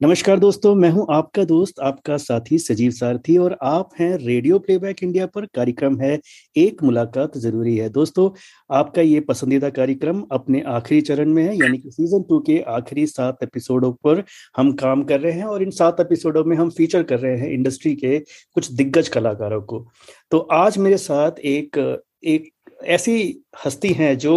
नमस्कार 0.00 0.38
दोस्तों, 0.38 0.74
मैं 0.74 0.88
हूँ 0.90 1.06
आपका 1.10 1.42
दोस्त, 1.44 1.80
आपका 1.80 2.16
साथी 2.16 2.58
सजीव 2.58 2.90
सारथी 2.90 3.36
और 3.36 3.56
आप 3.62 3.90
हैं 3.98 4.16
रेडियो 4.18 4.58
प्लेबैक 4.58 5.02
इंडिया 5.02 5.24
पर। 5.26 5.46
कार्यक्रम 5.46 5.98
है, 6.00 6.18
एक 6.56 6.82
मुलाकात 6.82 7.36
ज़रूरी 7.38 7.76
है। 7.76 7.88
दोस्तों, 7.88 8.28
आपका 8.70 9.02
ये 9.02 9.18
पसंदीदा 9.20 9.68
कार्यक्रम 9.70 10.22
अपने 10.32 10.62
आखिरी 10.66 11.00
चरण 11.00 11.32
में 11.32 11.42
है, 11.42 11.56
यानी 11.56 11.78
कि 11.78 11.90
सीज़न 11.90 12.22
टू 12.28 12.38
के 12.46 12.58
आखिरी 12.68 13.06
सात 13.06 13.42
एपिसोडों 13.42 13.92
पर 14.04 14.22
हम 14.56 14.72
काम 14.74 15.02
कर 15.02 15.20
रहे 15.20 15.32
हैं 15.32 15.44
और 15.44 15.62
इन 15.62 15.70
सात 15.70 16.00
एपिसोडों 16.00 16.44
में 16.44 16.56
हम 16.56 16.70
फीचर 16.70 17.02
कर 17.02 17.18
रहे 17.18 17.36
हैं 17.38 17.50
इंडस्ट्री 17.50 17.94
के 17.94 18.18
कुछ 18.18 18.70
दिग्गज 18.72 19.08
कलाकारों 19.08 19.60
को। 19.62 19.86
तो 20.30 20.38
आज 20.38 20.78
मेरे 20.78 20.96
साथ 20.98 21.38
एक 21.40 21.78
एक 22.24 22.50
ऐसी 22.84 23.44
हस्ती 23.64 23.88
हैं 23.92 24.16
जो 24.18 24.32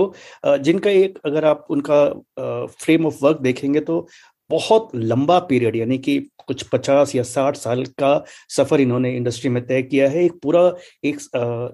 जिनका 0.46 0.90
एक 0.90 1.18
अगर 1.26 1.46
आप 1.46 1.66
उनका 1.70 2.06
फ्रेम 2.80 3.06
ऑफ़ 3.06 3.18
वर्क 3.24 3.40
देखेंगे 3.42 3.80
तो 3.80 4.08
बहुत 4.50 4.90
लंबा 4.96 5.40
पीरियड, 5.40 5.76
यानी 5.76 5.98
कि 5.98 6.20
कुछ 6.48 6.64
पचास 6.64 7.16
या 7.16 7.24
साठ 7.24 7.56
साल 7.56 7.84
का 8.00 8.24
सफ़र 8.50 8.82
इन्होंने 8.82 9.16
इंडस्ट्री 9.18 9.50
में 9.50 9.66
तय 9.68 9.82
किया 9.84 10.10
है। 10.10 10.24
एक 10.26 10.40
पूरा, 10.44 10.62
एक 11.04 11.20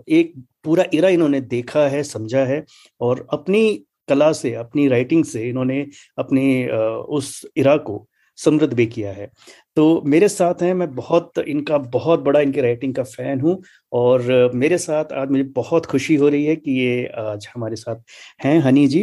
एक 0.10 0.34
पूरा 0.64 0.86
इरा 0.94 1.10
इन्होंने 1.10 1.42
देखा 1.42 1.88
है, 1.88 2.04
समझा 2.04 2.44
है 2.46 2.64
और 3.02 3.28
अपनी 3.34 3.86
कला 4.10 4.32
से, 4.34 4.54
अपनी 4.56 4.88
राइटिंग 4.88 5.24
से 5.26 5.48
इन्होंने 5.50 5.86
अपने 6.18 6.68
उस 7.10 7.46
इरा 7.58 7.76
को 7.80 8.06
समृद्ध 8.40 8.74
भी 8.74 8.86
किया 8.88 9.12
है। 9.12 9.30
तो 9.78 10.02
मेरे 10.06 10.28
साथ 10.30 10.62
हैं 10.62 10.74
मैं 10.74 10.90
बहुत 10.96 11.38
इनका 11.40 11.78
बहुत 11.90 12.20
बड़ा 12.20 12.40
इनके 12.40 12.62
राइटिंग 12.62 12.94
का 12.96 13.04
फ़ैन 13.06 13.42
हूँ 13.42 13.58
और 13.92 14.52
मेरे 14.56 14.78
साथ 14.78 15.14
आज 15.14 15.30
मुझे 15.32 15.44
बहुत 15.56 15.86
खुशी 15.86 16.16
हो 16.16 16.30
रही 16.30 16.46
है 16.46 16.56
कि 16.56 16.72
ये 16.72 17.06
आज 17.20 17.48
हमारे 17.56 17.76
साथ 17.76 17.96
हैं 18.46 18.60
हनी 18.62 18.88
जी। 18.88 19.02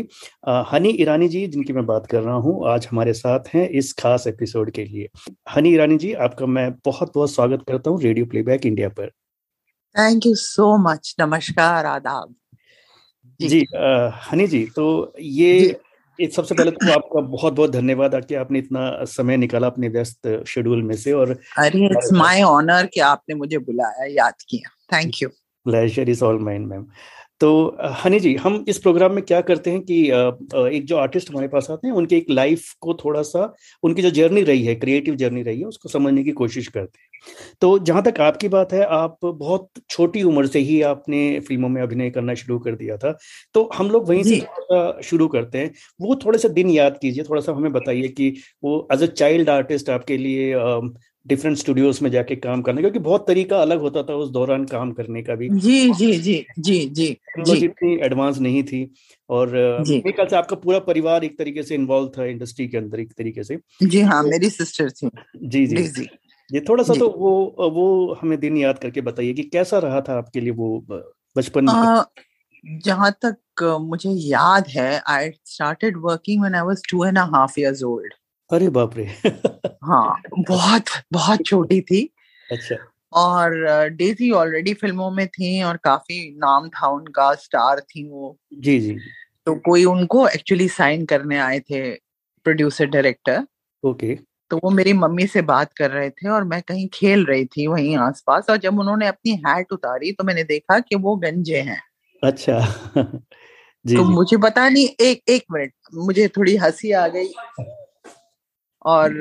हनी 0.72 0.90
ईरानी 1.00 1.28
जी 1.28 1.46
जिनकी 1.46 1.72
मैं 1.72 1.86
बात 1.86 2.06
कर 2.06 2.22
रहा 2.22 2.34
हूँ 2.36 2.68
आज 2.68 2.88
हमारे 2.90 3.12
साथ 3.14 3.54
हैं 3.54 3.68
इस 3.70 3.92
खास 3.92 4.26
एपिसोड 4.26 4.70
के 4.70 4.84
लिए। 4.84 5.08
हनी 5.54 5.74
ईरानी 5.74 5.98
जी 5.98 6.12
आपका 6.28 6.46
मैं 6.48 6.70
बहुत 6.84 7.12
बहुत 7.14 7.32
स्वागत 7.32 7.64
करता 7.68 7.90
हूँ 7.90 8.02
रेडियो 8.02 8.26
प्लेबैक 8.26 8.66
इंडिया 8.66 8.88
पर। 8.90 9.10
थैंक 9.94 10.26
यू 10.26 10.34
सो 10.36 10.76
मच 10.82 11.14
नमस्कार 11.20 11.86
आदाब। 11.86 12.34
जी, 13.40 13.48
जी 13.48 13.66
हनी 14.30 14.46
जी 14.46 14.64
तो 14.76 15.14
ये 15.20 15.80
सबसे 16.20 16.54
पहले 16.54 16.70
तो 16.70 16.92
आपका 16.92 17.20
बहुत 17.20 17.52
बहुत 17.52 17.70
धन्यवाद 17.70 18.14
आके 18.14 18.34
आपने 18.34 18.58
इतना 18.58 19.04
समय 19.04 19.36
निकाला 19.36 19.66
अपने 19.66 19.88
व्यस्त 19.88 20.44
शेड्यूल 20.46 20.82
में 20.82 20.96
से 20.96 21.12
और 21.12 21.38
अरे 21.58 21.84
इट्स 21.86 22.12
माय 22.12 22.42
ऑनर 22.42 22.86
कि 22.86 23.00
आपने 23.00 23.34
मुझे 23.34 23.58
बुलाया 23.58 24.06
याद 24.06 24.34
किया। 24.48 24.96
Thank 24.96 25.22
you 25.22 25.28
pleasure 25.28 26.08
is 26.08 26.24
all 26.24 26.38
mine 26.38 26.62
ma'am 26.62 26.86
तो 27.40 27.76
हनी 28.04 28.20
जी 28.20 28.34
हम 28.34 28.64
इस 28.68 28.78
प्रोग्राम 28.78 29.12
में 29.12 29.24
क्या 29.24 29.40
करते 29.40 29.70
हैं 29.70 29.80
कि 29.80 30.02
एक 30.76 30.84
जो 30.84 30.96
आर्टिस्ट 30.96 31.30
हमारे 31.30 31.48
पास 31.48 31.66
आते 31.70 31.86
हैं 31.88 31.94
उनके 31.94 32.16
एक 32.16 32.30
लाइफ 32.30 32.72
को 32.80 32.94
थोड़ा 32.94 33.22
सा 33.22 33.54
उनकी 33.82 34.02
जो 34.02 34.10
जर्नी 34.10 34.42
रही 34.42 34.64
है 34.64 34.74
क्रिएटिव 34.74 35.14
जर्नी 35.14 35.42
रही 35.42 35.60
है 35.60 35.66
उसको 35.66 35.88
समझने 35.88 36.24
की 36.24 36.30
कोशिश 36.32 36.68
करते 36.68 36.98
हैं। 36.98 37.04
तो 37.60 37.78
जहाँ 37.78 38.02
तक 38.02 38.20
आपकी 38.20 38.48
बात 38.48 38.72
है 38.72 38.84
आप 38.84 39.18
बहुत 39.24 39.68
छोटी 39.90 40.22
उम्र 40.22 40.46
से 40.46 40.58
ही 40.58 40.80
आपने 40.82 41.18
फ़िल्मों 41.40 41.68
में 41.68 41.80
अभिनय 41.82 42.10
करना 42.10 42.34
शुरू 42.34 42.58
कर 42.58 42.74
दिया 42.74 42.96
था। 42.96 43.16
तो 43.54 43.68
हम 43.74 43.90
लोग 43.90 44.08
वहीं 44.08 44.22
से 44.22 45.02
शुरू 45.02 45.28
करते 45.28 45.58
हैं। 45.58 45.72
वो 46.00 46.14
थोड़े 46.14 46.38
से 46.38 46.48
दिन 46.48 46.70
याद 46.70 46.98
कीजिए 47.02 47.24
थोड़ा 47.24 47.40
सा 47.40 47.52
हमें 47.52 47.72
बताइए 47.72 48.08
कि 48.08 48.34
वो 48.64 48.86
एज 48.92 49.02
अ 49.02 49.06
चाइल्ड 49.06 49.50
आर्टिस्ट 49.50 49.90
आपके 49.90 50.16
लिए 50.16 50.54
डिफरेंट 51.26 51.56
स्टूडियोज 51.56 51.98
में 52.02 52.10
जाके 52.10 52.36
काम 52.36 52.62
करने 52.62 52.80
क्योंकि 52.80 52.98
बहुत 52.98 53.26
तरीका 53.26 53.60
अलग 53.62 53.80
होता 53.80 54.02
था 54.02 54.14
उस 54.14 54.30
दौरान 54.30 54.64
काम 54.64 54.92
करने 54.92 55.22
का 55.22 55.34
भी। 55.34 55.48
जी 55.50 55.78
जी 55.92 56.12
जी 56.18 56.44
जी 56.58 56.78
जी 56.90 57.08
जी। 57.38 57.56
इतनी 57.64 57.94
एडवांस 58.06 58.38
नहीं 58.38 58.62
थी 58.62 58.82
और 59.30 59.52
मेरे 59.88 60.12
ख्याल 60.12 60.28
से 60.28 60.36
आपका 60.36 60.56
पूरा 60.56 60.78
परिवार 60.82 61.24
एक 61.24 61.38
तरीके 61.38 61.62
से 61.62 61.74
इन्वॉल्व 61.74 62.08
था 62.08 62.26
इंडस्ट्री 62.26 62.68
के 62.68 62.78
अंदर 62.78 63.00
एक 63.00 63.12
तरीके 63.12 63.44
से। 63.44 63.58
जी 63.82 64.00
हाँ 64.00 64.22
तो, 64.22 64.30
मेरी 64.30 64.50
सिस्टर 64.50 64.90
थी। 64.90 65.10
जी 65.44 65.66
जी। 65.66 65.82
जी 65.82 66.08
ये 66.50 66.60
थोड़ा 66.60 66.82
सा 66.84 66.94
तो 66.94 67.08
वो 67.18 67.70
वो 67.70 67.86
हमें 68.20 68.38
दिन 68.40 68.56
याद 68.56 68.78
करके 68.78 69.00
बताइए 69.00 69.32
कि 69.32 69.42
कैसा 69.42 69.78
रहा 69.78 70.00
था 70.00 70.18
आपके 70.18 70.40
लिए 70.40 70.50
वो 70.50 70.68
बचपन 71.36 71.66
जहाँ 72.64 73.10
तक 73.24 73.62
मुझे 73.80 74.10
याद 74.10 74.68
है 74.68 75.00
I 75.08 75.30
started 75.44 75.96
working 75.96 76.40
when 76.40 76.54
I 76.54 76.62
was 76.62 76.82
two 76.90 77.04
and 77.04 77.18
half 77.34 77.58
years 77.60 77.82
old 77.82 78.14
अरे 78.50 78.68
बाप 78.68 78.96
रे। 78.96 79.04
हाँ 79.84 80.22
बहुत 80.38 80.84
बहुत 81.12 81.44
छोटी 81.46 81.80
थी। 81.80 82.10
अच्छा। 82.52 82.76
और 83.12 83.50
डेजी 83.88 84.30
ऑलरेडी 84.30 84.74
फ़िल्मों 84.74 85.10
में 85.10 85.28
थी 85.28 85.62
और 85.62 85.76
काफ़ी 85.76 86.34
नाम 86.38 86.68
था 86.68 86.88
उनका 86.88 87.34
स्टार 87.34 87.80
थी 87.80 88.08
वो। 88.08 88.38
जी 88.54 88.80
जी। 88.80 88.96
तो 89.46 89.54
कोई 89.54 89.84
उनको 89.84 90.28
एक्चुअली 90.28 90.68
साइन 90.68 91.04
करने 91.04 91.38
आए 91.38 91.60
थे 91.60 91.90
प्रोड्यूसर 92.44 92.86
डायरेक्टर 92.86 93.46
ओके। 93.84 94.18
तो 94.50 94.56
वो 94.64 94.70
मेरी 94.70 94.92
मम्मी 94.92 95.26
से 95.26 95.42
बात 95.42 95.72
कर 95.72 95.90
रहे 95.90 96.10
थे 96.10 96.28
और 96.28 96.44
मैं 96.44 96.62
कहीं 96.62 96.88
खेल 96.94 97.24
रही 97.24 97.44
थी 97.44 97.66
वहीं 97.66 97.96
आसपास 97.96 98.46
और 98.50 98.56
जब 98.56 98.78
उन्होंने 98.78 99.06
अपनी 99.06 99.30
हैट 99.46 99.72
उतारी 99.72 100.12
तो 100.12 100.24
मैंने 100.24 100.44
देखा 100.44 100.78
कि 100.78 100.96
वो 100.96 101.16
गंजे 101.16 101.60
हैं। 101.60 101.82
अच्छा। 102.22 102.60
जी, 103.84 103.96
तो 103.96 104.02
जी. 104.04 104.12
मुझे 104.14 104.36
पता 104.36 104.68
नहीं 104.68 104.88
एक 105.00 105.22
एक 105.28 105.44
मिनट 105.52 105.72
मुझे 105.94 106.28
थोड़ी 106.28 106.56
हँसी 106.56 106.92
आ 106.92 107.08
गई। 107.08 107.28
और 108.86 109.12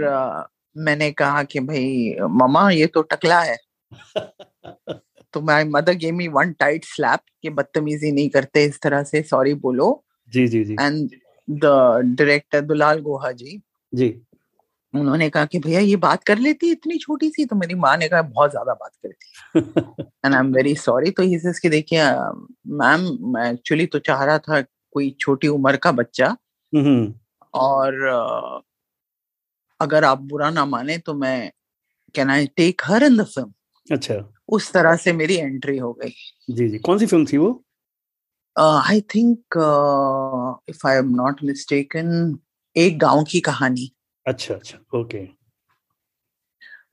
मैंने 0.78 1.12
कहा 1.12 1.44
कि 1.44 1.60
भाई 1.60 2.16
मामा 2.22 2.70
ये 2.70 2.86
तो 2.86 3.02
टकला 3.02 3.42
है। 3.42 3.58
तो 5.34 5.42
my 5.42 5.64
mother 5.64 5.94
gave 5.94 6.16
me 6.16 6.28
one 6.28 6.52
tight 6.52 6.86
slap 6.86 7.20
कि 7.42 7.50
बदतमीजी 7.50 8.12
नहीं 8.12 8.30
करते 8.30 8.64
इस 8.64 8.82
तरह 8.82 9.04
से 9.04 9.22
सॉरी 9.22 9.54
बोलो। 9.54 10.04
जी 10.34 10.48
जी 10.48 10.64
जी। 10.64 10.74
And 10.74 11.10
the 11.50 11.66
director 12.18 12.62
Dulal 12.62 13.00
Guha 13.00 13.32
ji 13.32 13.62
जी। 13.94 14.22
उन्होंने 14.94 15.30
कहा 15.30 15.46
कि 15.46 15.60
भैया 15.60 15.80
ये 15.80 15.96
बात 15.96 16.24
कर 16.24 16.38
लेती 16.38 16.72
इतनी 16.72 16.98
छोटी 16.98 17.30
सी? 17.30 17.46
तो 17.46 17.56
मेरी 17.56 17.76
माँ 17.76 17.98
ने 17.98 18.08
कहा 18.10 18.22
बहुत 18.22 18.52
ज़्यादा 18.52 18.74
बात 18.74 18.92
करती 19.06 19.60
and 20.26 20.34
I 20.34 20.40
am 20.40 20.54
very 20.54 20.76
sorry 20.76 21.12
तो 21.12 21.24
कि 21.62 21.70
देखिए 21.70 22.04
मैम 22.68 23.18
मैं 23.34 23.54
एक्चुअली 23.54 23.86
तो 23.86 24.00
चाह 24.00 24.24
रहा 24.24 24.38
था 24.38 24.62
कोई 24.62 25.16
छोटी 25.20 25.48
उम्र 25.48 25.76
का 25.76 25.92
बच्चा 25.92 26.38
और 27.54 27.94
अगर 29.80 30.04
आप 30.04 30.22
बुरा 30.22 30.50
ना 30.50 30.66
माने 30.66 30.98
तो 30.98 31.14
मैं 31.14 31.52
can 32.16 32.30
I 32.30 32.48
take 32.48 32.82
her 32.86 33.04
in 33.04 33.18
the 33.18 33.26
film 33.26 33.54
अच्छा। 33.94 34.34
उस 34.50 34.72
तरह 34.74 34.96
से 34.96 35.14
मेरी 35.14 35.36
एंट्री 35.36 35.78
हो 35.78 35.94
गई। 35.94 36.14
जी 36.52 36.70
जी। 36.70 36.78
कौन 36.78 36.98
सी 37.00 37.06
फ़िल्म 37.06 37.26
थी 37.26 37.38
वो? 37.38 37.64
I 38.60 39.02
think 39.02 39.38
if 40.70 40.88
I 40.88 40.98
am 40.98 41.10
not 41.16 41.44
mistaken 41.44 42.38
एक 42.76 43.00
गाँव 43.00 43.24
की 43.24 43.40
कहानी। 43.40 43.92
अच्छा 44.26 44.54
अच्छा। 44.54 45.00
ओके। 45.00 45.28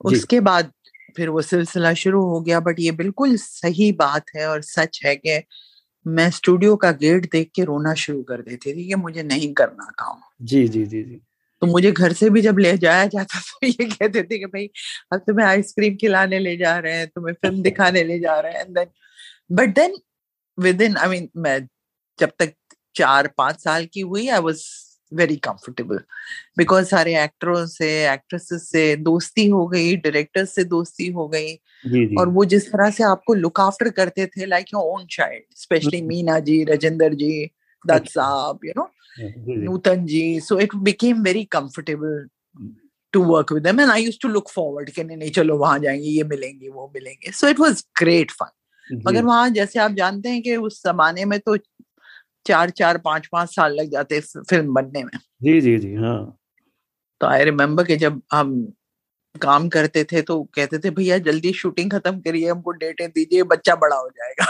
उसके 0.05 0.41
बाद 0.41 0.73
फिर 1.17 1.29
वो 1.29 1.43
सिलसिला 1.43 1.95
शुरू 1.95 2.25
हो 2.25 2.41
गया 2.41 2.61
बट 2.61 2.81
ये 2.81 2.93
बिल्कुल 2.93 3.37
सही 3.37 3.93
बात 3.93 4.25
है 4.37 4.47
और 4.49 4.63
सच 4.63 5.01
है 5.05 5.17
कि 5.17 5.43
मैं 6.07 6.31
स्टूडियो 6.31 6.77
का 6.77 6.93
गेट 6.93 7.33
देख 7.33 7.51
के 7.55 7.65
रोना 7.65 7.95
शुरू 7.95 8.23
कर 8.23 8.43
देती 8.43 8.73
थी 8.73 8.89
कि 8.89 8.95
मुझे 8.95 9.23
नहीं 9.23 9.53
करना 9.55 9.85
काम। 9.99 10.21
जी 10.43 10.69
जी 10.69 10.87
जी 10.87 11.03
जी। 11.03 11.21
तो 11.63 11.67
मुझे 11.67 11.91
घर 11.93 12.13
से 12.13 12.29
भी 12.31 12.41
जब 12.43 12.59
ले 12.59 12.77
जाया 12.79 13.05
जाता 13.07 13.41
तो 13.41 13.67
ये 13.67 13.85
कहते 13.85 14.23
थे 14.23 14.39
कि 14.39 14.47
भाई 14.47 14.69
अब 15.13 15.19
तुम्हें 15.27 15.47
आइसक्रीम 15.47 15.97
खिलाने 15.97 16.39
ले 16.39 16.57
जा 16.57 16.77
रहे 16.79 16.93
हैं 16.93 17.07
तुम्हें 17.09 17.35
फ़िल्म 17.35 17.63
दिखाने 17.63 18.03
ले 18.05 18.19
जा 18.19 18.39
रहे 18.41 18.53
हैं 18.53 18.73
then 18.73 18.89
but 19.53 19.75
then 19.75 19.95
within 20.83 20.97
I 20.97 21.09
mean 21.09 21.29
मैं 21.37 21.59
जब 22.19 22.33
तक 22.39 22.55
चार 22.95 23.27
पाँच 23.39 23.61
साल 23.61 23.87
की 23.93 24.01
हुई 24.01 24.27
I 24.29 24.41
was 24.41 24.65
very 25.13 25.37
comfortable 25.37 26.01
because 26.59 26.87
सारे 26.87 27.15
एक्टरों 27.23 27.65
से 27.67 27.91
एक्ट्रेसेस 28.13 28.69
से 28.71 28.85
दोस्ती 29.03 29.47
हो 29.49 29.67
गई 29.67 29.97
डायरेक्टर 29.99 30.45
से 30.45 30.65
दोस्ती 30.65 31.09
हो 31.11 31.29
गई 31.29 31.53
जी 31.53 32.07
जी. 32.07 32.17
और 32.17 32.29
वो 32.29 32.45
जिस 32.45 32.67
तरह 32.73 32.91
से 32.91 33.05
आपको 33.05 33.35
लुक 33.35 33.61
आफ्टर 33.61 33.91
करते 33.91 34.27
थे 34.27 34.47
like 34.47 34.75
your 34.75 34.85
own 34.91 35.07
child 35.11 35.45
specially 35.59 36.03
Meena 36.03 36.39
ji 36.41 36.63
Rajendra 36.65 37.15
ji 37.15 37.35
Dutt 37.85 38.09
sahab 38.09 38.65
you 38.65 38.73
know 38.77 38.91
Nutan 39.21 40.07
ji. 40.07 40.41
So 40.41 40.59
it 40.59 40.71
became 40.83 41.23
very 41.23 41.45
comfortable 41.45 42.25
to 43.13 43.21
work 43.21 43.51
with 43.51 43.63
them. 43.63 43.79
And 43.79 43.91
I 43.91 43.99
used 43.99 44.21
to 44.21 44.29
look 44.29 44.49
forward 44.49 44.91
कि 44.91 45.05
नहीं 45.05 45.17
नहीं 45.17 45.31
चलो 45.31 45.57
वहाँ 45.59 45.79
जाएँगे 45.79 46.09
ये 46.09 46.25
मिलेंगे 46.25 46.69
वो 46.69 46.91
मिलेंगे। 46.95 47.31
So 47.31 47.49
it 47.49 47.61
was 47.61 47.85
great 47.99 48.31
fun 48.31 48.51
मगर 49.07 49.25
वहाँ 49.25 49.51
जैसे 49.51 49.79
आप 49.79 49.93
जानते 49.93 50.29
हैं 50.29 50.43
कि 50.43 50.57
उस 50.57 50.83
जमाने 50.87 51.25
में 51.25 51.41
तो 51.41 51.57
चार 52.47 52.71
चार 52.71 52.99
पाँच 52.99 53.27
पाँच 53.27 53.55
साल 53.55 53.75
लग 53.75 53.91
जाते 53.91 54.21
फ़िल्म 54.21 54.75
बनने 54.75 55.05
में। 55.05 55.19
जी 55.43 55.61
जी 55.61 55.79
जी 55.79 55.95
हाँ। 55.95 56.39
तो 57.21 57.27
आई 57.27 57.45
रिमेम्बर 57.45 57.85
कि 57.85 57.97
जब 57.97 58.23
हम 58.33 58.73
काम 59.43 59.69
करते 59.69 60.05
थे 60.05 60.23
तो 60.23 60.43
कहते 60.45 60.79
थे 60.79 60.91
भैया 60.91 61.19
जल्दी 61.19 61.53
शूटिंग 61.53 61.91
खत्म 61.91 62.21
करिए 62.21 62.51
हमको 62.51 62.71
डेटें 62.71 63.11
दीजिए 63.11 63.43
बच्चा 63.43 63.75
बड़ा 63.75 63.97
हो 63.97 64.09
जाएगा। 64.09 64.47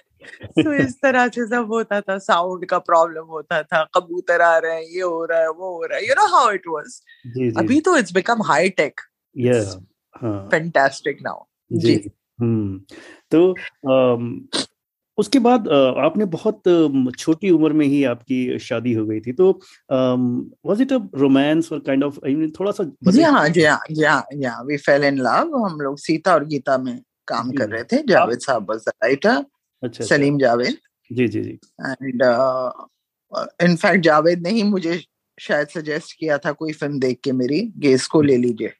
तो 0.58 0.72
इस 0.74 0.94
तरह 1.02 1.28
से 1.28 1.46
सब 1.46 1.72
होता 1.72 2.00
था 2.00 2.18
साउंड 2.18 2.66
का 2.66 2.78
प्रॉब्लम 2.78 3.26
होता 3.26 3.62
था 3.62 3.82
कबूतर 3.96 4.40
आ 4.40 4.56
रहे 4.58 4.74
हैं 4.74 4.82
ये 4.82 5.02
हो 5.02 5.24
रहा 5.24 5.40
है 5.40 5.48
वो 5.50 5.72
हो 5.72 5.84
रहा 5.84 5.98
है 5.98 6.08
you 6.08 6.14
know 6.14 6.26
how 6.36 6.50
it 6.52 6.68
was 6.68 7.00
अभी 7.58 7.80
तो 7.80 7.96
it's 7.96 8.12
become 8.12 8.42
high 8.42 8.68
tech 8.80 9.00
fantastic 10.50 11.22
now 11.22 11.44
जी। 11.72 11.94
हम्म 12.40 12.80
तो 13.32 13.54
उसके 15.18 15.38
बाद 15.38 15.68
आपने 15.68 16.24
बहुत 16.24 16.62
छोटी 17.18 17.50
उम्र 17.50 17.72
में 17.72 17.86
ही 17.86 18.02
आपकी 18.04 18.58
शादी 18.58 18.92
हो 18.92 19.04
गई 19.06 19.20
थी 19.20 19.32
तो 19.32 19.50
वाज 20.66 20.80
इट 20.82 20.92
अ 20.92 20.98
रोमांस 21.14 21.72
और 21.72 21.78
काइंड 21.78 22.04
ऑफ़ 22.04 22.18
थोड़ा 22.60 22.72
सा 22.72 22.84
जी 23.10 23.22
हाँ 23.22 23.48
जी 23.48 23.64
हाँ 23.64 23.78
जी 23.90 24.02
हाँ 24.04 24.24
जी 24.34 24.44
हाँ 24.44 24.62
वी 24.64 24.76
फेल 24.76 25.04
इन 25.04 25.18
लव 25.18 25.56
हम 25.64 25.80
लोग 25.80 25.98
सीता 25.98 26.34
और 26.34 26.44
गीता 26.44 26.78
में 26.78 26.98
काम 27.28 27.50
कर 27.52 27.68
रहे 27.68 27.84
थे 27.84 28.02
जावेद 28.08 28.38
साहब 28.38 28.70
वाज 28.70 28.84
द 28.88 28.92
राइटर 29.02 29.44
अच्छा 29.82 30.04
सलीम 30.04 30.38
जावेद। 30.38 30.78
जी 31.12 31.28
जी 31.28 31.40
जी। 31.40 31.58
एंड 31.80 32.22
इनफैक्ट 33.62 34.04
जावेद 34.04 34.42
ने 34.42 34.50
ही 34.50 34.62
मुझे 34.62 35.04
शायद 35.40 35.68
सजेस्ट 35.68 36.16
किया 36.18 36.38
था 36.38 36.52
कोई 36.52 36.72
फ़िल्म 36.72 36.98
देख 36.98 37.20
के 37.24 37.32
मेरी 37.32 37.72
गेस 37.76 38.06
को 38.06 38.22
ले 38.22 38.36
लीजिए। 38.36 38.72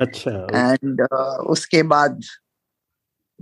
अच्छा 0.00 0.30
एंड 0.30 1.02
uh, 1.02 1.46
उसके 1.46 1.82
बाद 1.82 2.20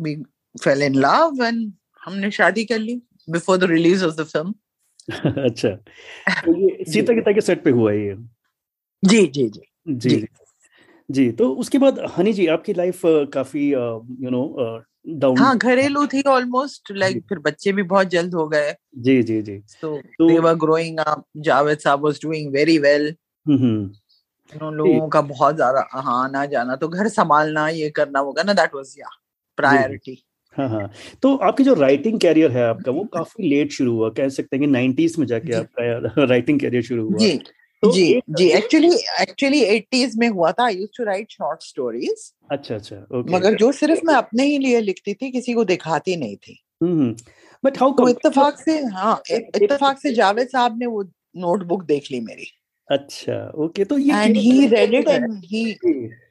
we 0.01 0.17
fell 0.65 0.83
in 0.83 0.95
love 0.95 1.45
and 1.45 1.73
हमने 2.05 2.31
शादी 2.31 2.65
कर 2.65 2.79
ली 2.79 3.03
before 3.31 3.57
the 3.57 3.65
release 3.65 4.05
of 4.05 4.15
the 4.15 4.25
film 4.25 4.55
अच्छा 5.45 5.69
तो 5.69 6.57
ये 6.57 6.85
सीता 6.93 7.13
गीता 7.13 7.33
के 7.33 7.41
सेट 7.41 7.65
पे 7.65 7.71
हुआ 7.71 7.93
ये? 7.93 8.17
जी 9.05 9.27
जी। 9.27 9.49
जी 9.49 9.51
जी। 9.95 10.17
जी, 10.17 10.27
जी 11.11 11.31
तो 11.33 11.49
उसके 11.55 11.79
बाद 11.79 11.99
हनी 12.17 12.33
जी 12.33 12.47
आपकी 12.47 12.73
लाइफ 12.73 13.01
काफ़ी 13.07 13.71
यू 13.71 14.31
नो 14.31 14.85
डाउन 15.09 15.39
हाँ 15.39 15.57
घरेलू 15.59 16.07
थी 16.07 16.23
ऑलमोस्ट 16.23 16.93
लाइक 16.93 17.17
like, 17.17 17.29
फिर 17.29 17.39
बच्चे 17.39 17.73
भी 17.73 17.83
बहुत 17.83 18.07
जल्द 18.07 18.35
हो 18.35 18.49
गए। 18.49 18.75
जी 18.99 19.23
जी 19.23 19.43
जी। 19.43 19.63
तो 19.81 19.97
they 20.29 20.39
were 20.39 20.55
growing 20.55 20.99
up 20.99 21.25
Javed 21.37 21.79
sahab 21.79 22.05
was 22.05 22.21
doing 22.23 22.53
very 22.53 22.79
well 22.79 23.15
उन 23.47 24.75
लोगों 24.75 25.09
का 25.09 25.21
बहुत 25.21 25.55
ज़्यादा 25.55 25.89
हाँ 25.93 26.25
आना 26.25 26.47
जाना 26.47 26.77
तो 26.77 26.89
घर 26.89 27.09
संभालना 27.09 27.69
ये 27.69 27.91
करना 27.91 28.19
होगा 28.19 28.43
ना 28.43 28.53
दैट 28.53 28.75
वाज 28.75 28.95
या 28.99 29.09
प्रायोरिटी 29.57 30.23
हाँ 30.57 30.69
हाँ। 30.69 30.91
तो 31.23 31.37
आपकी 31.37 31.65
जो 31.65 31.75
राइटिंग 31.75 32.21
कैरियर 32.21 32.51
है 32.51 32.63
आपका 32.63 32.93
वो 32.93 33.05
काफ़ी 33.05 33.49
लेट 33.49 33.73
शुरू 33.73 33.93
हुआ 33.93 34.11
कह 34.11 34.29
सकते 34.29 34.57
हैं 34.57 34.61
कि 34.61 34.67
नाइनटीज 34.67 35.19
में 35.19 35.27
जाके 35.27 35.53
आपका 35.53 36.25
राइटिंग 36.25 36.61
कैरियर 36.61 36.83
शुरू 36.83 37.09
हुआ। 37.09 37.19
जी। 37.19 37.41
तो 37.83 37.91
जी 37.93 38.21
जी 38.31 38.49
एक्चुअली 38.49 38.91
एक्चुअली 39.21 39.61
एटीज 39.65 40.17
में 40.19 40.29
हुआ 40.29 40.51
था 40.53 40.65
I 40.65 40.87
to 40.97 41.05
write 41.05 41.31
short 41.31 41.63
stories 41.63 42.33
अच्छा 42.53 42.75
अच्छा 42.75 42.97
okay. 42.97 43.35
मगर 43.35 43.55
जो 43.55 43.71
सिर्फ़ 43.73 44.01
मैं 44.05 44.15
अपने 44.15 44.45
ही 44.45 44.59
लिए 44.59 44.81
लिखती 44.81 45.15
थी 45.15 45.31
किसी 45.31 45.53
को 45.55 45.65
दिखाती 45.65 46.17
नहीं 46.17 46.37
थी। 46.37 46.61
बट 47.65 47.79
हाउ 47.79 47.93
तो 47.93 48.09
इत्तेफाक 48.09 48.61
से 48.61 48.79
हाँ 48.95 49.21
इत्तेफाक 49.31 49.99
से 49.99 50.13
जावेद 50.15 50.49
साहब 50.49 50.79
ने 50.79 50.87
वो 50.87 51.03
नोटबुक 51.37 51.85
देख 51.85 52.11
ली 52.13 52.21
मेरी। 52.21 52.47
अच्छा 52.89 53.35
ओके 53.57 53.85
तो 53.85 53.99
ये 53.99 54.23
and 54.25 54.37
he 54.37 54.67
read 54.67 54.95
it 54.95 55.09
and 55.09 55.33
he 55.45 55.65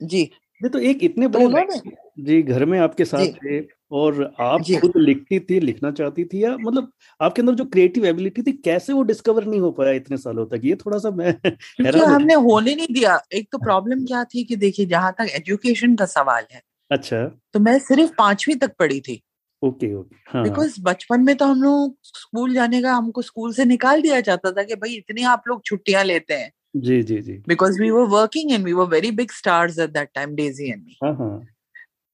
जी। 0.03 0.21
ये 0.61 0.69
तो 0.69 0.79
एक 0.81 1.03
इतने 1.03 1.27
तो 1.27 1.47
बड़े 1.49 1.79
जी 2.23 2.41
घर 2.41 2.65
में 2.65 2.79
आपके 2.79 3.05
साथ 3.05 3.25
थे। 3.43 3.59
और 3.91 4.33
आप 4.39 4.61
खुद 4.81 4.91
लिखती 4.97 5.39
थी 5.39 5.59
लिखना 5.59 5.91
चाहती 5.91 6.25
थी 6.25 6.43
या 6.43 6.55
मतलब 6.57 6.91
आपके 7.21 7.41
अंदर 7.41 7.53
जो 7.53 7.65
क्रिएटिव 7.65 8.05
एबिलिटी 8.05 8.41
थी 8.41 8.51
कैसे 8.51 8.93
वो 8.93 9.03
डिस्कवर 9.03 9.45
नहीं 9.45 9.59
हो 9.59 9.71
पाया 9.71 9.91
इतने 9.91 10.17
सालों 10.17 10.45
तक? 10.45 10.61
ये 10.63 10.75
थोड़ा 10.75 10.97
सा 10.97 11.09
मैं 11.11 11.33
क्योंकि 11.43 11.99
हमने 11.99 12.33
होने 12.33 12.75
नहीं 12.75 12.93
दिया। 12.93 13.19
एक 13.33 13.47
तो 13.51 13.57
प्रॉब्लम 13.57 14.05
क्या 14.05 14.23
थी 14.23 14.43
कि 14.43 14.55
देखिए 14.55 14.85
जहाँ 14.85 15.11
तक 15.11 15.31
एजुकेशन 15.35 15.95
का 15.95 16.05
सवाल 16.05 16.45
है 16.53 16.61
अच्छा। 16.91 17.25
तो 17.53 17.59
मैं 17.59 17.79
सिर्फ़ 17.79 18.11
पांचवी 18.17 18.55
तक 18.55 18.71
पढ़ी 18.79 18.99
थी। 18.99 19.21
Okay 19.63 19.93
okay. 19.93 20.15
हाँ 20.29 20.43
बिकॉज़ 20.43 20.75
बचपन 20.81 21.21
में 21.21 21.35
तो 21.35 21.45
हम 21.45 21.61
लोग 21.61 21.97
स्कूल 22.03 22.53
जाने 22.53 22.81
का 22.81 22.93
हमको 22.93 23.21
स्कूल 23.21 23.53
से 23.53 23.65
निकाल 23.65 24.01
दिया 24.01 24.21
जाता 24.21 24.51
था 24.51 24.63
कि 24.63 24.75
भाई 24.75 24.93
इतनी 24.93 25.23
आप 25.23 25.43
लोग 25.47 25.63
छुट्टियाँ 25.65 26.03
लेते 26.03 26.33
हैं। 26.33 26.51
जी 26.75 27.03
जी 27.03 27.21
जी। 27.21 27.33
Because 27.47 27.81
we 27.81 27.89
were 27.89 28.03
working 28.03 28.51
and 28.51 28.65
we 28.65 28.73
were 28.73 28.85
very 28.85 29.11
big 29.11 29.31
stars 29.31 29.79
at 29.79 29.89
that 29.89 30.09
time 30.15 30.35
Daisy 30.35 30.71
and 30.71 30.83
me 30.83 30.97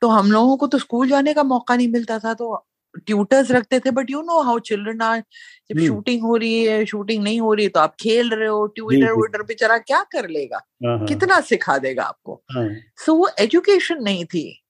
तो 0.05 0.09
हम 0.09 0.31
लोगों 0.31 0.57
को 0.57 0.67
तो 0.67 0.77
स्कूल 0.77 1.09
जाने 1.09 1.33
का 1.33 1.43
मौका 1.43 1.75
नहीं 1.75 1.87
मिलता 1.87 2.19
था 2.19 2.33
तो 2.33 2.67
ट्यूटर्स 3.07 3.51
रखते 3.51 3.79
थे 3.79 3.91
but 3.91 4.09
you 4.09 4.21
know 4.21 4.41
how 4.41 4.59
children 4.59 5.01
are 5.01 5.23
जब 5.71 5.79
शूटिंग 5.79 6.21
हो 6.21 6.35
रही 6.35 6.63
है 6.63 6.85
शूटिंग 6.85 7.23
नहीं 7.23 7.41
हो 7.41 7.53
रही 7.53 7.65
है 7.65 7.69
तो 7.69 7.79
आप 7.79 7.95
खेल 7.99 8.29
रहे 8.29 8.47
हो 8.47 8.67
ट्यूटर 8.67 9.13
व्यूटर 9.13 9.43
बेचारा 9.43 9.77
क्या 9.77 10.03
कर 10.03 10.29
लेगा? 10.29 10.57
हाँ, 10.85 10.97
हाँ। 10.97 11.07
कितना 11.07 11.41
सिखा 11.41 11.77
देगा 11.77 12.03
आपको? 12.03 12.43
सो 12.51 12.59
हाँ। 12.59 12.69
so, 13.05 13.09
वो 13.09 13.29
एजुकेशन 13.39 14.03
नहीं 14.03 14.25
थी। 14.25 14.63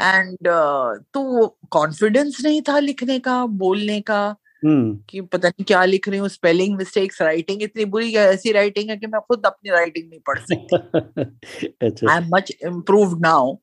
एंड 0.00 0.36
uh, 0.36 1.04
तो 1.14 1.46
कॉन्फिडेंस 1.70 2.38
नहीं 2.44 2.62
था 2.62 2.78
लिखने 2.78 3.18
का 3.18 3.46
बोलने 3.46 4.00
का 4.00 4.36
कि 4.64 5.20
पता 5.20 5.48
नहीं 5.48 5.64
क्या 5.64 5.84
लिख 5.84 6.08
रही 6.08 6.18
हूँ 6.18 6.28
स्पेलिंग 6.28 6.76
मिस्टेक्स 6.76 7.22
राइटिंग 7.22 7.62
इतनी 7.62 7.84
बुरी 7.84 8.14
ऐसी 8.14 8.52
राइटिंग 8.52 8.90
है 8.90 8.96
कि 8.96 9.06
मैं 9.06 9.20
खुद 9.20 9.46
अपनी 9.46 9.70
राइटिंग 9.70 10.10
नहीं 10.10 10.20
पढ़ 10.26 10.38
सकती। 10.38 12.06
I 12.10 12.16
am 12.16 12.30
much 12.34 12.52
improve 12.64 13.18
now 13.20 13.56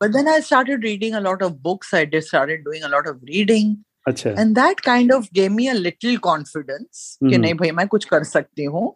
But 0.00 0.12
then 0.12 0.28
I 0.28 0.40
started 0.40 0.82
reading 0.82 1.14
a 1.14 1.20
lot 1.20 1.42
of 1.42 1.62
books. 1.62 1.92
I 1.92 2.04
just 2.04 2.28
started 2.28 2.64
doing 2.64 2.82
a 2.82 2.88
lot 2.88 3.06
of 3.06 3.22
reading. 3.22 3.76
अच्छा. 4.08 4.34
And 4.38 4.56
that 4.56 4.82
kind 4.82 5.12
of 5.12 5.30
gave 5.32 5.52
me 5.52 5.68
a 5.68 5.74
little 5.74 6.18
confidence 6.18 7.18
mm. 7.22 7.30
कि 7.30 7.38
नहीं 7.38 7.54
भाई 7.54 7.70
मैं 7.70 7.86
कुछ 7.88 8.04
कर 8.04 8.24
सकती 8.24 8.64
हूँ. 8.64 8.86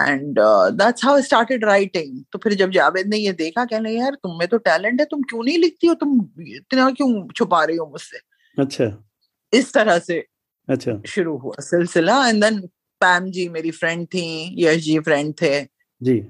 And 0.00 0.38
that's 0.78 1.04
how 1.04 1.20
started 1.20 1.64
writing 1.64 2.24
तो 2.32 2.38
फिर 2.38 2.54
जब 2.54 2.70
जावेद 2.70 3.06
ने 3.06 3.16
ये 3.16 3.32
देखा 3.32 3.64
कहने 3.64 3.92
यार 3.92 4.14
तुम 4.14 4.38
में 4.38 4.46
तो 4.48 4.58
टैलेंट 4.58 5.00
है 5.00 5.06
तुम 5.10 5.22
क्यों 5.22 5.44
नहीं 5.44 5.58
लिखती 5.58 5.86
हो 5.86 5.94
तुम 5.94 6.18
इतना 6.46 6.90
क्यों 6.90 7.28
छुपा 7.36 7.64
रही 7.64 7.76
हो 7.76 7.86
मुझसे 7.86 8.18
अच्छा 8.58 9.04
इस 9.52 9.72
तरह 9.72 9.98
से 9.98 10.24
अच्छा 10.68 11.00
शुरू 11.06 11.36
हुआ 11.36 11.54
सिलसिला 11.60 12.28
एंड 12.28 12.44
देन 12.44 12.60
पैम 13.00 13.30
जी 13.30 13.48
मेरी 13.48 13.70
फ्रेंड 13.70 14.06
थी 14.06 14.26
यश 14.58 14.82
जी 14.82 14.98
फ्रेंड 14.98 15.34
थे 15.42 15.64
जी 16.02 16.26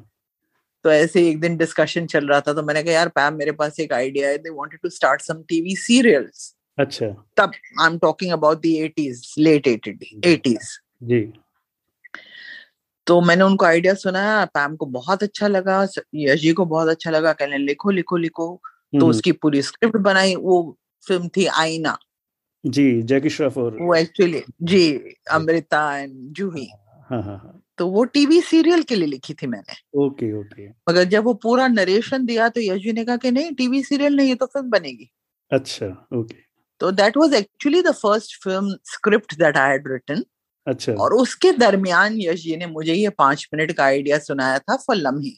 तो 0.85 0.91
ऐसे 0.91 1.29
एक 1.29 1.41
दिन 1.41 1.57
डिस्कशन 1.57 2.07
चल 2.07 2.27
रहा 2.27 2.41
था 2.41 2.53
तो 2.53 2.63
मैंने 2.63 2.83
कहा 2.83 2.93
यार 2.93 3.09
पैम 3.09 3.35
मेरे 3.35 3.53
पास 3.53 3.81
एक 3.81 3.93
आइडिया 3.93 4.29
है 4.29 4.39
they 4.39 4.51
wanted 4.51 4.81
to 4.83 4.89
start 4.89 5.21
some 5.21 5.43
TV 5.43 5.77
serials 5.77 6.57
अच्छा। 6.79 7.07
तब 7.37 7.53
I 7.81 7.87
am 7.87 7.99
talking 7.99 8.33
about 8.33 8.59
the 8.59 8.93
80s 8.99 9.35
late 9.39 9.69
80s 9.69 10.69
जी। 11.03 11.33
तो 13.07 13.21
मैंने 13.21 13.45
उनको 13.45 13.65
आइडिया 13.65 13.95
सुनाया 13.95 14.45
पैम 14.45 14.77
को 14.77 14.87
बहुत 14.87 15.23
अच्छा 15.23 15.49
लगा 15.49 15.87
यश 16.15 16.41
जी 16.41 16.53
को 16.53 16.65
बहुत 16.65 16.89
अच्छा 16.89 17.11
लगा 17.11 17.33
कहने 17.33 17.59
लिखो 17.59 17.91
लिखो 17.91 18.17
लिखो। 18.17 18.63
तो 19.01 19.07
उसकी 19.07 19.33
पूरी 19.33 19.63
स्क्रिप्ट 19.63 19.97
बनाई 19.97 20.35
वो 20.35 20.79
फ़िल्म 21.09 21.29
थी 21.29 21.47
आईना। 21.47 21.99
जी 22.67 23.03
जैकी 23.03 23.31
श्रॉफ 23.31 23.59
और 23.59 23.77
वो 23.81 23.95
एक्चुअली 23.95 24.43
जी 24.63 25.15
अमृता 25.31 25.99
एंड 25.99 26.13
जूही। 26.15 26.69
हाँ 27.11 27.23
हाँ 27.23 27.39
हाँ। 27.39 27.63
तो 27.79 27.87
वो 27.89 28.05
टीवी 28.05 28.41
सीरियल 28.41 28.83
के 28.83 28.95
लिए 28.95 29.07
लिखी 29.07 29.35
थी 29.35 29.47
मैंने। 29.47 29.75
Okay 30.07 30.33
okay. 30.41 30.69
मगर 30.69 31.05
जब 31.05 31.25
वो 31.25 31.35
पूरा 31.35 31.69
नरेशन 31.69 32.27
दिया 32.27 32.49
तो 32.49 32.61
यशवी 32.61 32.93
ने 32.93 33.05
कहा 33.05 33.17
कि 33.17 33.31
नहीं 33.31 33.53
टीवी 33.53 33.83
सीरियल 33.83 34.17
नहीं 34.17 34.29
ये 34.29 34.35
तो 34.35 34.47
फ़िल्म 34.47 34.71
बनेगी। 34.71 35.11
अच्छा 35.51 35.87
ओके। 36.15 36.37
तो 36.81 36.91
that 36.93 37.17
was 37.17 37.35
actually 37.35 37.83
the 37.83 37.93
first 37.93 38.45
film 38.45 38.77
script 38.85 39.35
that 39.35 39.57
I 39.57 39.71
had 39.71 39.89
written 39.89 40.25
अच्छा। 40.67 40.93
और 40.93 41.15
उसके 41.15 41.53
दरमियान 41.53 42.21
यश 42.21 42.43
जी 42.43 42.57
ने 42.57 42.67
मुझे 42.67 42.95
ये 42.95 43.09
पाँच 43.09 43.49
मिनट 43.55 43.73
का 43.73 43.85
आइडिया 43.85 44.19
सुनाया 44.19 44.59
था 44.59 44.77
फॉर 44.77 44.97
लम्हे 44.97 45.33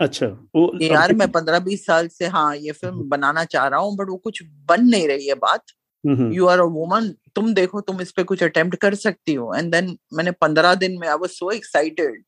अच्छा 0.00 0.26
वो 0.26 0.78
यार 0.82 1.12
मैं 1.14 1.30
पंद्रह 1.32 1.58
बीस 1.58 1.86
साल 1.86 2.08
से 2.08 2.26
हाँ 2.26 2.56
ये 2.56 2.72
फ़िल्म। 2.72 3.08
बनाना 3.08 3.44
चाह 3.44 3.66
रहा 3.66 3.80
हूँ 3.80 3.96
बट 3.96 4.08
वो 4.08 4.16
कुछ 4.16 4.42
बन 4.68 4.84
नहीं 4.84 5.08
रही 5.08 5.28
है 5.28 5.34
बात। 5.34 5.62
यू 6.04 6.46
आर 6.46 6.60
अ 6.60 6.64
वुमन 6.74 7.08
तुम 7.34 7.52
देखो 7.54 7.80
तुम 7.80 8.00
इस 8.00 8.12
पे 8.12 8.22
कुछ 8.24 8.42
अटेम्प्ट 8.42 8.76
कर 8.80 8.94
सकती 8.96 9.34
हो। 9.34 9.54
एंड 9.54 9.70
देन 9.72 9.96
मैंने 10.14 10.30
पंद्रह 10.40 10.74
दिन 10.74 10.98
में 11.00 11.08
आई 11.08 11.16
वाज 11.16 11.30
सो 11.30 11.50
एक्साइटेड 11.50 12.22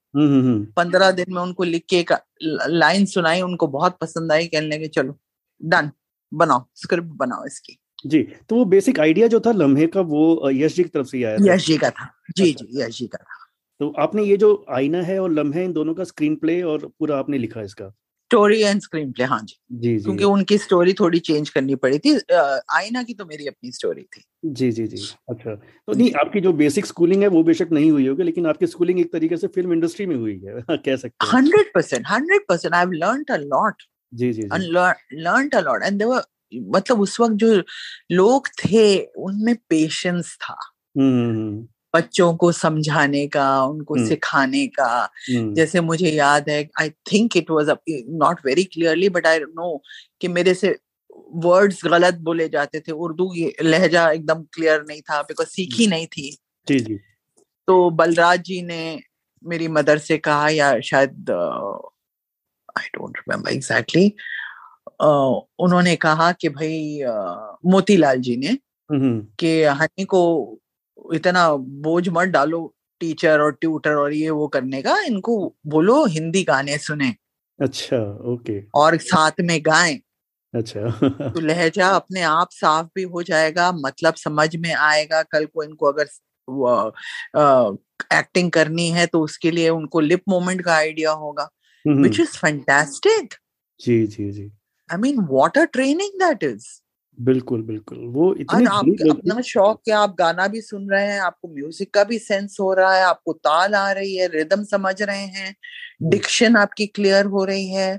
पंद्रह 0.76 1.10
दिन 1.12 1.34
में 1.34 1.40
उनको 1.42 1.64
लिख 1.64 1.84
के 1.90 1.98
एक 1.98 2.12
लाइन 2.42 3.04
सुनाई 3.06 3.40
उनको 3.42 3.66
बहुत 3.68 3.96
पसंद 4.00 4.32
आई 4.32 4.46
कहने 4.46 4.76
लगे 4.76 4.88
चलो 4.88 5.18
डन 5.60 5.90
बनाओ 6.32 6.64
स्क्रिप्ट 6.76 7.08
बनाओ 7.16 7.46
इसकी। 7.46 7.78
जी 8.06 8.22
तो 8.48 8.56
वो 8.56 8.64
बेसिक 8.66 9.00
आइडिया 9.00 9.26
जो 9.26 9.40
था 9.40 9.52
लम्हे 9.52 9.86
का 9.86 10.00
वो 10.02 10.50
यश 10.50 10.74
जी 10.76 10.82
की 10.82 10.88
तरफ़ 10.88 11.06
से 11.06 11.22
आया 11.24 11.38
था? 11.38 11.54
यश 11.54 11.66
जी 11.66 11.76
का 11.76 11.90
था। 11.90 12.10
जी 12.36 12.52
अच्छा। 12.52 12.64
जी 12.64 12.82
यश 12.82 12.98
जी 12.98 13.06
का 13.06 13.18
था। 13.18 13.42
तो 13.80 13.92
आपने 13.98 14.22
ये 14.24 14.36
जो 14.36 14.64
आईना 14.70 15.00
है 15.02 15.18
और 15.18 15.30
लम्हे 15.32 15.64
इन 15.64 15.72
दोनों 15.72 15.94
का 15.94 16.04
स्क्रीन 16.04 16.34
प्ले 16.36 16.60
और 16.62 16.86
पूरा 16.98 17.18
आपने 17.18 17.38
लिखा 17.38 17.62
इसका? 17.62 17.92
स्टोरी 18.30 18.60
एंड 18.62 18.80
स्क्रीन 18.80 19.10
प्ले 19.12 19.24
हाँ 19.24 19.40
जी। 19.42 19.56
जी 19.78 19.98
क्योंकि 19.98 20.24
उनकी 20.24 20.56
स्टोरी 20.58 20.92
थोड़ी 20.92 21.18
चेंज 21.18 21.50
करनी 21.50 21.74
पड़ी 21.74 21.98
थी। 21.98 22.14
आईना 22.72 23.02
की 23.02 23.14
तो 23.14 23.24
मेरी 23.24 23.46
अपनी 23.46 23.72
स्टोरी 23.72 24.02
थी। 24.02 24.22
जी 24.44 24.70
जी 24.72 24.86
जी। 24.86 24.96
अच्छा। 25.30 25.54
तो 25.54 25.92
नहीं 25.92 26.10
आपकी 26.20 26.40
जो 26.40 26.52
बेसिक 26.52 26.86
स्कूलिंग 26.86 27.22
है 27.22 27.28
वो 27.28 27.42
बेशक 27.42 27.68
नहीं 27.72 27.90
हुई 27.90 28.06
होगी 28.06 28.22
लेकिन 28.22 28.46
आपकी 28.46 28.66
स्कूलिंग 28.66 29.00
एक 29.00 29.12
तरीके 29.12 29.36
से 29.36 29.46
फ़िल्म 29.46 29.72
इंडस्ट्री 29.72 30.06
में 30.06 30.16
हुई 30.16 30.40
है 30.46 30.54
कह 30.76 30.96
सकते 30.96 31.26
हैं। 31.26 31.32
Hundred 31.32 31.72
percent 31.74 32.06
hundred 32.10 32.46
percent 32.48 32.74
I 32.74 32.84
learn 32.94 33.24
a 33.30 33.36
lot 33.36 33.82
जी 34.12 34.32
जी 34.32 34.42
लर्न 34.42 35.48
अ 35.50 35.60
लॉट 35.60 35.82
एंड 35.82 35.98
देवर 35.98 36.22
मतलब 36.54 37.00
उस 37.00 37.20
वक्त 37.20 37.34
जो 37.34 37.62
लोग 38.12 38.48
थे 38.58 38.86
उनमें 39.28 39.54
पेशेंस 39.70 40.36
था। 40.40 40.56
हम्म, 40.98 41.12
हम्म, 41.12 41.38
हम्म। 41.38 41.66
बच्चों 41.94 42.34
को 42.36 42.50
समझाने 42.52 43.26
का 43.26 43.64
उनको 43.64 43.96
सिखाने 44.06 44.66
का। 44.66 45.10
जैसे 45.30 45.80
मुझे 45.80 46.10
याद 46.10 46.48
है 46.48 46.68
I 46.80 46.90
think 47.12 47.36
it 47.36 47.50
was 47.50 47.70
not 47.90 48.40
very 48.46 48.64
clearly 48.64 49.08
but 49.08 49.26
I 49.26 49.38
know 49.38 49.82
कि 50.20 50.28
मेरे 50.28 50.54
से 50.54 50.76
वर्ड्स 51.44 51.84
गलत 51.84 52.14
बोले 52.14 52.48
जाते 52.48 52.80
थे। 52.80 52.92
उर्दू 52.92 53.32
लहजा 53.62 54.10
एकदम 54.10 54.42
क्लियर 54.52 54.84
नहीं 54.88 55.00
था 55.00 55.22
बिकॉज़ 55.22 55.48
सीखी 55.48 55.86
नहीं 55.86 56.06
थी। 56.06 56.30
जी 56.68 56.78
जी। 56.80 56.94
तो 57.66 57.90
बलराज 57.90 58.40
जी 58.40 58.62
ने 58.62 59.00
मेरी 59.44 59.68
मदर 59.68 59.98
से 59.98 60.18
कहा 60.18 60.48
या 60.48 60.80
शायद 60.80 61.30
आई 62.78 62.86
डोंट 62.94 63.18
रिमेम्बर 63.18 63.50
एग्जैक्टली 63.50 64.14
उन्होंने 65.58 65.94
कहा 65.96 66.30
कि 66.32 66.48
भाई 66.48 67.00
uh, 67.02 67.72
मोतीलाल 67.72 68.20
जी 68.20 68.36
ने 68.36 68.56
कि 69.40 69.62
हनी 69.62 70.04
को 70.04 70.20
इतना 71.14 71.48
बोझ 71.56 72.08
मत 72.08 72.28
डालो 72.28 72.74
टीचर 73.00 73.40
और 73.40 73.52
ट्यूटर 73.52 73.94
और 73.94 74.12
ये 74.12 74.30
वो 74.30 74.48
करने 74.48 74.82
का 74.82 74.96
इनको 75.00 75.36
बोलो 75.66 76.04
हिंदी 76.06 76.42
गाने 76.42 76.78
सुने। 76.78 77.14
अच्छा 77.60 77.96
ओके। 78.32 78.60
और 78.74 78.96
साथ 78.96 79.40
में 79.40 79.58
गाएँ। 79.66 80.00
अच्छा। 80.54 80.80
तो 81.30 81.40
लहजा 81.40 81.88
अपने 81.88 82.20
आप 82.22 82.48
साफ़ 82.50 82.86
भी 82.94 83.02
हो 83.02 83.22
जाएगा 83.22 83.70
मतलब 83.72 84.14
समझ 84.14 84.56
में 84.56 84.72
आएगा 84.74 85.22
कल 85.22 85.44
को 85.44 85.62
इनको 85.62 85.86
अगर 85.86 86.06
एक्टिंग 88.14 88.50
करनी 88.50 88.88
है 88.88 89.06
तो 89.06 89.20
उसके 89.20 89.50
लिए 89.50 89.68
उनको 89.68 90.00
लिप 90.00 90.22
मोमेंट 90.28 90.62
का 90.62 90.74
आइडिया 90.74 91.10
होगा 91.10 91.48
विच 91.84 92.20
इज़ 92.20 92.36
फैंटास्टिक 92.38 93.34
जी 93.80 94.06
जी 94.06 94.30
जी। 94.30 94.50
I 94.88 94.98
mean 94.98 95.20
what 95.20 95.58
training 95.58 96.20
that 96.20 96.42
is 96.42 96.66
बिल्कुल 97.18 97.62
बिल्कुल। 97.62 97.98
वो 98.08 98.32
इतनी 98.34 98.64
आप 98.66 98.86
अपना 99.10 99.40
शौक 99.42 99.80
है 99.88 99.94
आप 99.94 100.14
गाना 100.18 100.46
भी 100.48 100.60
सुन 100.60 100.88
रहे 100.90 101.06
हैं 101.06 101.20
आपको 101.20 101.48
म्यूज़िक 101.48 101.92
का 101.94 102.04
भी 102.04 102.18
सेंस 102.18 102.56
हो 102.60 102.72
रहा 102.74 102.94
है 102.94 103.02
आपको 103.04 103.32
ताल 103.34 103.74
आ 103.74 103.90
रही 103.92 104.16
है 104.16 104.26
रिदम 104.28 104.64
समझ 104.64 105.00
रहे 105.02 105.24
हैं 105.36 105.54
डिक्शन 106.04 106.56
आपकी 106.56 106.86
क्लियर 106.88 107.26
हो 107.26 107.44
रही 107.44 107.68
है। 107.70 107.98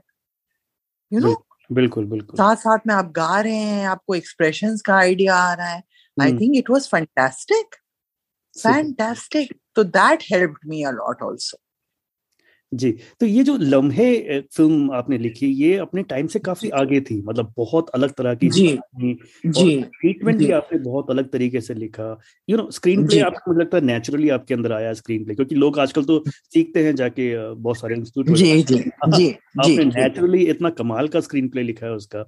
यू 1.11 1.19
नो 1.19 1.33
बिल्कुल 1.69 2.05
बिल्कुल 2.05 2.37
साथ 2.37 2.55
साथ 2.57 2.87
में 2.87 2.93
आप 2.95 3.11
गा 3.15 3.39
रहे 3.41 3.55
हैं 3.55 3.85
आपको 3.87 4.15
एक्सप्रेशन 4.15 4.77
का 4.85 4.95
आइडिया 4.97 5.35
आ 5.35 5.53
रहा 5.53 5.67
है। 5.67 5.81
I 6.17 6.33
think 6.33 6.55
it 6.57 6.69
was 6.69 6.87
fantastic 6.89 7.75
fantastic 8.53 9.53
तो 9.75 9.83
that 9.85 10.23
help 10.31 10.55
me 10.67 10.83
a 10.83 10.91
lot 10.91 11.23
also 11.23 11.57
जी 12.71 12.91
तो 13.19 13.25
ये 13.25 13.43
जो 13.43 13.55
लम्हे 13.57 14.39
फ़िल्म 14.55 14.91
आपने 14.93 15.17
लिखी 15.17 15.47
ये 15.53 15.75
अपने 15.77 16.03
टाइम 16.03 16.27
से 16.27 16.39
काफ़ी 16.39 16.69
आगे 16.71 16.99
थी 17.01 17.21
मतलब 17.21 17.53
बहुत 17.57 17.89
अलग 17.89 18.11
तरह 18.11 18.35
की 18.35 18.49
जी। 18.49 18.67
जी। 19.47 19.81
ट्रीटमेंट 19.93 20.37
भी 20.37 20.51
आपने 20.51 20.79
बहुत 20.79 21.09
अलग 21.11 21.29
तरीके 21.31 21.61
से 21.61 21.73
लिखा। 21.73 22.17
यू 22.47 22.57
नो 22.57 22.69
स्क्रीन 22.71 23.03
प्ले 23.03 23.19
आपको 23.19 23.51
मुझे 23.51 23.61
लगता 23.61 23.77
है 23.77 23.83
नेचुरली 23.83 24.29
आपके 24.29 24.53
अंदर 24.53 24.71
आया 24.71 24.93
स्क्रीन 24.93 25.23
प्ले 25.25 25.35
क्योंकि 25.35 25.55
लोग 25.55 25.79
आजकल 25.79 26.03
तो 26.03 26.23
सीखते 26.27 26.83
हैं 26.85 26.95
जाके 26.95 27.29
बहुत 27.55 27.79
सारे 27.79 27.95
इंस्टीट्यूट 27.95 28.37
जी 28.37 28.61
जी। 28.63 28.75
जी 29.07 29.27
आपने 29.59 29.85
नेचुरली 29.85 30.43
इतना 30.45 30.69
कमाल 30.71 31.07
का 31.07 31.19
स्क्रीन 31.19 31.49
प्ले 31.49 31.63
लिखा 31.63 31.85
है 31.85 31.91
उसका 31.93 32.19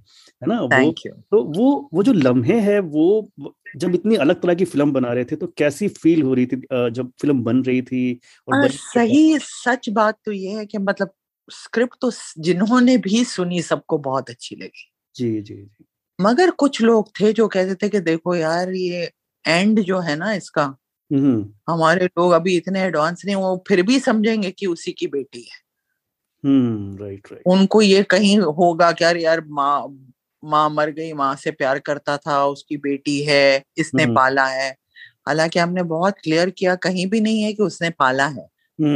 है 0.41 0.47
ना? 0.47 0.59
वो 0.61 0.91
तो 1.31 1.43
वो 1.53 1.89
वो 1.93 2.03
जो 2.03 2.13
लम्हे 2.13 2.59
है 2.61 2.79
वो 2.79 3.29
जब 3.75 3.95
इतनी 3.95 4.15
अलग 4.15 4.41
तरह 4.41 4.53
की 4.53 4.65
फ़िल्म 4.65 4.91
बना 4.91 5.13
रहे 5.13 5.25
थे 5.25 5.35
तो 5.35 5.47
कैसी 5.47 5.87
फील 5.87 6.21
हो 6.21 6.33
रही 6.33 6.45
थी 6.45 6.61
जब 6.73 7.11
फ़िल्म 7.21 7.43
बन 7.43 7.63
रही 7.63 7.81
थी 7.81 8.19
और 8.47 8.71
सही 8.71 9.39
सच 9.39 9.89
बात 9.89 10.17
तो 10.25 10.31
ये 10.31 10.49
है 10.49 10.65
कि 10.65 10.77
मतलब 10.77 11.13
स्क्रिप्ट 11.51 11.95
तो 12.01 12.11
जिन्होंने 12.37 12.97
भी 12.97 13.25
सुनी 13.25 13.61
सबको 13.61 13.97
बहुत 13.97 14.29
अच्छी 14.29 14.55
लगी। 14.55 14.93
जी 15.15 15.41
जी 15.41 15.55
जी। 15.55 15.85
मगर 16.21 16.51
कुछ 16.51 16.81
लोग 16.81 17.09
थे 17.09 17.33
जो 17.33 17.47
कहते 17.47 17.75
थे 17.75 17.89
कि 17.89 17.99
देखो 17.99 18.35
यार 18.35 18.71
ये 18.71 19.11
एंड 19.47 19.79
जो 19.79 19.99
है 19.99 20.15
ना 20.15 20.33
इसका 20.33 20.77
हमारे 21.69 22.05
लोग 22.05 22.31
अभी 22.31 22.57
इतने 22.57 22.81
एडवांस 22.81 23.21
नहीं 23.25 23.35
वो 23.35 23.63
फिर 23.67 23.81
भी 23.81 23.99
समझेंगे 23.99 24.51
कि 24.51 24.65
उसी 24.65 24.91
की 24.91 25.07
बेटी 25.07 25.41
है। 25.41 25.67
हम्म 26.45 26.97
राइट 26.97 27.27
राइट 27.31 27.43
उनको 27.45 27.81
ये 27.81 28.03
कहीं 28.03 28.39
होगा 28.39 28.91
क्या 28.91 29.11
यार 29.11 29.43
माँ 29.47 29.87
माँ 30.47 30.69
मर 30.69 30.89
गई 30.89 31.13
माँ 31.13 31.35
से 31.35 31.51
प्यार 31.51 31.79
करता 31.79 32.17
था 32.17 32.45
उसकी 32.45 32.77
बेटी 32.77 33.23
है 33.23 33.63
इसने 33.77 34.05
पाला 34.15 34.45
है। 34.45 34.69
हालाँकि 35.27 35.59
हमने 35.59 35.83
बहुत 35.83 36.13
क्लियर 36.23 36.49
किया 36.49 36.75
कहीं 36.75 37.07
भी 37.07 37.21
नहीं 37.21 37.41
है 37.43 37.53
कि 37.53 37.63
उसने 37.63 37.89
पाला 37.89 38.27
है। 38.27 38.47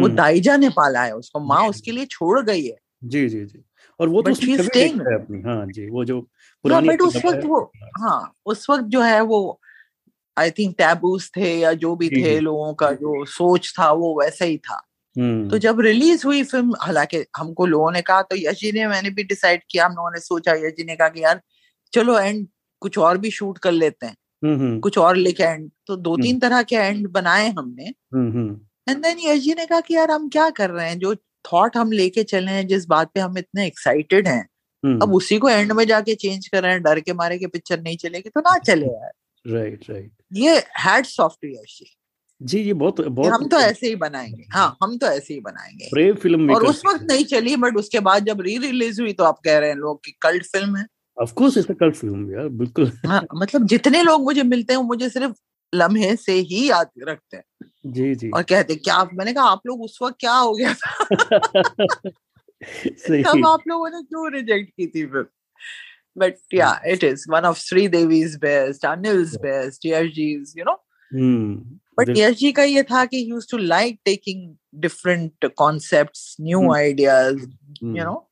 वो 0.01 0.07
दाइजा 0.07 0.57
ने 0.57 0.69
पाला 0.69 1.03
है 1.03 1.15
उसको 1.15 1.39
माँ 1.39 1.67
उसके 1.67 1.91
लिए 1.91 2.05
छोड़ 2.05 2.41
गई 2.41 2.65
है। 2.65 2.77
जी 3.03 3.29
जी 3.29 3.45
जी। 3.45 3.63
और 3.99 4.09
वो 4.09 4.21
तो 4.21 4.29
है 4.29 5.15
अपनी 5.15 5.41
हाँ 5.41 5.65
जी 5.65 5.89
वो 5.89 6.05
जो 6.05 6.21
पुरानी 6.63 6.89
बट 6.89 7.01
उस 7.01 7.15
वक्त 7.25 7.45
वो 7.45 7.73
हाँ 7.99 8.33
उस 8.45 8.69
वक्त 8.69 8.83
जो 8.83 9.01
है 9.01 9.21
वो 9.21 9.61
आई 10.37 10.51
थिंक 10.51 10.75
टैबूस 10.77 11.31
थे 11.37 11.59
या 11.59 11.73
जो 11.73 11.95
भी 11.95 12.09
थे 12.09 12.39
लोगों 12.39 12.73
का 12.73 12.91
जो 12.91 13.25
सोच 13.25 13.73
था 13.79 13.91
वो 13.91 14.21
वैसा 14.21 14.45
ही 14.45 14.57
था। 14.57 14.87
तो 15.15 15.57
जब 15.57 15.79
रिलीज़ 15.79 16.25
हुई 16.25 16.43
फ़िल्म 16.43 16.75
हालाँकि 16.81 17.23
हमको 17.37 17.65
लोगों 17.65 17.91
ने 17.91 18.01
कहा 18.01 18.21
तो 18.21 18.35
यशी 18.35 18.71
ने 18.71 18.87
मैंने 18.87 19.09
भी 19.09 19.23
डिसाइड 19.23 19.61
किया 19.69 19.85
हम 19.85 19.91
लोगों 19.91 20.11
ने 20.11 20.19
सोचा 20.19 20.53
यशी 20.57 20.83
ने 20.83 20.95
कहा 20.95 21.07
कि 21.09 21.23
यार 21.23 21.41
चलो 21.93 22.19
एंड 22.19 22.47
कुछ 22.81 22.97
और 22.97 23.17
भी 23.17 23.31
शूट 23.31 23.57
कर 23.57 23.71
लेते 23.71 24.05
हैं। 24.05 24.79
कुछ 24.79 24.97
और 24.97 25.15
लिखे 25.15 25.43
एंड 25.43 25.69
तो 25.87 25.95
दो 25.97 26.15
तीन 26.17 26.39
तरह 26.39 26.63
के 26.63 26.75
एंड 26.75 27.07
बनाए 27.09 27.49
हमने। 27.49 27.83
एंड 28.89 29.03
देन 29.03 29.19
यशी 29.21 29.53
ने 29.53 29.65
कहा 29.65 29.79
कि 29.79 29.95
यार 29.95 30.11
हम 30.11 30.29
क्या 30.29 30.49
कर 30.51 30.69
रहे 30.69 30.89
हैं? 30.89 30.97
जो 30.99 31.15
थॉट 31.45 31.77
हम 31.77 31.91
लेके 31.91 32.23
चले 32.23 32.51
हैं 32.51 32.65
जिस 32.67 32.85
बात 32.87 33.11
पे 33.13 33.19
हम 33.19 33.37
इतने 33.37 33.65
एक्साइटेड 33.67 34.27
हैं 34.27 34.47
अब 35.01 35.13
उसी 35.13 35.37
को 35.37 35.49
एंड 35.49 35.71
में 35.71 35.85
जाके 35.87 36.15
चेंज 36.15 36.47
कर 36.47 36.63
रहे 36.63 36.71
हैं 36.71 36.81
डर 36.83 36.99
के 36.99 37.13
मारे 37.13 37.37
के 37.39 37.47
पिक्चर 37.47 37.81
नहीं 37.81 37.97
चलेगी 37.97 38.29
तो 38.29 38.39
ना 38.39 38.57
चले 38.59 38.85
यार। 38.85 39.11
राइट 39.45 39.89
राइट 39.89 40.11
ये 40.33 40.57
हैड 40.79 41.05
सॉफ्टवेयर 41.05 41.65
जी 41.69 41.85
ये 42.53 42.73
बहुत 42.73 43.01
बहुत 43.01 43.33
हम 43.33 43.47
तो 43.47 43.57
ऐसे 43.57 43.87
ही 43.87 43.95
बनाएँगे। 43.95 44.45
हाँ 44.53 44.77
हम 44.83 44.97
तो 44.97 45.07
ऐसे 45.07 45.33
ही 45.33 45.39
बनाएँगे। 45.39 45.89
ब्रेव 45.93 46.15
फ़िल्म 46.15 46.53
और 46.53 46.65
उस 46.65 46.83
वक्त 46.87 47.07
नहीं 47.09 47.25
चली 47.25 47.55
बट 47.55 47.75
उसके 47.75 47.99
बाद 47.99 48.25
जब 48.25 48.41
री 48.41 48.57
रिलीज़ 48.57 49.01
हुई 49.01 49.13
तो 49.13 49.23
आप 49.23 49.39
कह 49.45 49.57
रहे 49.57 49.69
हैं 49.69 49.75
लोग 49.75 50.05
की 50.05 50.11
कल्ट 50.11 50.43
फ़िल्म 50.43 50.75
है। 50.75 50.85
Of 51.21 51.33
course 51.33 51.57
it's 51.57 51.71
cult 51.71 51.95
film 51.95 52.35
यार 52.35 52.47
बिल्कुल। 52.47 52.91
हाँ 53.05 53.25
मतलब 53.35 53.67
जितने 53.67 54.03
लोग 54.03 54.23
मुझे 54.23 54.43
मिलते 54.43 54.73
हैं 54.73 54.83
मुझे 54.83 55.09
सिर्फ़ 55.09 55.35
लम्हे 55.75 56.15
से 56.15 56.31
ही 56.31 56.69
याद 56.69 56.89
रखते 56.99 57.37
हैं। 57.37 57.71
जी 57.85 58.15
जी। 58.15 58.29
और 58.29 58.43
कहते 58.43 58.75
क्या 58.75 59.09
मैंने 59.13 59.33
कहा 59.33 59.43
आप 59.43 59.61
लोग 59.67 59.81
उस 59.81 59.99
वक्त 60.01 60.17
क्या 60.19 60.33
हो 60.33 60.53
गया 60.53 60.73
था? 60.73 61.05
तब 63.23 63.45
आप 63.47 63.59
लोगों 63.67 63.89
ने 63.89 64.01
क्यों 64.01 64.33
रिजेक्ट 64.33 64.69
की 64.69 64.87
थी 64.87 65.05
फिर 65.05 65.25
is 66.21 67.19
one 67.33 67.45
of 67.45 67.55
Sri 67.57 67.87
Devi's 67.87 68.33
best 68.45 68.85
Anil's 68.85 69.37
best 69.45 69.79
Yashji's 69.85 70.53
you 70.57 70.65
know? 70.65 70.75
hmm. 71.15 71.80
But 71.97 72.17
Yash 72.17 72.37
ji 72.37 72.51
का 72.51 72.63
ये 72.63 72.83
था 72.83 73.05
कि 73.05 73.29
use 73.31 73.47
to 73.51 73.57
like 73.57 73.99
taking 74.05 74.49
different 74.81 75.45
concepts 75.57 76.35
new 76.41 76.71
ideas 76.73 77.47
you 77.83 78.03
know 78.03 78.27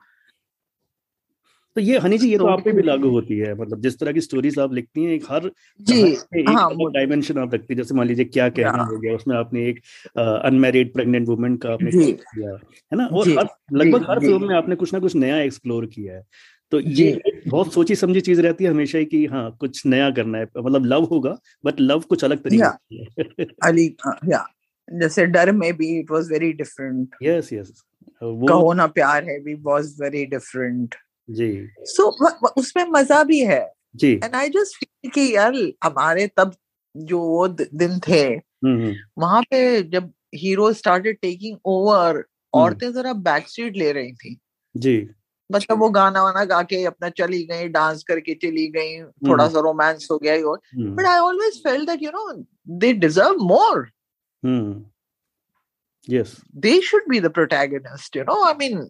तो 1.76 1.82
ये 1.82 1.98
हनी 2.00 2.18
जी 2.18 2.30
ये 2.32 2.38
तो 2.38 2.46
आप 2.48 2.62
पे 2.66 2.72
भी 2.72 2.82
लागू 2.82 3.10
होती 3.10 3.38
है। 3.38 3.54
मतलब 3.56 3.82
जिस 3.82 4.00
तरह 4.00 4.12
की 4.12 4.22
स्टोरीज 4.22 4.58
आप 4.60 4.74
लिखती 4.74 5.04
हैं 5.04 5.12
एक 5.12 5.26
हर 5.30 5.50
जी 5.82 6.02
एक 6.04 6.48
हाँ, 6.50 6.70
डायमेंशन 6.94 7.38
आप 7.40 7.54
रखती 7.54 7.74
है। 7.74 7.78
जैसे 7.78 7.96
मान 7.96 8.08
लीजिए 8.08 8.26
क्या 8.26 8.50
कहना 8.50 8.84
हो। 8.84 8.98
गया 9.00 9.16
उसमें 9.16 9.36
आपने 9.38 9.68
एक 9.70 9.80
अनमेरिड 10.18 10.94
प्रेग्नेंट 10.94 11.28
वुमेन 11.28 11.58
का 11.58 11.74
आपने 11.74 11.92
किया 11.92 12.52
है 12.52 12.98
ना? 12.98 13.06
और 13.06 13.30
हर 13.30 13.48
लगभग 13.74 14.10
हर 14.10 14.20
फ़िल्म 14.20 14.48
में 14.48 14.56
आपने 14.56 14.76
कुछ 14.76 14.94
ना 14.94 15.00
कुछ 15.00 15.16
नया 15.16 15.38
एक्सप्लोर 15.42 15.86
किया 15.86 16.16
है। 16.16 16.24
तो 16.72 16.80
ये 16.80 17.22
बहुत 17.48 17.74
सोची 17.74 17.96
समझी 17.96 18.22
चीज़ 18.22 18.42
रहती 18.42 18.64
है 18.64 18.70
हमेशा 18.70 18.98
ही 18.98 19.06
कि 19.06 19.26
हाँ 19.26 19.58
कुछ 19.60 19.86
नया 19.86 20.12
करना 20.12 20.38
है। 20.38 20.46
मतलब 20.58 20.86
लव 20.86 21.04
होगा 21.04 21.38
बट 21.66 21.80
लव 21.80 22.00
कुछ 22.00 22.24
अलग 22.24 22.44
तरीके 22.44 23.44
अली 23.64 23.96
या। 24.30 24.46
जैसे 24.94 25.26
डर 25.26 25.52
में 25.52 25.74
भी 25.74 26.00
it 26.00 26.12
was 26.12 26.32
very 26.32 26.54
different 26.54 27.16
yes 27.24 27.54
yes 27.54 27.84
वो 28.24 28.48
कहो 28.48 28.74
ना 28.74 28.88
प्यार 28.88 29.24
है 29.24 29.40
भी 29.44 29.54
वाज 29.54 29.96
वेरी 30.02 30.26
डिफरेंट 30.26 30.96
जी। 31.30 31.68
सो 31.80 32.04
so, 32.04 32.50
उसमें 32.58 32.86
मज़ा 32.90 33.24
भी 33.24 33.40
है। 33.40 33.74
जी। 33.96 34.14
एंड 34.24 34.36
आई 34.36 34.50
जस्ट 34.50 34.78
फील 34.78 35.10
कि 35.10 35.36
यार 35.36 35.54
हमारे 35.84 36.28
तब 36.28 36.56
जो 36.96 37.20
वो 37.20 37.48
दिन 37.48 38.00
थे 38.00 38.36
वहाँ 39.18 39.42
पे 39.42 39.84
जब 39.84 40.14
हीरो 40.36 40.74
स्टार्टेड 40.74 41.18
टेकिंग 41.22 41.58
ओवर 41.66 42.24
औरतें 42.54 42.94
जरा 42.94 43.14
बैक 43.14 43.48
सीट 43.48 43.78
ले 43.78 43.92
रही 43.92 44.14
थी। 44.14 44.40
जी। 44.78 45.10
मतलब 45.52 45.80
वो 45.80 45.90
गाना 45.90 46.24
वाना 46.24 46.44
गा 46.46 46.62
के 46.64 46.84
अपना 46.86 47.10
चली 47.18 47.44
गई 47.46 47.68
डांस 47.70 48.04
करके 48.04 48.34
चली 48.44 48.68
गई 48.72 49.02
थोड़ा 49.30 49.48
सा 49.50 49.60
रोमांस 49.60 50.08
हो 50.12 50.18
गया 50.18 50.36
और। 50.50 50.60
But 50.78 51.06
I 51.06 51.20
always 51.20 51.64
fell 51.64 51.86
that 51.86 52.04
you 52.04 52.12
know 52.16 52.32
they 52.80 52.94
deserve 52.94 53.44
more. 53.44 53.88
Yes. 56.08 56.36
They 56.56 56.80
should 56.82 57.10
be 57.10 57.20
the 57.20 57.32
protagonist 57.34 58.18
you 58.18 58.24
know 58.24 58.44
I 58.46 58.54
mean 58.60 58.90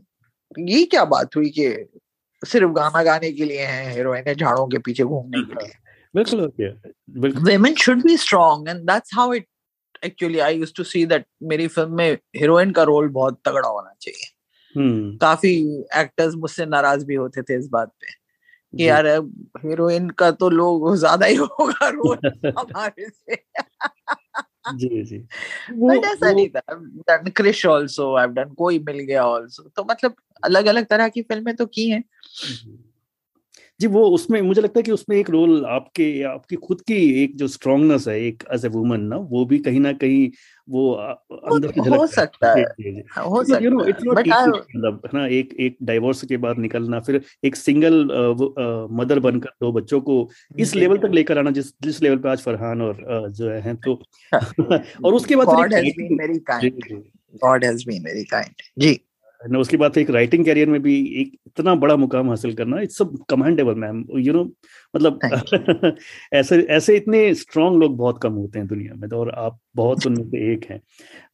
ये 0.69 0.83
क्या 0.85 1.05
बात 1.05 1.35
हुई 1.35 1.49
कि 1.57 1.67
सिर्फ़ 2.43 2.71
गाना 2.73 3.03
गाने 3.03 3.31
के 3.31 3.45
लिए 3.45 3.65
हैं 3.65 3.93
हीरोइन 3.93 4.33
झाड़ों 4.33 4.67
के 4.67 4.77
पीछे 4.77 5.03
घूमने 5.03 5.41
के 5.43 5.53
लिए। 5.53 5.73
बिल्कुल 6.15 6.51
women 7.47 7.75
should 7.75 8.03
be 8.03 8.17
strong 8.17 8.67
and 8.67 8.87
that's 8.89 9.15
how 9.15 9.25
it 9.31 9.45
actually 10.07 10.41
I 10.41 10.49
used 10.51 10.75
to 10.77 10.85
see 10.91 11.03
that 11.05 11.25
मेरी 11.43 11.67
फ़िल्म 11.67 11.95
में 11.97 12.17
हीरोइन 12.35 12.71
का 12.71 12.83
रोल 12.89 13.07
बहुत 13.17 13.39
तगड़ा 13.45 13.67
होना 13.67 13.93
चाहिए। 14.01 14.27
काफ़ी 15.21 15.83
एक्टर्स 15.97 16.35
मुझसे 16.35 16.65
नाराज़ 16.65 17.05
भी 17.05 17.15
होते 17.15 17.41
थे 17.41 17.59
इस 17.59 17.67
बात 17.67 17.89
पे 18.01 18.07
कि 18.73 18.89
यार 18.89 19.07
हीरोइन 19.65 20.09
का 20.09 20.31
तो 20.31 20.49
लोग 20.49 20.95
ज़्यादा 20.95 21.25
ही 21.25 21.35
होगा 21.35 21.89
रोल 21.89 22.17
हमारे 22.59 23.09
से। 23.09 23.35
जी 24.73 25.03
जी। 25.03 25.17
बट 25.71 26.05
ऐसा 26.05 26.31
नहीं 26.31 26.49
था। 26.49 26.61
Done 27.09 27.29
Krrish 27.29 27.65
also 27.65 28.15
I 28.15 28.25
have 28.25 28.33
done 28.33 28.53
Koi 28.53 28.79
Mil 28.79 28.99
Gaya 28.99 29.23
also 29.23 29.63
तो 29.63 29.83
मतलब 29.91 30.15
अलग 30.43 30.65
अलग 30.65 30.85
तरह 30.85 31.09
की 31.09 31.21
फ़िल्में 31.21 31.55
तो 31.55 31.65
की 31.65 31.89
हैं। 31.89 32.03
जी 33.79 33.87
वो 33.87 34.05
उसमें 34.09 34.41
मुझे 34.41 34.61
लगता 34.61 34.79
है 34.79 34.83
कि 34.83 34.91
उसमें 34.91 35.17
एक 35.17 35.29
रोल 35.29 35.65
आपके 35.65 36.23
आपकी 36.23 36.55
खुद 36.55 36.81
की 36.81 37.23
एक 37.23 37.35
जो 37.37 37.47
स्ट्रांगनेस 37.47 38.07
है 38.07 38.19
एक 38.21 38.43
एज 38.53 38.65
ए 38.65 38.67
वुमन 38.67 39.01
ना 39.01 39.17
वो 39.17 39.45
भी 39.45 39.59
कहीं 39.59 39.79
ना 39.79 39.93
कहीं 39.93 40.29
वो 40.67 40.91
अंदर 40.91 41.89
हो 41.89 42.07
सकता 42.07 42.51
है। 42.51 42.63
हाँ, 43.09 43.25
हो 43.25 43.43
सकता 43.43 43.69
नो 43.69 43.85
इट्स 43.85 44.03
नॉट 44.03 44.27
मतलब 44.27 45.01
है 45.05 45.19
ना 45.19 45.25
एक 45.27 45.53
एक 45.59 45.77
डाइवोर्स 45.83 46.23
के 46.23 46.37
बाद 46.37 46.57
निकलना 46.57 46.99
फिर 46.99 47.21
एक 47.43 47.55
सिंगल 47.55 48.03
मदर 48.91 49.19
बनकर 49.19 49.49
दो 49.61 49.71
बच्चों 49.71 50.01
को 50.01 50.29
इस 50.57 50.75
लेवल 50.75 50.97
तक 50.97 51.11
लेकर 51.13 51.37
आना 51.37 51.51
जिस 51.51 51.73
जिस 51.81 52.01
लेवल 52.01 52.17
पे 52.17 52.29
आज 52.29 52.41
फरहान 52.41 52.81
और 52.81 53.05
जो 53.29 53.49
है 53.49 53.75
तो 53.75 53.93
हाँ। 54.33 54.41
और 55.05 55.13
उसके 55.13 55.35
बाद 55.35 55.47
God 55.47 55.73
has 55.73 55.93
been 55.97 56.17
very 56.19 56.39
kind 56.39 57.03
God 57.35 57.65
has 57.65 57.85
been 57.87 58.03
very 58.05 58.23
kind 58.23 58.61
जी। 58.79 58.99
उसके 59.47 59.77
बाद 59.77 59.97
एक 59.97 60.09
राइटिंग 60.09 60.45
कैरियर 60.45 60.69
में 60.69 60.81
भी 60.81 61.21
एक 61.21 61.37
इतना 61.47 61.75
बड़ा 61.75 61.95
मुकाम 61.95 62.29
हासिल 62.29 62.53
करना 62.53 62.81
इट्स 62.81 62.97
सब 62.97 63.25
कमांडेबल 63.29 63.75
मैम 63.75 64.05
यू 64.17 64.33
नो 64.33 64.43
मतलब 64.95 65.19
ऐसे 66.33 66.61
ऐसे 66.61 66.97
इतने 66.97 67.33
स्ट्रांग 67.35 67.77
लोग 67.77 67.97
बहुत 67.97 68.19
कम 68.23 68.33
होते 68.33 68.59
हैं 68.59 68.67
दुनिया 68.67 68.93
में 68.95 69.09
तो 69.09 69.17
और 69.17 69.29
आप 69.29 69.59
बहुत 69.75 70.07
उनमें 70.07 70.23
से 70.23 70.53
एक 70.53 70.65
हैं। 70.69 70.81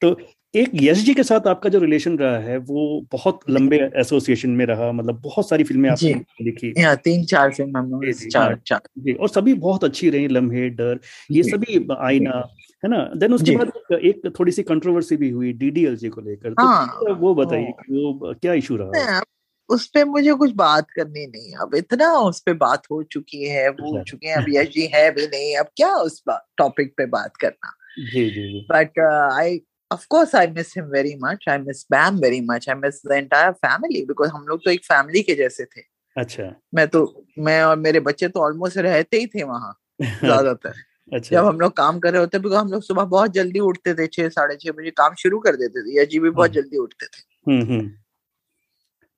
तो 0.01 0.19
एक 0.55 0.71
यश 0.73 0.97
जी 0.97 1.13
के 1.13 1.23
साथ 1.23 1.47
आपका 1.47 1.69
जो 1.69 1.79
रिलेशन 1.79 2.17
रहा 2.17 2.37
है 2.39 2.57
वो 2.57 3.05
बहुत 3.11 3.39
लंबे 3.49 3.77
एसोसिएशन 3.95 4.49
में 4.49 4.65
रहा 4.65 4.91
मतलब 4.91 5.21
बहुत 5.21 5.49
सारी 5.49 5.63
फ़िल्में 5.63 5.89
आपने 5.89 6.13
लिखी 6.41 6.73
तीन 6.79 7.25
चार 7.25 7.51
फ़िल्म 7.51 8.11
चार 8.29 8.59
चार। 8.67 8.81
जी 8.97 9.13
और 9.13 9.29
सभी 9.29 9.53
बहुत 9.53 9.83
अच्छी 9.83 10.09
रही 10.09 10.27
लम्हे 10.27 10.69
डर 10.69 10.99
ये 11.31 11.43
सभी 11.43 11.87
आईना 11.99 12.37
है 12.83 12.89
ना? 12.89 13.11
देन 13.15 13.33
उसके 13.33 13.57
बाद 13.57 13.71
एक 13.93 14.33
थोड़ी 14.39 14.51
सी 14.51 14.63
कंट्रोवर्सी 14.63 15.17
भी 15.17 15.29
हुई 15.29 15.51
डीडीएल 15.53 15.95
जी 15.95 16.09
को 16.09 16.21
लेकर। 16.21 16.49
तो 16.49 16.67
हाँ, 16.67 17.15
वो 17.15 17.35
बताइए 17.35 17.71
वो 17.91 18.33
क्या 18.33 18.53
इशू 18.53 18.75
रहा? 18.75 19.21
उस 19.69 19.87
पे 19.87 20.03
मुझे 20.03 20.33
कुछ 20.33 20.51
बात 20.51 20.89
करनी 20.89 21.25
नहीं। 21.27 21.53
अब 21.53 21.75
इतना 21.75 22.11
उस 22.19 22.41
पे 22.41 22.53
बात 22.53 22.83
हो 22.91 23.03
चुकी 23.03 23.43
है 23.43 23.69
वो 23.69 23.97
अच्छा। 23.97 24.03
चुके 24.03 24.27
हैं 24.27 24.35
अब 24.35 24.45
यश 24.49 24.67
जी 24.67 24.85
है 24.93 25.11
भी 25.11 25.27
नहीं 25.27 25.55
अब 25.57 25.65
क्या 25.77 25.93
उस 25.95 26.23
टॉपिक 26.29 26.93
पे 26.97 27.05
बात 27.05 27.37
करना? 27.37 27.71
जी 28.11 28.29
जी 28.29 28.67
but 28.71 28.99
I 29.33 29.57
of 29.91 30.07
course 30.09 30.33
i 30.33 30.47
miss 30.47 30.73
him 30.73 30.89
very 30.91 31.15
much. 31.15 31.43
I 31.47 31.57
miss 31.57 31.85
bam 31.85 32.19
very 32.19 32.41
much. 32.41 32.67
I 32.67 32.73
miss 32.73 33.01
the 33.01 33.17
entire 33.17 33.53
family 33.53 34.05
because 34.05 34.31
हम 34.31 34.45
लोग 34.47 34.63
तो 34.65 34.71
एक 34.71 34.83
फैमिली 34.85 35.21
के 35.21 35.35
जैसे 35.35 35.65
थे। 35.65 35.81
अच्छा। 36.17 36.55
मैं 36.73 36.87
तो 36.87 37.25
मैं 37.39 37.63
और 37.63 37.77
मेरे 37.77 37.99
बच्चे 37.99 38.27
तो 38.27 38.39
ऑलमोस्ट 38.39 38.77
रहते 38.77 39.17
ही 39.17 39.27
थे 39.27 39.43
वहाँ 39.43 39.77
ज़्यादातर। 40.03 40.73
अच्छा। 41.13 41.35
जब 41.35 41.45
हम 41.45 41.59
लोग 41.59 41.71
काम 41.77 41.99
कर 41.99 42.11
रहे 42.11 42.19
होते 42.19 42.39
बिकॉज़ 42.39 42.59
हम 42.59 42.71
लोग 42.71 42.83
सुबह 42.83 43.03
बहुत 43.03 43.31
जल्दी 43.31 43.59
उठते 43.59 43.93
थे 43.93 44.07
छह 44.07 44.29
साढ़े 44.29 44.55
छह 44.55 44.71
बजे 44.71 44.89
काम 44.89 45.15
शुरू 45.15 45.39
कर 45.39 45.55
देते 45.55 45.81
थे 45.81 45.97
या 45.97 46.03
जी 46.03 46.19
भी 46.19 46.29
बहुत 46.29 46.51
जल्दी 46.51 46.77
उठते 46.77 47.05
थे। 47.05 47.51
हम्म, 47.51 47.63
हम्म। 47.63 47.87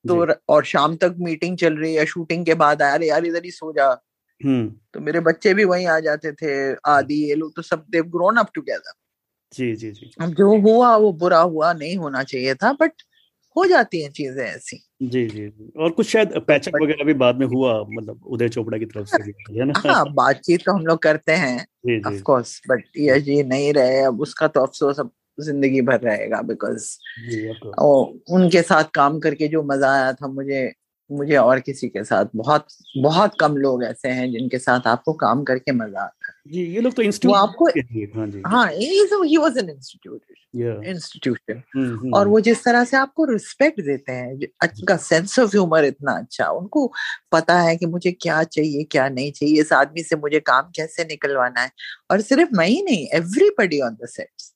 तो 0.06 0.36
और 0.50 0.64
शाम 0.64 0.96
तक 0.96 1.16
मीटिंग 1.20 1.58
चल 1.58 1.74
रही 1.74 1.94
है 1.96 2.06
शूटिंग 2.06 2.46
के 2.46 2.54
बाद 2.54 2.82
यार 2.82 3.04
यार 3.04 3.26
इधर 3.26 3.46
ही 3.46 3.52
सो 3.52 3.72
जा। 3.74 3.88
हम्म। 4.46 4.68
तो 4.94 5.00
मेरे 5.00 5.20
बच्चे 5.20 5.54
भी 5.54 5.64
वहीं 5.64 5.88
आ 5.88 6.00
जाते 6.00 6.32
थे 6.32 6.76
आदि 6.86 7.30
ये 7.30 7.36
लोग 7.36 7.56
तो 7.56 7.62
सब 7.62 7.86
देव 7.90 8.04
ग्रोन 8.04 8.38
अप 8.38 8.50
टुगेदर 8.54 8.94
जी 9.51 9.75
जी 9.75 9.92
जी। 9.92 10.10
अब 10.22 10.34
जो 10.34 10.58
हुआ 10.62 10.96
वो 10.98 11.12
बुरा 11.13 11.39
हुआ 11.42 11.72
नहीं 11.74 11.96
होना 11.98 12.24
चाहिए 12.24 12.56
था 12.56 12.72
बट 12.74 12.92
हो 13.56 13.66
जाती 13.66 14.01
हैं 14.01 14.12
चीज़ें 14.12 14.44
ऐसी। 14.46 14.77
जी 15.04 15.25
जी 15.27 15.48
और 15.80 15.92
कुछ 15.92 16.08
शायद 16.08 16.34
पैचअप 16.48 16.74
वगैरह 16.82 17.04
भी 17.06 17.13
बाद 17.13 17.36
में 17.36 17.46
हुआ 17.48 17.74
मतलब 17.89 18.25
उदय 18.27 18.50
चोपड़ा 18.50 18.77
की 18.77 18.86
तरफ़ 18.86 19.08
से 19.08 19.22
है 19.60 19.66
ना? 19.66 19.74
हाँ 19.77 20.13
बातचीत 20.13 20.62
तो 20.66 20.72
हम 20.72 20.86
लोग 20.86 21.00
करते 21.00 21.32
हैं 21.36 21.66
ऑफ़ 22.08 22.22
कोर्स 22.24 22.62
बट 22.70 22.84
ये 22.98 23.20
जी 23.22 23.42
नहीं 23.44 23.72
रहे 23.74 24.01
अब 24.04 24.22
उसका 24.22 24.48
तो 24.48 24.62
अफसोस 24.62 25.00
अब 25.00 25.12
ज़िंदगी 25.39 25.82
भर 25.82 26.00
रहेगा 26.00 26.42
बिकॉज़ 26.42 26.89
उनके 28.30 28.62
साथ 28.62 28.84
काम 28.94 29.20
करके 29.20 29.48
जो 29.48 29.63
मज़ा 29.63 29.92
आया 29.94 30.12
था 30.13 30.27
मुझे 30.27 30.72
मुझे 31.10 31.36
और 31.36 31.60
किसी 31.60 31.88
के 31.90 32.04
साथ 32.04 32.26
बहुत 32.36 32.68
बहुत 32.98 33.36
कम 33.40 33.58
लोग 33.58 33.84
ऐसे 33.84 34.10
हैं 34.10 34.32
जिनके 34.32 34.60
साथ 34.60 34.88
आपको 34.88 35.14
काम 35.14 35.44
करके 35.44 35.72
मज़ा 35.72 36.02
आता 36.02 36.28
है। 36.30 36.34
जी 36.52 36.64
ये 36.76 36.82
लोग 36.82 36.94
तो 36.94 37.02
इंस्टीट्यूट 37.02 37.36
आपको 37.36 37.66
हाँ 38.46 38.68
he 38.72 39.38
was 39.38 39.58
an 39.58 39.70
institute 39.70 40.22
institution 40.84 41.62
और 42.14 42.28
वो 42.28 42.40
जिस 42.40 42.64
तरह 42.64 42.84
से 42.84 42.98
आपको 42.98 43.26
रिस्पेक्ट 43.26 43.82
देते 43.82 44.12
हैं 44.12 44.34
उनका 44.34 44.98
सेंस 44.98 45.40
ऑफ़ 45.40 45.50
ह्यूमर 45.52 45.86
इतना 45.86 46.12
अच्छा 46.12 46.50
उनको 46.52 46.92
पता 47.32 47.60
है 47.60 47.76
कि 47.78 47.86
मुझे 47.86 48.12
क्या 48.12 48.44
चाहिए 48.44 48.84
क्या 48.84 49.10
नहीं 49.10 49.32
चाहिए 49.32 49.62
इस 49.62 49.74
आदमी 49.74 50.04
से 50.04 50.16
मुझे 50.16 50.40
काम 50.40 50.72
कैसे 50.76 51.04
निकलवाना 51.04 51.62
है। 51.62 51.72
और 52.12 52.22
सिर्फ़ 52.22 52.50
मैं 52.54 52.68
ही 52.68 52.82
नहीं 52.82 53.08
एवरीबडी 53.14 53.82
ऑन 53.82 53.98
द 54.04 54.08
सेट्स 54.08 54.54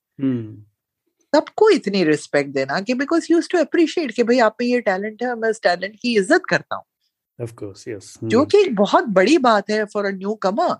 सबको 1.34 1.70
इतनी 1.70 2.04
रिस्पेक्ट 2.04 2.50
देना 2.54 2.80
कि 2.82 2.94
बिकॉज़ 3.02 3.28
यूज़ 3.32 3.48
टू 3.52 3.58
अप्रिशिएट 3.58 4.12
कि 4.16 4.24
भाई 4.24 4.40
आप 4.48 4.56
में 4.62 4.68
ये 4.68 4.80
टैलेंट 4.82 5.24
है 5.24 5.36
मैं 5.36 5.50
इस 5.50 5.62
टैलेंट 5.64 5.96
की 6.02 6.16
इज़्ज़त 6.18 6.46
करता 6.50 6.76
हूँ 6.76 6.84
Of 7.40 7.56
course, 7.56 7.86
yes. 7.88 8.08
Hmm. 8.14 8.30
जो 8.30 8.46
कि 8.46 8.58
एक 8.58 8.76
बहुत 8.76 9.06
बड़ी 9.18 9.38
बात 9.46 9.70
है 9.70 9.84
for 9.94 10.06
a 10.06 10.10
newcomer 10.44 10.76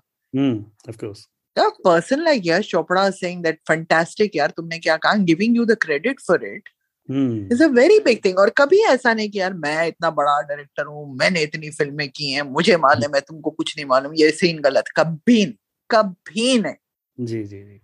of 0.88 0.98
course. 0.98 1.26
A 1.56 1.64
person 1.84 2.22
like 2.24 2.44
Yash 2.44 2.68
Chopra 2.68 3.00
saying 3.12 3.40
that 3.46 3.58
fantastic 3.70 4.36
यार 4.36 4.50
तुमने 4.56 4.78
क्या 4.78 4.96
कहा 4.96 5.24
giving 5.26 5.56
you 5.56 5.66
the 5.70 5.76
credit 5.76 6.22
for 6.26 6.36
it 6.50 6.70
hmm. 7.08 7.52
is 7.52 7.60
a 7.60 7.68
very 7.70 7.98
big 8.06 8.22
thing 8.22 8.38
और 8.38 8.50
कभी 8.58 8.80
ऐसा 8.92 9.14
नहीं 9.14 9.30
कि 9.30 9.38
यार 9.38 9.54
मैं 9.54 9.86
इतना 9.86 10.10
बड़ा 10.10 10.40
डायरेक्टर 10.42 10.86
हूँ 10.86 11.06
मैंने 11.16 11.42
इतनी 11.42 11.70
फ़िल्में 11.70 12.08
की 12.10 12.30
हैं 12.30 12.42
मुझे 12.50 12.76
मालूम 12.86 13.14
है 13.14 13.20
तुमको 13.20 13.50
कुछ 13.50 13.76
नहीं 13.76 13.86
मालूम 13.86 14.14
ये 14.14 14.30
सीन 14.40 14.60
गलत 14.62 14.92
कभी 14.96 15.44
कभी 15.90 16.58
नहीं 16.58 17.26
जी 17.26 17.42
जी 17.44 17.62
जी 17.62 17.80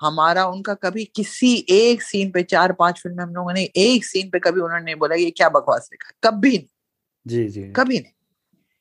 हमारा 0.00 0.46
उनका 0.46 0.74
कभी 0.74 1.04
किसी 1.04 1.66
एक 1.70 2.02
सीन 2.02 2.30
पे 2.30 2.42
चार 2.42 2.72
पाँच 2.72 3.00
फ़िल्म 3.00 3.20
हम 3.20 3.34
लोगों 3.34 3.52
ने 3.52 3.62
एक 3.76 4.04
सीन 4.04 4.30
पे 4.30 4.38
कभी 4.38 4.60
उन्होंने 4.60 4.94
बोला 4.94 5.14
ये 5.14 5.30
क्या 5.30 5.48
बकवास 5.48 5.88
लिखा 5.92 6.30
कभी 6.30 6.50
नहीं। 6.50 6.66
जी 7.26 7.48
जी। 7.48 7.62
कभी 7.76 7.98
नहीं। 7.98 8.12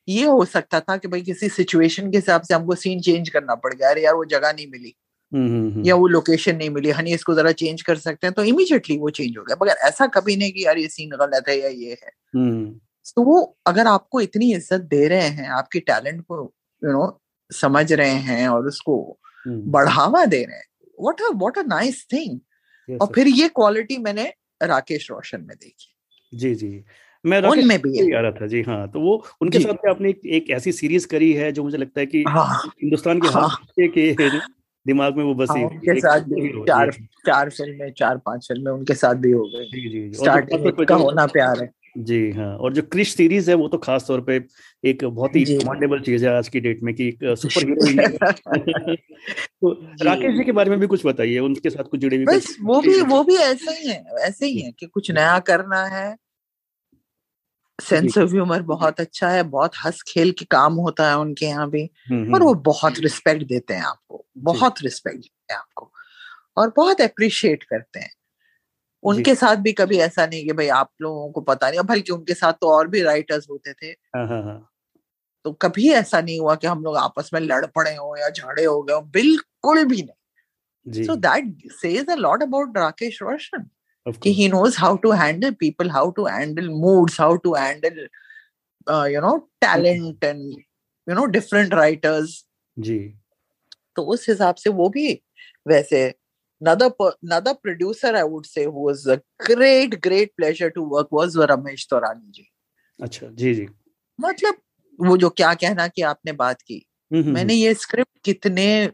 ये 0.07 0.25
हो 0.25 0.45
सकता 0.45 0.79
था 0.79 0.97
कि 0.97 1.07
भाई 1.07 1.21
किसी 1.21 1.49
सिचुएशन 1.49 2.11
के 2.11 2.17
हिसाब 2.17 2.41
से 2.41 2.53
हमको 2.53 2.75
सीन 2.75 3.01
चेंज 3.01 3.29
करना 3.29 3.55
पड़ 3.55 3.73
गया 3.73 3.89
अरे 3.89 4.03
यार 4.03 4.13
वो 4.13 4.25
जगह 4.25 4.51
नहीं 4.53 4.67
मिली 4.67 4.95
हम्म, 5.31 5.47
हम्म, 5.47 5.71
हम्म। 5.73 5.85
या 5.85 5.95
वो 5.95 6.07
लोकेशन 6.07 6.55
नहीं 6.55 6.69
मिली 6.69 6.89
हनी 6.89 7.13
इसको 7.13 7.33
जरा 7.35 7.51
चेंज 7.51 7.81
कर 7.81 7.95
सकते 7.95 8.27
हैं। 8.27 8.33
तो 8.33 8.43
इमीडिएटली 8.43 8.97
वो 8.97 9.09
चेंज 9.09 9.37
हो 9.37 9.43
गया। 9.43 9.55
मगर 9.61 9.75
ऐसा 9.87 10.07
कभी 10.07 10.35
नहीं 10.35 10.51
कि 10.51 10.65
यार 10.65 10.77
ये 10.77 10.87
सीन 10.87 11.09
गलत 11.09 11.49
है 11.49 11.59
या 11.59 11.69
ये 11.69 11.97
है। 12.03 12.11
तो 13.15 13.23
वो 13.23 13.57
अगर 13.67 13.87
आपको 13.87 14.21
इतनी 14.21 14.53
इज़्ज़त 14.53 14.81
दे 14.81 15.07
रहे 15.07 15.27
हैं 15.27 15.49
आपके 15.49 15.79
टैलेंट 15.79 16.21
को 16.21 16.53
यू 16.83 16.91
नो 16.91 17.21
समझ 17.51 17.93
रहे 17.93 18.15
हैं 18.29 18.47
और 18.47 18.67
उसको 18.67 19.19
बढ़ावा 19.47 20.25
दे 20.25 20.43
रहे 20.43 20.57
हैं 20.57 20.65
what 21.01 21.21
a 21.21 21.29
what 21.33 21.57
a 21.57 21.61
nice 21.61 22.07
thing 22.13 22.39
और 23.01 23.07
फिर 23.15 23.27
ये 23.27 23.47
क्वालिटी 23.47 23.97
मैंने 23.97 24.33
राकेश 24.63 25.11
रोशन 25.11 25.41
में 25.41 25.57
देखी। 25.57 25.93
जी 26.33 26.55
जी। 26.55 26.83
मैं 27.25 27.41
उनमें 27.41 27.81
भी 27.81 28.13
आ 28.13 28.19
रहा 28.19 28.31
था 28.31 28.47
जी 28.47 28.61
हाँ 28.61 28.91
तो 28.91 28.99
वो 28.99 29.25
उनके 29.41 29.59
साथ 29.59 29.89
आपने 29.89 30.09
एक, 30.09 30.21
एक 30.25 30.49
ऐसी 30.49 30.71
सीरीज़ 30.71 31.07
करी 31.07 31.33
है 31.33 31.51
जो 31.51 31.63
मुझे 31.63 31.77
लगता 31.77 31.99
है 31.99 32.05
कि 32.05 32.23
हाँ, 32.27 32.61
हिंदुस्तान 32.67 33.21
के 33.21 33.27
हाँ, 33.27 33.65
के 33.79 34.29
दिमाग 34.87 35.17
में 35.17 35.23
वो 35.23 35.35
बसी 35.35 35.59
हाँ, 35.59 35.69
उनके 35.69 36.01
साथ 36.01 36.19
भी 36.19 36.65
चार 36.65 36.91
चार 37.27 37.49
फ़िल्में 37.49 37.91
चार 37.91 38.17
पाँच 38.17 38.47
फ़िल्में 38.47 38.71
उनके 38.71 38.93
साथ 38.93 39.15
भी 39.15 39.31
हो 39.31 39.43
गई। 39.43 39.89
जी 39.89 40.13
स्टार्टिंग 40.13 40.85
का 40.85 40.95
होना 40.95 41.25
प्यार 41.25 41.63
है। 41.63 41.71
जी 41.97 42.31
हाँ 42.31 42.57
और 42.57 42.73
जो 42.73 42.81
क्रिश 42.81 43.15
सीरीज़ 43.15 43.49
है 43.49 43.55
वो 43.55 43.67
तो 43.67 43.77
खास 43.77 44.05
तौर 44.07 44.21
पे 44.21 44.43
एक 44.83 45.05
बहुत 45.05 45.35
ही 45.35 45.43
कमांडेबल 45.45 45.99
चीज़ 45.99 46.25
है 46.25 46.37
आज 46.37 46.49
की 46.49 46.59
डेट 46.59 46.83
में 46.83 46.95
कि 46.95 47.17
सुपर 47.23 47.63
हीरो 47.63 48.95
तो 49.61 49.71
राकेश 50.03 50.37
जी 50.37 50.43
के 50.43 50.51
बारे 50.51 50.69
में 50.69 50.79
भी 50.79 50.87
कुछ 50.87 51.05
बताइए 51.05 51.39
उनके 51.39 51.69
साथ 51.69 51.83
कुछ 51.83 51.99
जुड़े 51.99 52.17
हुए 52.17 52.25
बस 52.25 52.57
वो 52.61 52.81
भी 52.81 53.01
वो 53.01 53.23
भी 53.23 53.35
ऐसे 53.35 53.71
ही 53.71 53.89
है 53.89 54.05
ऐसे 54.19 54.45
ही 54.45 54.61
है 54.61 54.71
कि 54.71 54.85
कुछ 54.85 55.11
नया 55.11 55.39
करना 55.39 55.85
है। 55.85 56.17
सेंस 57.81 58.17
ऑफ़ 58.17 58.31
ह्यूमर 58.31 58.61
बहुत 58.61 58.99
अच्छा 58.99 59.29
है 59.29 59.43
बहुत 59.43 59.71
हंस 59.85 60.01
खेल 60.07 60.31
के 60.31 60.45
काम 60.45 60.73
होता 60.73 61.09
है 61.09 61.17
उनके 61.17 61.45
यहाँ 61.45 61.69
भी 61.69 61.89
और 62.33 62.43
वो 62.43 62.53
बहुत 62.53 62.99
रिस्पेक्ट 62.99 63.43
देते 63.43 63.73
हैं 63.73 63.81
आपको 63.81 64.25
बहुत 64.37 64.75
रिस्पेक्ट 64.83 65.17
देते 65.17 65.53
हैं 65.53 65.59
आपको 65.59 65.91
और 66.57 66.73
बहुत 66.77 67.01
अप्रिशिएट 67.01 67.63
करते 67.63 67.99
हैं। 67.99 68.11
उनके 69.07 69.35
साथ 69.35 69.55
भी 69.55 69.71
कभी 69.73 69.97
ऐसा 69.97 70.25
नहीं 70.25 70.45
कि 70.45 70.53
भाई 70.53 70.67
आप 70.67 70.89
लोगों 71.01 71.31
को 71.31 71.41
पता 71.41 71.69
नहीं 71.69 71.79
बल्कि 71.85 72.11
उनके 72.13 72.33
साथ 72.33 72.53
तो 72.53 72.71
और 72.71 72.87
भी 72.87 73.01
राइटर्स 73.01 73.49
होते 73.49 73.73
थे। 73.73 73.87
हाँ, 73.87 74.27
हाँ, 74.27 74.41
हाँ। 74.43 74.69
तो 75.45 75.51
कभी 75.51 75.89
ऐसा 75.93 76.21
नहीं 76.21 76.39
हुआ 76.39 76.55
कि 76.55 76.67
हम 76.67 76.83
लोग 76.83 76.97
आपस 76.97 77.29
में 77.33 77.39
लड़ 77.41 77.65
पड़े 77.65 77.95
हो 77.95 78.15
या 78.17 78.29
झगड़े 78.29 78.63
हो 78.65 78.81
गए 78.83 78.93
हो 78.93 79.01
बिल्कुल 79.01 79.83
भी 79.85 80.01
नहीं। 80.01 81.05
So 81.05 81.15
that 81.15 81.71
says 81.71 82.09
a 82.09 82.15
lot 82.15 82.43
about 82.43 82.77
Rakesh 82.77 83.19
Roshan 83.21 83.69
कि 84.23 84.33
he 84.33 84.47
knows 84.49 84.77
how 84.79 84.97
to 84.97 85.11
handle 85.11 85.51
people 85.51 85.89
how 85.89 86.11
to 86.11 86.25
handle 86.25 86.69
moods 86.83 87.19
how 87.19 87.35
to 87.35 87.53
handle 87.53 88.07
you 89.13 89.21
know 89.21 89.37
talent 89.61 90.23
and 90.23 90.41
you 91.07 91.15
know 91.15 91.25
different 91.25 91.73
writers 91.73 92.43
जी। 92.77 92.99
तो 93.95 94.03
उस 94.03 94.29
हिसाब 94.29 94.55
से 94.55 94.69
वो 94.69 94.89
भी 94.89 95.21
वैसे 95.67 96.07
another 96.61 96.89
another 97.23 97.53
producer 97.53 98.15
I 98.15 98.23
would 98.23 98.45
say 98.45 98.65
who 98.65 98.83
was 98.83 99.07
a 99.07 99.21
great 99.45 100.01
great 100.01 100.35
pleasure 100.37 100.69
to 100.71 100.81
work 100.81 101.07
was 101.11 101.35
Ramesh 101.37 101.87
Torani 101.89 102.31
जी 102.31 102.47
अच्छा 103.03 103.27
जी 103.27 103.53
जी। 103.55 103.67
मतलब 104.21 104.55
वो 105.01 105.17
जो 105.17 105.29
क्या 105.29 105.53
कहना 105.53 105.87
कि 105.87 106.01
आपने 106.01 106.31
बात 106.31 106.61
की। 106.61 106.85
मैंने 107.13 107.53
ये 107.53 107.73
स्क्रिप्ट 107.73 108.19
कितने 108.23 108.91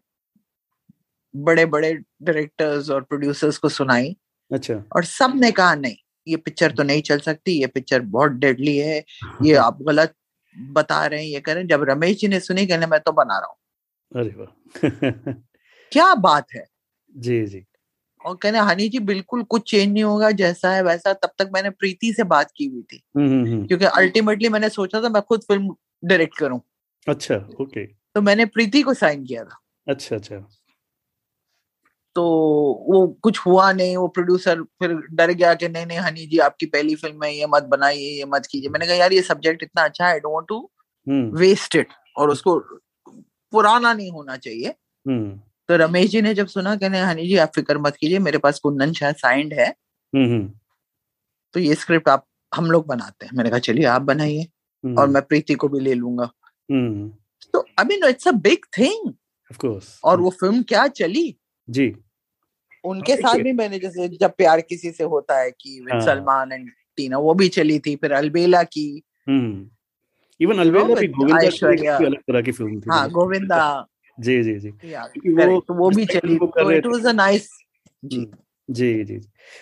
बड़े 1.35 1.65
बड़े 1.65 1.93
डायरेक्टर्स 1.93 2.89
और 2.89 3.01
प्रोड्यूसर्स 3.01 3.57
को 3.57 3.69
सुनाई 3.69 4.17
अच्छा। 4.53 4.83
और 4.95 5.03
सबने 5.03 5.51
कहा 5.51 5.75
नहीं 5.75 5.95
ये 6.27 6.37
पिक्चर 6.37 6.71
तो 6.71 6.83
नहीं 6.83 7.01
चल 7.01 7.19
सकती 7.19 7.51
ये 7.51 7.67
पिक्चर 7.67 8.01
बहुत 8.01 8.31
डेडली 8.31 8.77
है 8.77 9.03
ये 9.43 9.53
आप 9.65 9.81
गलत 9.81 10.13
बता 10.57 11.05
रहे 11.05 11.23
हैं 11.23 11.29
ये 11.29 11.39
करें 11.39 11.67
जब 11.67 11.85
रमेश 11.89 12.17
जी 12.17 12.27
ने 12.27 12.39
सुनी 12.39 12.67
कहने 12.67 12.85
मैं 12.85 12.99
तो 12.99 13.11
बना 13.11 13.39
रहा 13.39 13.47
हूँ। 13.47 13.57
अरे 14.21 14.35
वाह। 14.37 15.33
क्या 15.91 16.13
बात 16.15 16.47
है। 16.55 16.72
जी 17.15 17.45
जी। 17.45 17.65
और 18.25 18.35
कहने 18.35 18.59
हनी 18.59 18.89
जी 18.89 18.99
बिल्कुल 18.99 19.43
कुछ 19.43 19.69
चेंज 19.71 19.93
नहीं 19.93 20.03
होगा 20.03 20.31
जैसा 20.31 20.71
है 20.71 20.83
वैसा 20.83 21.13
तब 21.13 21.29
तक 21.39 21.49
मैंने 21.53 21.69
प्रीति 21.69 22.13
से 22.13 22.23
बात 22.23 22.51
की 22.55 22.65
हुई 22.65 22.81
थी। 22.81 23.03
क्योंकि 23.67 23.85
अल्टीमेटली 23.85 24.49
मैंने 24.49 24.69
सोचा 24.69 25.01
था 25.01 25.09
मैं 25.09 25.21
खुद 25.21 25.41
फ़िल्म 25.41 25.75
डायरेक्ट 26.05 26.37
करूँ। 26.37 26.61
अच्छा 27.07 27.35
ओके। 27.61 27.85
तो 27.85 28.21
मैंने 28.21 28.45
प्रीति 28.45 28.81
को 28.81 28.93
साइन 28.93 29.25
किया 29.25 29.43
था। 29.43 29.59
अच्छा 29.87 30.15
अच्छा। 30.15 30.47
तो 32.15 32.23
वो 32.89 33.07
कुछ 33.21 33.39
हुआ 33.39 33.71
नहीं 33.71 33.97
वो 33.97 34.07
प्रोड्यूसर 34.07 34.61
फिर 34.63 34.93
डर 35.11 35.31
गया 35.31 35.53
कि 35.53 35.67
नहीं 35.67 35.85
नहीं 35.85 35.97
हनी 35.97 36.25
जी 36.25 36.37
आपकी 36.37 36.65
पहली 36.65 36.95
फ़िल्म 36.95 37.23
है 37.23 37.33
ये 37.35 37.45
मत 37.49 37.63
बनाइए 37.63 38.09
ये 38.17 38.25
मत 38.25 38.45
कीजिए। 38.45 38.69
मैंने 38.69 38.85
कहा 38.85 38.95
यार 38.95 39.13
ये 39.13 39.21
सब्जेक्ट 39.21 39.63
इतना 39.63 39.83
अच्छा 39.83 40.07
है 40.07 40.19
डोंट 40.19 40.47
टू 40.47 40.69
वेस्ट 41.33 41.75
इट 41.75 41.87
और 42.17 42.29
उसको 42.29 42.59
पुराना 43.53 43.93
नहीं 43.93 44.11
होना 44.11 44.37
चाहिए। 44.37 44.73
तो 45.69 45.75
रमेश 45.75 46.09
जी 46.09 46.21
ने 46.21 46.33
जब 46.33 46.47
सुना 46.47 46.75
कहने 46.75 46.99
हनी 46.99 47.27
जी 47.27 47.37
आप 47.37 47.51
फ़िक्र 47.55 47.77
मत 47.77 47.95
कीजिए 47.95 48.19
मेरे 48.19 48.37
पास 48.37 48.59
कुंदन 48.59 48.93
शाह 48.93 49.11
साइंड 49.11 49.53
है। 49.53 49.73
तो 51.53 51.59
ये 51.59 51.75
स्क्रिप्ट 51.75 52.09
आप 52.09 52.25
हम 52.55 52.71
लोग 52.71 52.85
बनाते 52.87 53.25
हैं। 53.25 53.33
मैंने 53.35 53.49
कहा 53.49 53.59
चलिए 53.59 53.85
आप 53.85 54.01
बनाइए 54.01 54.47
और 54.97 55.07
मैं 55.07 55.21
प्रीति 55.23 55.53
को 55.53 55.67
भी 55.67 55.79
ले 55.79 55.93
लूँगा। 55.93 56.29
तो 57.53 57.59
I 57.79 57.85
mean 57.85 58.03
it's 58.09 58.27
a 58.27 58.31
big 58.31 58.65
thing 58.77 59.13
और 60.03 60.21
वो 60.21 60.29
फ़िल्म 60.29 60.63
क्या 60.63 60.87
चली? 60.87 61.35
जी। 61.69 61.95
उनके 62.83 63.15
साथ 63.15 63.37
भी 63.43 63.53
मैंने 63.53 63.79
जैसे 63.79 64.07
जब 64.07 64.31
प्यार 64.35 64.61
किसी 64.61 64.91
से 64.91 65.03
होता 65.03 65.39
है 65.39 65.51
कि 65.51 65.85
हाँ। 65.91 65.99
सलमान 66.01 66.51
एंड 66.51 66.69
टीना 66.97 67.17
वो 67.17 67.33
भी 67.33 67.47
चली 67.49 67.79
थी 67.79 67.95
फिर 67.95 68.11
अलबेला 68.11 68.63
की। 68.63 69.03
इवन 70.39 70.59
अलबेला 70.59 70.95
भी 70.99 71.07
गोविंदा 71.07 71.49
की 71.49 72.05
अलग 72.05 72.19
तरह 72.19 72.41
की 72.41 72.51
फ़िल्म 72.51 72.79
थी 72.81 72.89
हाँ 72.89 73.09
गोविंदा। 73.09 73.87
जी 74.19 74.43
जी 74.43 74.59
जी। 74.59 74.69
वो 75.33 75.59
तो 75.59 75.73
वो 75.73 75.89
भी 75.89 76.05
चली 76.05 76.37
तो 76.37 76.71
इट 76.71 76.85
वाज 76.85 77.05
अ 77.05 77.11
नाइस 77.11 77.49
जी। 78.05 78.31
जी 78.69 79.03
जी 79.03 79.21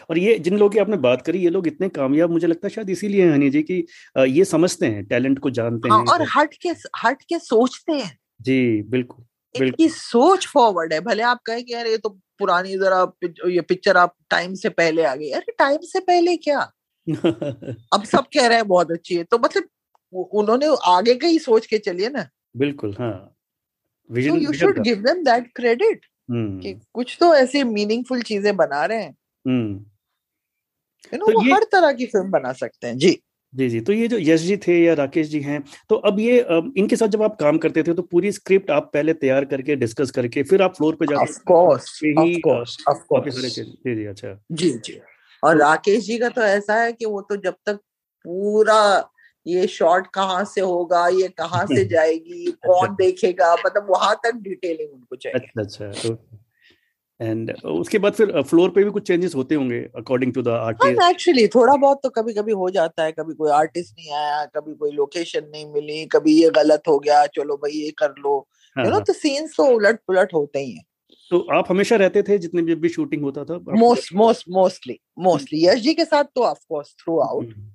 और 0.09 0.17
ये 0.17 0.39
जिन 0.39 0.57
लोगों 0.57 0.69
की 0.69 0.79
आपने 0.79 0.97
बात 0.97 1.21
करी 1.21 1.39
ये 1.39 1.49
लोग 1.49 1.67
इतने 1.67 1.89
कामयाब 1.89 2.29
मुझे 2.29 2.47
लगता 2.47 2.67
है 2.67 2.69
शायद 2.69 2.89
इसीलिए 2.89 3.31
हनी 3.31 3.49
जी 3.49 3.61
की 3.61 3.87
ये 4.27 4.45
समझते 4.45 4.85
हैं 4.85 5.05
टैलेंट 5.05 5.39
को 5.39 5.49
जानते 5.49 5.89
हाँ, 5.89 5.99
हैं 5.99 6.05
और 6.05 6.27
हट 6.37 6.53
के 6.53 6.69
हट 7.03 7.21
के 7.21 7.39
सोचते 7.39 7.93
हैं। 7.93 8.19
जी 8.41 8.81
बिल्कुल 8.81 9.25
इनकी 9.55 9.89
सोच 9.89 10.47
फॉरवर्ड 10.47 10.93
है 10.93 10.99
भले 10.99 11.23
आप 11.23 11.39
कहें 11.45 11.63
कि 11.63 11.73
यार 11.73 11.87
ये 11.87 11.97
तो 11.97 12.09
पुरानी 12.39 12.77
जरा 12.77 13.11
ये 13.47 13.61
पिक्चर 13.61 13.97
आप 13.97 14.15
टाइम 14.29 14.53
से 14.53 14.69
पहले 14.69 15.03
आ 15.03 15.15
गई। 15.15 15.29
अरे 15.29 15.51
टाइम 15.59 15.77
से 15.81 15.99
पहले 15.99 16.37
क्या? 16.37 16.71
अब 17.93 18.03
सब 18.03 18.25
कह 18.33 18.47
रहे 18.47 18.57
हैं 18.57 18.67
बहुत 18.67 18.91
अच्छी 18.91 19.15
है। 19.15 19.23
तो 19.23 19.37
मतलब 19.37 19.63
उन्होंने 20.33 20.67
आगे 20.83 21.15
का 21.15 21.27
ही 21.27 21.39
सोच 21.39 21.65
के 21.65 21.77
चलिए 21.77 22.09
ना। 22.09 22.29
बिल्कुल 22.57 22.95
हाँ। 22.99 23.35
Vision 24.11 24.35
you 24.35 24.53
should 24.53 24.79
give 24.79 24.97
them 24.97 25.23
that 25.23 25.51
credit 25.55 26.05
कि 26.31 26.73
कुछ 26.93 27.17
तो 27.19 27.35
ऐसे 27.35 27.63
मीनिंगफुल 27.63 28.21
चीज़ें 28.21 28.55
बना 28.55 28.85
रहे 28.85 29.03
हैं। 29.03 29.15
यू 31.13 31.17
नो 31.19 31.25
तो 31.25 31.33
वो 31.33 31.55
हर 31.55 31.63
तरह 31.63 31.91
की 31.91 32.05
फ़िल्म 32.05 32.31
बना 32.31 32.53
सकते 32.53 32.87
हैं। 32.87 32.97
जी। 32.97 33.19
जी 33.53 33.69
जी। 33.69 33.81
तो 33.81 33.93
ये 33.93 34.07
जो 34.07 34.17
यश 34.19 34.41
जी 34.41 34.57
थे 34.57 34.83
या 34.83 34.93
राकेश 34.93 35.27
जी 35.27 35.39
हैं 35.39 35.63
तो 35.89 35.95
अब 35.95 36.19
ये 36.19 36.45
इनके 36.77 36.95
साथ 36.95 37.07
जब 37.07 37.21
आप 37.21 37.35
काम 37.39 37.57
करते 37.57 37.83
थे 37.83 37.93
तो 37.93 38.01
पूरी 38.01 38.31
स्क्रिप्ट 38.31 38.71
आप 38.71 38.91
पहले 38.93 39.13
तैयार 39.13 39.45
करके 39.45 39.75
डिस्कस 39.75 40.11
करके 40.11 40.43
फिर 40.43 40.61
आप 40.61 40.75
फ्लोर 40.75 40.95
पे 40.95 41.05
जाते 41.05 41.33
जी 43.85 43.95
जी 43.95 44.05
अच्छा। 44.05 44.45
जी 44.51 44.69
जी। 44.69 45.01
और 45.43 45.57
राकेश 45.57 46.03
जी 46.03 46.17
का 46.17 46.29
तो 46.29 46.41
ऐसा 46.41 46.75
है 46.75 46.93
कि 46.93 47.05
वो 47.05 47.21
तो 47.21 47.35
जब 47.35 47.55
तक 47.65 47.75
पूरा 48.25 49.09
ये 49.47 49.67
शॉट 49.67 50.07
कहाँ 50.07 50.43
से 50.45 50.61
होगा 50.61 51.07
ये 51.07 51.27
कहाँ 51.27 51.65
से 51.65 51.85
जाएगी 51.95 52.45
अच्छा। 52.45 52.67
कौन 52.67 52.95
देखेगा? 52.95 53.53
मतलब 53.65 53.87
वहाँ 53.89 54.15
तक 54.15 54.35
डिटेलिंग 54.35 54.93
उनको 54.93 55.15
चाहिए। 55.15 55.61
अच्छा 55.61 55.85
अच्छा 55.85 56.37
एंड 57.21 57.51
uh, 57.57 57.65
उसके 57.65 57.99
बाद 57.99 58.13
फिर 58.13 58.41
फ्लोर 58.41 58.69
पे 58.69 58.83
भी 58.83 58.91
कुछ 58.91 59.07
चेंजेस 59.07 59.35
होते 59.35 59.55
होंगे 59.55 59.79
according 59.95 60.33
to 60.33 60.41
the 60.41 60.47
artist 60.47 61.03
actually 61.09 61.47
थोड़ा 61.47 61.75
बहुत 61.75 61.99
तो 62.03 62.09
कभी 62.09 62.33
कभी 62.33 62.51
हो 62.51 62.69
जाता 62.69 63.03
है 63.03 63.11
कभी 63.11 63.33
कोई 63.33 63.51
आर्टिस्ट 63.51 63.95
नहीं 63.99 64.11
आया 64.11 64.45
कभी 64.45 64.73
कोई 64.73 64.91
लोकेशन 64.91 65.41
नहीं 65.51 65.65
मिली 65.71 66.05
कभी 66.05 66.43
ये 66.43 66.49
गलत 66.49 66.83
हो 66.87 66.99
गया 66.99 67.25
चलो 67.25 67.57
भाई 67.57 67.71
ये 67.71 67.91
कर 67.91 68.09
लो। 68.09 68.47
यू 68.77 68.89
नो 68.89 68.99
तो 68.99 69.13
सीन्स 69.13 69.53
तो 69.57 69.65
उलट 69.65 69.99
पुलट 70.07 70.33
होते 70.33 70.59
ही 70.59 70.71
हैं। 70.71 70.85
तो 71.31 71.47
आप 71.51 71.65
हमेशा 71.69 71.95
रहते 71.95 72.23
थे 72.23 72.37
जितने 72.37 72.61
भी, 72.61 72.75
भी 72.75 72.89
शूटिंग 72.89 73.23
होता 73.23 73.43
था? 73.43 73.57
Most 73.69 74.13
most 74.15 74.45
mostly 74.49 74.99
mostly 75.19 75.65
Yash 75.65 75.79
ji 75.79 75.93
के 75.93 76.05
साथ 76.05 76.23
तो 76.23 76.43
ऑफ़ 76.43 76.59
कोर्स 76.69 76.95
थ्रू 77.03 77.19
आउट 77.19 77.70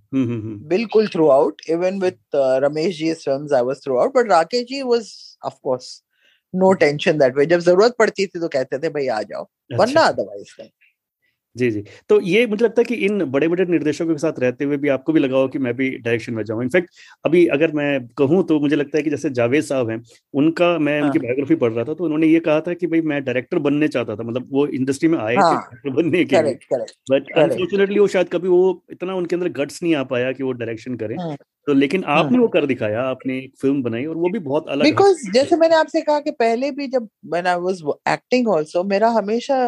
बिल्कुल 0.69 1.09
throughout 1.29 1.63
even 1.71 2.01
with 2.01 2.19
Ramesh 2.37 2.99
ji 2.99 3.15
films 3.15 3.53
I 3.53 3.63
was 3.63 3.77
throughout 3.99 4.15
but 4.15 4.31
Rakesh 4.31 4.65
ji 4.65 4.83
was 4.83 5.37
of 5.45 5.55
course 5.63 6.03
no 6.55 6.73
tension 6.73 7.19
that 7.19 7.37
way 7.37 7.47
जब 7.47 7.59
ज़रूरत 7.59 7.95
पड़ती 7.99 8.27
थी 8.27 8.41
तो 8.41 8.49
कहते 8.49 8.79
थे 8.79 8.89
भाई 8.89 9.07
आ 9.07 9.23
जाओ 9.23 9.43
अच्छा। 9.43 9.77
वरना 9.77 10.01
अदरवाइज़ 10.01 10.55
नहीं। 10.61 10.71
जी 11.57 11.71
जी 11.71 11.83
तो 12.09 12.21
ये 12.23 12.47
मुझे 12.47 12.65
लगता 12.65 12.81
है 12.81 12.85
कि 12.85 12.95
इन 13.07 13.25
बड़े 13.27 13.49
बड़े 13.49 13.65
निर्देशकों 13.67 14.07
के 14.07 14.19
साथ 14.19 14.39
रहते 14.39 14.65
हुए 14.65 14.77
भी 14.77 14.89
आपको 14.89 15.13
भी 15.13 15.21
लगा 15.21 15.37
हो 15.37 15.49
कि 15.49 15.59
मैं 15.59 15.75
भी 15.77 15.89
डायरेक्शन 15.99 16.35
में 16.35 16.43
जाऊँ 16.45 16.63
इनफैक्ट 16.63 16.91
अभी 17.25 17.47
अगर 17.49 17.73
मैं 17.73 17.89
कहूँ 18.19 18.43
तो 18.47 18.59
मुझे 18.61 18.77
लगता 18.77 18.99
है 18.99 19.03
कि 19.03 19.11
जैसे 19.11 19.31
जावेद 19.31 19.65
साहब 19.65 19.91
हैं 19.91 20.03
उनका 20.35 20.79
मैं 20.79 20.99
हाँ. 21.01 21.07
उनकी 21.07 21.19
बायोग्राफी 21.19 21.55
पढ़ 21.55 21.73
रहा 21.73 21.85
था 21.85 21.95
तो 21.95 22.05
उन्होंने 22.05 22.27
ये 22.27 22.41
कहा 22.41 22.61
था 22.61 22.75
कि 22.75 22.87
भाई 22.87 23.01
मैं 23.05 23.23
डायरेक्टर 23.25 23.59
बनने 23.59 23.89
चाहता 23.89 24.17
था 24.17 24.23
मतलब 24.23 24.49
वो 24.51 24.67
इंडस्ट्री 24.69 25.09
में 25.09 25.19
आए 25.19 25.35
हाँ. 25.37 25.71
बनने 25.89 26.25
के 26.25 26.43
लिए 26.43 26.79
बट 27.11 27.33
अनफॉर्चुनेटली 27.39 27.99
वो 27.99 28.07
शायद 28.09 28.29
कभी 28.29 28.49
वो 28.49 28.63
इतना 28.93 29.15
उनके 29.15 29.37
अंदर 29.37 29.49
गट्स 29.55 29.83
नहीं 29.83 29.95
आ 29.95 30.03
पाया 30.07 30.33
कि 30.33 30.43
वो 30.43 30.53
डायरेक्शन 30.55 30.97
करें 30.97 31.17
हाँ. 31.17 31.37
तो 31.67 31.73
लेकिन 31.75 32.05
आपने 32.07 32.37
हाँ। 32.37 32.43
वो 32.43 32.49
कर 32.49 32.67
दिखाया 32.67 33.03
आपने 33.05 33.39
एक 33.39 33.53
फ़िल्म 33.63 33.83
बनाई 33.83 34.05
और 34.05 34.17
वो 34.17 34.29
भी 34.29 34.39
बहुत 34.41 34.69
अलग 34.69 34.85
बिकॉज़ 34.85 35.31
जैसे 35.33 35.57
मैंने 35.57 35.77
आपसे 35.77 36.01
कहा 36.03 36.21
कि 36.21 36.31
पहले 36.37 36.71
भी 36.71 36.87
जब 36.89 37.09
when 37.27 37.47
I 37.47 37.57
was 37.61 37.83
acting 38.09 38.49
also 38.49 38.85
मेरा 38.85 39.09
हमेशा 39.11 39.67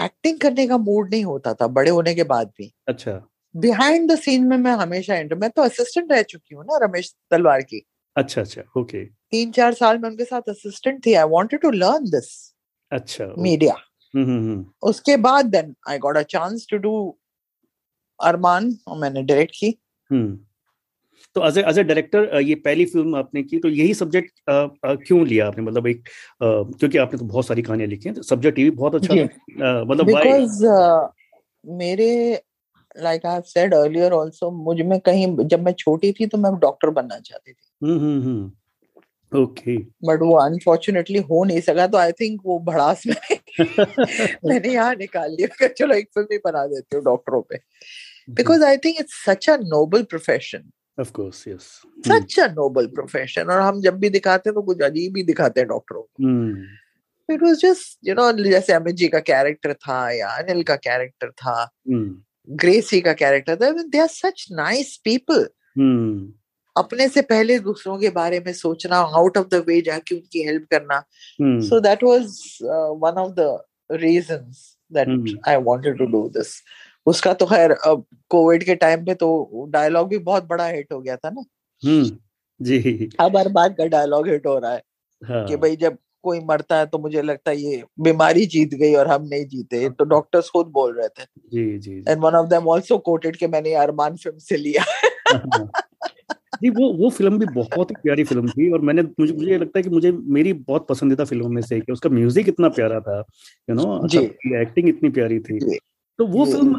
एक्टिंग 0.00 0.38
करने 0.40 0.66
का 0.68 0.78
मूड 0.78 1.10
नहीं 1.10 1.24
होता 1.24 1.54
था 1.54 1.66
बड़े 1.68 1.90
होने 1.90 2.14
के 2.14 2.22
बाद 2.24 2.52
भी। 2.58 2.72
अच्छा। 2.88 3.20
बिहाइंड 3.54 4.10
द 4.10 4.16
सीन 4.18 4.44
में 4.46 4.56
मैं 4.56 4.72
हमेशा 4.76 5.14
एंटर 5.14 5.36
मैं 5.36 5.50
तो 5.50 5.62
असिस्टेंट 5.62 6.12
रह 6.12 6.22
चुकी 6.22 6.54
हूँ 6.54 6.64
ना 6.64 6.78
रमेश 6.84 7.14
तलवार 7.30 7.62
की। 7.62 7.82
अच्छा 8.16 8.40
अच्छा 8.40 8.62
ओके 8.76 9.04
तीन 9.04 9.50
चार 9.52 9.74
साल 9.74 9.98
में 9.98 10.08
उनके 10.08 10.24
साथ 10.24 10.48
असिस्टेंट 10.48 11.04
थी। 11.06 11.14
I 11.14 11.28
wanted 11.28 11.60
to 11.60 11.70
learn 11.70 12.10
this 12.10 12.28
अच्छा 12.92 13.32
मीडिया 13.38 13.74
उसके 14.82 15.16
बाद 15.16 15.46
then 15.46 15.74
I 15.88 15.98
got 15.98 16.16
a 16.16 16.22
chance 16.30 16.66
to 16.70 16.76
do 16.78 16.94
Armaan 18.20 18.74
और 18.88 18.98
मैंने 18.98 19.22
डायरेक्ट 19.22 19.54
की। 19.58 19.78
हम्म। 20.10 20.38
तो 21.36 21.46
एज 21.46 21.58
एज 21.58 21.78
ए 21.78 21.82
डायरेक्टर 21.82 22.40
ये 22.40 22.54
पहली 22.54 22.84
फ़िल्म 22.84 23.16
आपने 23.16 23.42
की 23.42 23.58
तो 23.58 23.68
यही 23.68 23.94
सब्जेक्ट 23.94 24.40
क्यों 24.48 25.26
लिया 25.26 25.46
आपने? 25.46 25.64
मतलब 25.64 25.86
एक 25.86 26.08
क्योंकि 26.42 26.98
आपने 26.98 27.18
तो 27.18 27.24
बहुत 27.24 27.46
सारी 27.46 27.62
कहानियाँ 27.62 27.88
लिखी 27.88 28.08
हैं 28.08 28.14
तो 28.16 28.22
सब्जेक्ट 28.22 28.58
ये 28.58 28.64
भी 28.64 28.70
बहुत 28.70 28.94
अच्छा 28.94 29.14
मतलब 29.84 30.06
बिकॉज़ 30.06 30.64
मेरे 31.64 32.42
like 32.96 33.26
I 33.26 33.32
have 33.32 33.42
said 33.46 33.74
earlier 33.74 34.12
also 34.12 34.50
मुझमें 34.50 34.98
कहीं 35.00 35.26
जब 35.46 35.64
मैं 35.64 35.72
छोटी 35.72 36.12
थी 36.12 36.26
तो 36.26 36.38
मैं 36.38 36.52
डॉक्टर 36.60 36.90
बनना 36.90 37.18
चाहती 37.18 37.52
थी। 37.52 37.86
Hmm 37.86 37.98
hmm, 37.98 38.22
hmm. 38.22 39.40
Okay 39.42 39.76
but 40.04 40.22
वो 40.22 40.34
अनफॉर्चुनेटली 40.36 41.18
हो 41.30 41.44
नहीं 41.44 41.60
सका 41.60 41.86
तो 41.86 41.98
आई 41.98 42.12
थिंक 42.12 42.40
वो 42.44 42.58
भड़ास 42.58 43.02
में 43.06 43.14
मैंने 44.44 44.72
यहाँ 44.72 44.94
निकाल 44.94 45.30
लिया 45.30 45.68
चलो 45.68 45.94
एक 45.94 46.08
फ़िल्म 46.14 46.28
ही 46.32 46.38
बना 46.44 46.66
देती 46.66 46.96
हूँ 46.96 47.04
डॉक्टरों 47.04 47.40
पे। 47.42 47.58
Because 48.30 48.64
I 48.64 48.76
think 48.76 49.00
it's 49.00 49.24
such 49.26 49.48
a 49.50 49.56
noble 49.56 50.02
profession 50.02 50.70
Of 51.00 51.10
course, 51.12 51.46
yes. 51.46 51.66
Such 52.06 52.34
hmm. 52.36 52.44
a 52.44 52.48
noble 52.54 52.88
profession. 52.96 53.50
और 53.50 53.60
हम 53.60 53.80
जब 53.80 53.98
भी 53.98 54.08
दिखाते 54.10 54.50
हैं 54.50 54.54
तो 54.54 54.62
कुछ 54.62 54.82
अजीब 54.82 55.16
ही 55.16 55.22
दिखाते 55.22 55.60
हैं 55.60 55.68
डॉक्टरों 55.68 56.02
को। 56.02 57.34
It 57.34 57.42
was 57.42 57.60
just 57.60 58.08
you 58.08 58.14
know 58.14 58.32
जैसे 58.42 58.72
अमित 58.72 58.94
जी 58.96 59.08
का 59.08 59.18
कैरेक्टर 59.28 59.72
था 59.86 59.98
या 60.10 60.28
अनिल 60.38 60.62
का 60.62 60.76
कैरेक्टर 60.88 61.30
था 61.30 61.70
ग्रेसी 62.48 63.00
का 63.00 63.12
कैरेक्टर 63.12 63.56
था 63.56 63.70
they 63.82 63.98
are 63.98 64.06
such 64.08 64.46
nice 64.52 64.96
people 65.04 65.48
अपने 66.76 67.08
से 67.08 67.22
पहले 67.22 67.58
दूसरों 67.58 67.98
के 67.98 68.10
बारे 68.10 68.40
में 68.46 68.52
सोचना 68.52 68.96
आउट 69.20 69.38
ऑफ़ 69.38 69.46
द 69.46 69.64
वे 69.68 69.80
जाके 69.82 70.14
उनकी 70.14 70.42
हेल्प 70.46 70.66
करना। 70.70 71.00
So 71.68 71.80
that 71.80 72.04
was 72.04 72.36
one 73.04 73.20
of 73.22 73.32
the 73.40 73.48
reasons 74.02 74.76
that 74.92 75.08
I 75.48 75.56
wanted 75.62 75.98
to 75.98 76.06
do 76.12 76.28
this 76.36 76.52
उसका 77.06 77.32
तो 77.32 77.46
खैर 77.46 77.70
अब 77.70 78.04
कोविड 78.30 78.64
के 78.64 78.74
टाइम 78.74 79.04
पे 79.04 79.14
तो 79.14 79.66
डायलॉग 79.70 80.08
भी 80.08 80.18
बहुत 80.18 80.44
बड़ा 80.44 80.66
हिट 80.66 80.92
हो 80.92 81.00
गया 81.00 81.16
था 81.16 81.30
ना। 81.30 81.44
हम्म 81.82 82.10
जी। 82.60 83.10
अब 83.20 83.36
हर 83.36 83.48
बात 83.48 83.74
का 83.78 83.86
डायलॉग 83.86 84.28
हिट 84.28 84.46
हो 84.46 84.58
रहा 84.58 84.72
है 84.72 84.82
हाँ. 85.22 85.46
कि 85.46 85.56
भाई 85.56 85.76
जब 85.76 85.96
कोई 86.22 86.40
मरता 86.40 86.78
है 86.78 86.86
तो 86.86 86.98
मुझे 86.98 87.22
लगता 87.22 87.50
है 87.50 87.56
ये 87.56 87.82
बीमारी 88.00 88.46
जीत 88.46 88.74
गई 88.74 88.94
और 88.94 89.08
हम 89.08 89.26
नहीं 89.26 89.44
जीते 89.46 89.88
तो 89.90 90.04
डॉक्टर्स 90.04 90.48
खुद 90.48 90.66
बोल 90.66 90.94
रहे 90.96 91.08
थे। 91.08 91.24
जी 91.52 91.78
जी 91.78 92.04
and 92.08 92.22
one 92.22 92.34
of 92.34 92.48
them 92.48 92.68
also 92.70 92.98
quoted 92.98 93.36
कि 93.36 93.46
मैंने 93.46 93.74
अरमान 93.74 94.16
फ़िल्म 94.16 94.38
से 94.38 94.56
लिया। 94.56 94.84
जी 96.62 96.70
वो 96.70 96.92
वो 96.92 97.10
फ़िल्म 97.10 97.38
भी 97.38 97.46
बहुत 97.46 97.90
ही 97.90 97.94
प्यारी 98.02 98.24
फ़िल्म 98.24 98.48
थी 98.48 98.70
और 98.70 98.80
मैंने 98.80 99.02
मुझे 99.02 99.32
मुझे 99.32 99.58
लगता 99.58 99.78
है 99.78 99.82
कि 99.82 99.90
मुझे 99.90 100.12
मेरी 100.12 100.52
बहुत 100.52 100.86
पसंदीदा 100.88 101.24
फ़िल्मों 101.24 101.48
में 101.48 101.62
से 101.62 101.80
कि 101.80 101.92
उसका 101.92 102.10
म्यूज़िक 102.10 102.48
इतना 102.48 102.68
प्यारा 102.68 103.00
था 103.00 103.18
यू 103.70 103.74
नो 103.74 104.04
एक्टिंग 104.60 104.88
इतनी 104.88 105.08
प्यारी 105.10 105.38
थी। 105.40 105.78
तो 106.20 106.26
वो 106.26 106.44
फ़िल्म 106.44 106.76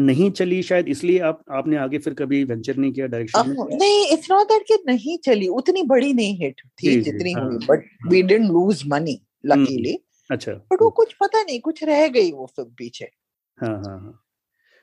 नहीं 0.00 0.30
चली 0.30 0.62
शायद 0.62 0.88
इसलिए 0.88 1.18
आप 1.18 1.44
आपने 1.50 1.76
आगे 1.76 1.98
फिर 1.98 2.14
कभी 2.14 2.44
वेंचर 2.44 2.76
नहीं 2.76 2.92
किया 2.92 3.06
डायरेक्शन 3.06 3.48
में 3.48 3.78
नहीं 3.78 4.06
इट्स 4.06 4.30
नॉट 4.30 4.46
दैट 4.46 4.62
कि 4.62 4.82
नहीं 4.86 5.18
चली 5.18 5.48
उतनी 5.48 5.82
बड़ी 5.82 6.12
नहीं 6.12 6.38
हिट 6.38 6.60
थी 6.60 7.00
जितनी 7.00 7.32
हाँ, 7.32 7.44
हुई 7.44 7.58
but 7.70 7.84
we 8.08 8.22
didn't 8.22 8.50
lose 8.50 8.82
money 8.86 9.22
luckily 9.46 9.98
अच्छा 10.30 10.52
बट 10.52 10.82
वो 10.82 10.90
कुछ 10.90 11.12
पता 11.12 11.42
नहीं 11.42 11.60
कुछ 11.60 11.84
रह 11.84 12.08
गई 12.08 12.32
वो 12.32 12.46
फ़िल्म 12.46 12.70
पीछे। 12.70 13.04
हाँ 13.60 13.74
हाँ 13.74 13.98
हाँ। 14.00 14.22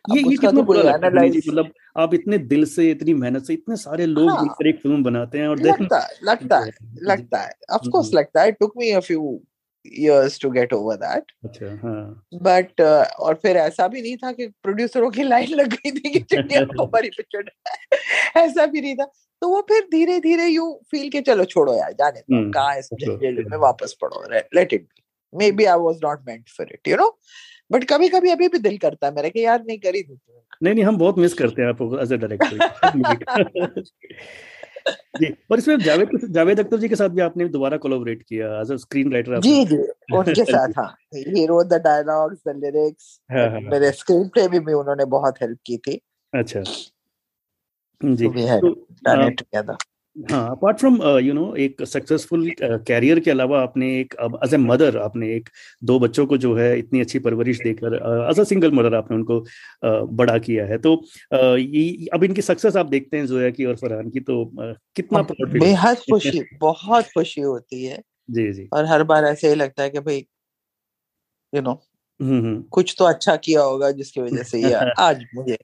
ये 0.10 0.22
ये 0.22 0.30
कितना 0.30 0.52
तो 0.52 0.64
बुरा 0.64 0.82
लगता 0.82 1.08
है 1.08 1.30
मतलब 1.30 1.72
आप 1.98 2.14
इतने 2.14 2.38
दिल 2.38 2.66
से 2.66 2.92
इतनी 2.92 3.14
मेहनत 3.14 3.44
से 3.44 3.54
इतने 3.54 3.76
सारे 3.76 4.06
लोग 4.06 4.30
हाँ, 4.30 4.42
मिलकर 4.42 4.68
एक 4.68 4.80
फ़िल्म 4.80 5.04
बनाते 5.04 5.38
हैं 5.38 5.48
और 5.48 5.60
लगता 5.60 6.00
है 6.00 6.10
लगता 6.24 6.60
है 6.60 6.72
लगता 7.04 7.42
है। 7.42 7.54
ऑफ़ 7.72 7.90
कोर्स 7.90 8.14
लगता 8.14 8.42
है। 8.42 8.52
Took 8.52 8.74
me 8.78 8.90
a 8.92 9.00
few 9.00 9.42
years 9.86 10.38
to 10.40 10.50
get 10.50 10.74
over 10.74 10.98
that. 10.98 11.24
अच्छा 11.44 11.80
हाँ। 11.84 12.28
बट 12.34 12.82
uh, 12.82 13.12
और 13.20 13.34
फिर 13.34 13.58
ऐसा 13.58 13.88
भी 13.88 14.02
नहीं 14.02 14.18
था 14.18 14.32
कि 14.32 14.48
प्रोड्यूसरों 14.48 15.12
की 15.12 15.24
लाइन 15.24 15.50
लग 15.50 15.68
गई 15.68 15.92
थी 15.92 16.10
कि 16.10 16.20
चिड़िया 16.20 16.62
हमारी 16.82 17.10
पिक्चर 17.10 17.52
ऐसा 18.38 18.66
भी 18.66 18.82
नहीं 18.82 18.96
था। 18.96 19.06
तो 19.42 19.50
वो 19.50 19.62
फिर 19.62 19.82
धीरे 19.82 20.20
धीरे 20.20 20.48
यू 20.48 20.82
फील 20.92 21.10
के 21.10 21.22
चलो 21.22 21.46
छोड़ो 21.46 21.78
यार 21.78 21.94
जाने 21.94 22.20
दो। 22.20 22.36
हम्म, 22.36 22.52
कहाँ 22.52 22.74
है 22.74 22.82
में 23.32 23.58
वापस 23.58 23.96
पढ़ो 24.02 24.24
let 24.56 24.74
it 24.74 24.88
may 25.36 25.52
be 25.52 25.66
I 25.66 25.80
was 25.80 26.00
not 26.04 26.20
meant 26.28 26.50
for 26.50 26.68
it 26.74 26.88
you 26.88 26.96
know 26.96 27.20
but 27.72 27.84
कभी 27.84 28.10
कभी 28.10 28.30
अभी 28.30 28.48
भी 28.48 28.58
दिल 28.58 28.78
करता 28.78 29.08
है 29.08 29.14
मेरा 29.14 29.30
कि 29.30 29.46
यार 29.46 29.64
नहीं 29.68 29.80
करी 29.80 30.04
थी 30.04 30.20
नहीं 30.64 30.74
नहीं 30.74 30.84
हम 30.84 30.98
बहुत 30.98 31.18
मिस 31.18 31.34
करते 31.34 31.62
हैं 31.62 31.70
आपको 31.70 32.00
एज 32.00 32.14
अ 32.14 32.16
डायरेक्टर 32.16 33.84
जी 34.90 35.36
और 35.52 35.58
इसमें 35.58 35.80
जावेद 35.80 36.10
जावेद 36.30 36.60
अख्तर 36.60 36.78
जी 36.78 36.90
के 36.90 36.96
साथ 36.96 37.10
भी 37.10 37.22
आपने 37.22 37.48
दोबारा 37.48 37.78
कोलैबोरेट 37.78 38.24
किया 38.24 38.62
एज 38.62 38.72
अ 38.72 38.76
स्क्रीन 38.76 39.14
राइटर 39.14 39.40
जी 39.40 39.66
जी 39.66 39.78
उनके 40.14 40.46
साथ 40.52 40.70
हाँ। 40.78 40.98
He 41.16 41.46
wrote 41.46 41.66
the 41.66 41.74
dialogues 41.74 42.40
the 42.48 42.62
lyrics 42.64 43.20
मेरे 43.72 43.92
स्क्रीन 43.92 44.28
प्ले 44.28 44.48
में 44.48 44.66
भी 44.66 44.74
उन्होंने 44.74 45.06
बहुत 45.06 45.42
हेल्प 45.42 45.60
की 45.66 45.78
थी। 45.78 46.02
अच्छा। 46.34 46.64
जी। 48.06 48.28
तो, 48.28 48.70
तो 49.62 49.78
हाँ 50.16 50.52
अपार्ट 50.52 50.78
फ्रॉम 50.78 51.02
यू 51.20 51.34
नो 51.34 51.56
एक 51.56 51.82
सक्सेसफुल 51.84 52.52
कैरियर 52.62 53.18
uh, 53.18 53.24
के 53.26 53.32
अलावा 53.32 53.62
आपने 53.62 54.00
एक 54.00 54.14
एज 54.46 54.54
ए 54.54 54.58
मदर 54.58 54.98
आपने 54.98 55.36
एक 55.36 55.50
दो 55.84 56.00
बच्चों 56.00 56.26
को 56.26 56.38
जो 56.38 56.54
है 56.56 56.78
इतनी 56.80 57.02
अच्छी 57.02 57.20
परवरिश 57.20 57.58
देकर 57.58 57.96
एज 58.32 58.40
अ 58.40 58.44
सिंगल 58.44 58.72
मदर 58.72 58.96
आपने 58.96 59.18
उनको 59.18 59.40
uh, 59.40 60.10
बड़ा 60.12 60.38
किया 60.38 60.66
है। 60.66 60.78
तो 60.78 60.96
uh, 61.34 61.58
ये 61.60 62.08
अब 62.14 62.24
इनकी 62.24 62.42
सक्सेस 62.42 62.76
आप 62.76 62.86
देखते 62.86 63.18
हैं 63.18 63.26
जोया 63.28 63.50
की 63.50 63.66
और 63.66 63.76
फरहान 63.76 64.10
की 64.10 64.20
तो 64.20 64.44
uh, 64.44 64.76
कितना 64.96 65.22
बेहद 65.44 65.98
खुशी 65.98 66.44
बहुत 66.58 67.06
खुशी 67.06 67.42
होती 67.42 67.84
है। 67.86 68.02
जी 68.32 68.52
जी। 68.54 68.70
और 68.74 68.86
हर 68.86 69.04
बार 69.04 69.26
ऐसे 69.26 69.50
ही 69.50 69.56
लगता 69.56 69.84
है 69.84 69.90
कि 69.90 70.00
भाई 70.00 70.26
यू 71.54 71.62
नो 71.62 71.82
हम्म, 72.20 72.40
हम्म। 72.40 72.62
कुछ 72.62 72.96
तो 73.00 73.06
अच्छा 73.06 73.36
किया 73.36 73.62
होगा 73.62 73.92
जिसकी 73.92 74.22
वजह 74.22 74.44
से 74.44 74.62
ये 74.62 74.74
आज 75.00 75.26
मुझे 75.36 75.58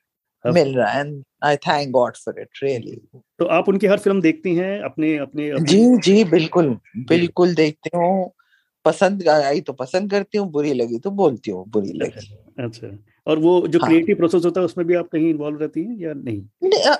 मिल 0.45 0.73
रहा 0.75 0.89
है 0.89 1.03
I 1.43 1.57
thank 1.57 1.91
God 1.91 2.15
for 2.15 2.39
it 2.41 2.63
really. 2.63 2.95
तो 3.39 3.45
आप 3.47 3.69
उनकी 3.69 3.87
हर 3.87 3.99
फ़िल्म 3.99 4.21
देखती 4.21 4.55
हैं 4.55 4.81
अपने 4.83 5.15
अपने, 5.17 5.49
अपने... 5.49 5.65
जी 5.65 5.97
जी 6.03 6.23
बिल्कुल 6.25 6.77
बिल्कुल 7.09 7.53
देखती 7.55 7.97
हूँ। 7.97 8.31
पसंद 8.85 9.27
आई 9.29 9.61
तो 9.61 9.73
पसंद 9.73 10.11
करती 10.11 10.37
हूँ 10.37 10.49
बुरी 10.51 10.73
लगी 10.73 10.99
तो 10.99 11.11
बोलती 11.13 11.51
हूँ 11.51 11.65
बुरी 11.69 11.93
लगी। 11.93 12.35
अच्छा 12.59 12.97
और 13.27 13.39
वो 13.39 13.67
जो 13.67 13.79
क्रिएटिव 13.79 14.13
हाँ. 14.13 14.17
प्रोसेस 14.17 14.45
होता 14.45 14.61
है 14.61 14.65
उसमें 14.65 14.85
भी 14.87 14.95
आप 14.95 15.07
कहीं 15.07 15.29
इन्वॉल्व 15.29 15.59
रहती 15.59 15.83
हैं 15.83 15.97
या 15.99 16.13
नहीं, 16.13 16.41
नहीं 16.63 16.95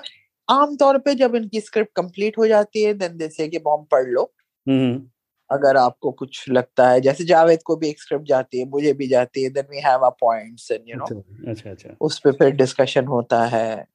आमतौर 0.48 0.98
पे 0.98 1.14
जब 1.14 1.34
इनकी 1.34 1.60
स्क्रिप्ट 1.60 1.90
कंप्लीट 1.96 2.38
हो 2.38 2.46
जाती 2.46 2.82
है 2.82 2.92
देन 2.94 3.16
दे 3.16 3.28
से 3.28 3.48
कि 3.48 3.58
बॉम्ब 3.58 3.86
पढ़ 3.90 4.06
लो। 4.06 4.22
हम्म। 4.66 5.02
अगर 5.50 5.76
आपको 5.76 6.10
कुछ 6.10 6.48
लगता 6.48 6.88
है 6.88 7.00
जैसे 7.00 7.24
जावेद 7.24 7.62
को 7.62 7.76
भी 7.76 7.88
एक 7.88 8.00
स्क्रिप्ट 8.00 8.26
जाती 8.26 8.58
है 8.58 8.64
मुझे 8.64 8.92
भी 8.92 9.08
जाती 9.08 9.42
है 9.42 9.50
then 9.50 9.64
we 9.70 9.80
have 9.80 10.00
a 10.00 10.08
points 10.08 10.70
and 10.70 10.84
you 10.88 10.96
know 10.96 11.06
अच्छा 11.50 11.70
अच्छा 11.70 11.96
उस 12.00 12.18
पे 12.18 12.32
फिर 12.32 12.50
डिस्कशन 12.50 13.06
होता 13.06 13.44
है। 13.46 13.86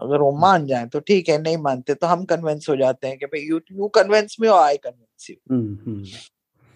अगर 0.00 0.18
वो 0.18 0.32
मान 0.32 0.66
जाए 0.66 0.86
तो 0.86 1.00
ठीक 1.00 1.28
है 1.28 1.42
नहीं 1.42 1.56
मानते 1.56 1.94
तो 1.94 2.06
हम 2.06 2.24
कन्विंस 2.24 2.66
हो 2.68 2.76
जाते 2.76 3.08
हैं 3.08 3.18
कि 3.18 3.26
भाई 3.26 3.40
यू 3.40 3.60
यू 3.72 3.88
कन्विंस 3.88 4.36
मी 4.40 4.48
और 4.48 4.62
आई 4.62 4.76
कन्विंस 4.76 5.30
यू 5.30 5.36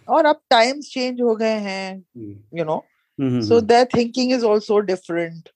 और 0.09 0.27
अब 0.27 0.41
टाइम्स 0.51 0.91
चेंज 0.93 1.21
हो 1.21 1.37
गए 1.37 1.59
हैं 1.59 2.05
you 2.55 2.65
know 2.65 2.85
so 3.43 3.61
that 3.61 3.95
thinking 3.95 4.33
is 4.33 4.47
also 4.47 4.79
different 4.79 5.49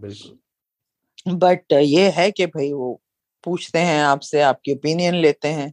बिल्कुल। 0.00 1.34
बट 1.34 1.72
ये 1.72 2.10
है 2.10 2.30
कि 2.30 2.46
भाई 2.46 2.72
वो 2.72 3.00
पूछते 3.44 3.78
हैं 3.78 4.02
आपसे 4.02 4.40
आपकी 4.42 4.72
ओपिनियन 4.72 5.14
लेते 5.14 5.48
हैं। 5.48 5.72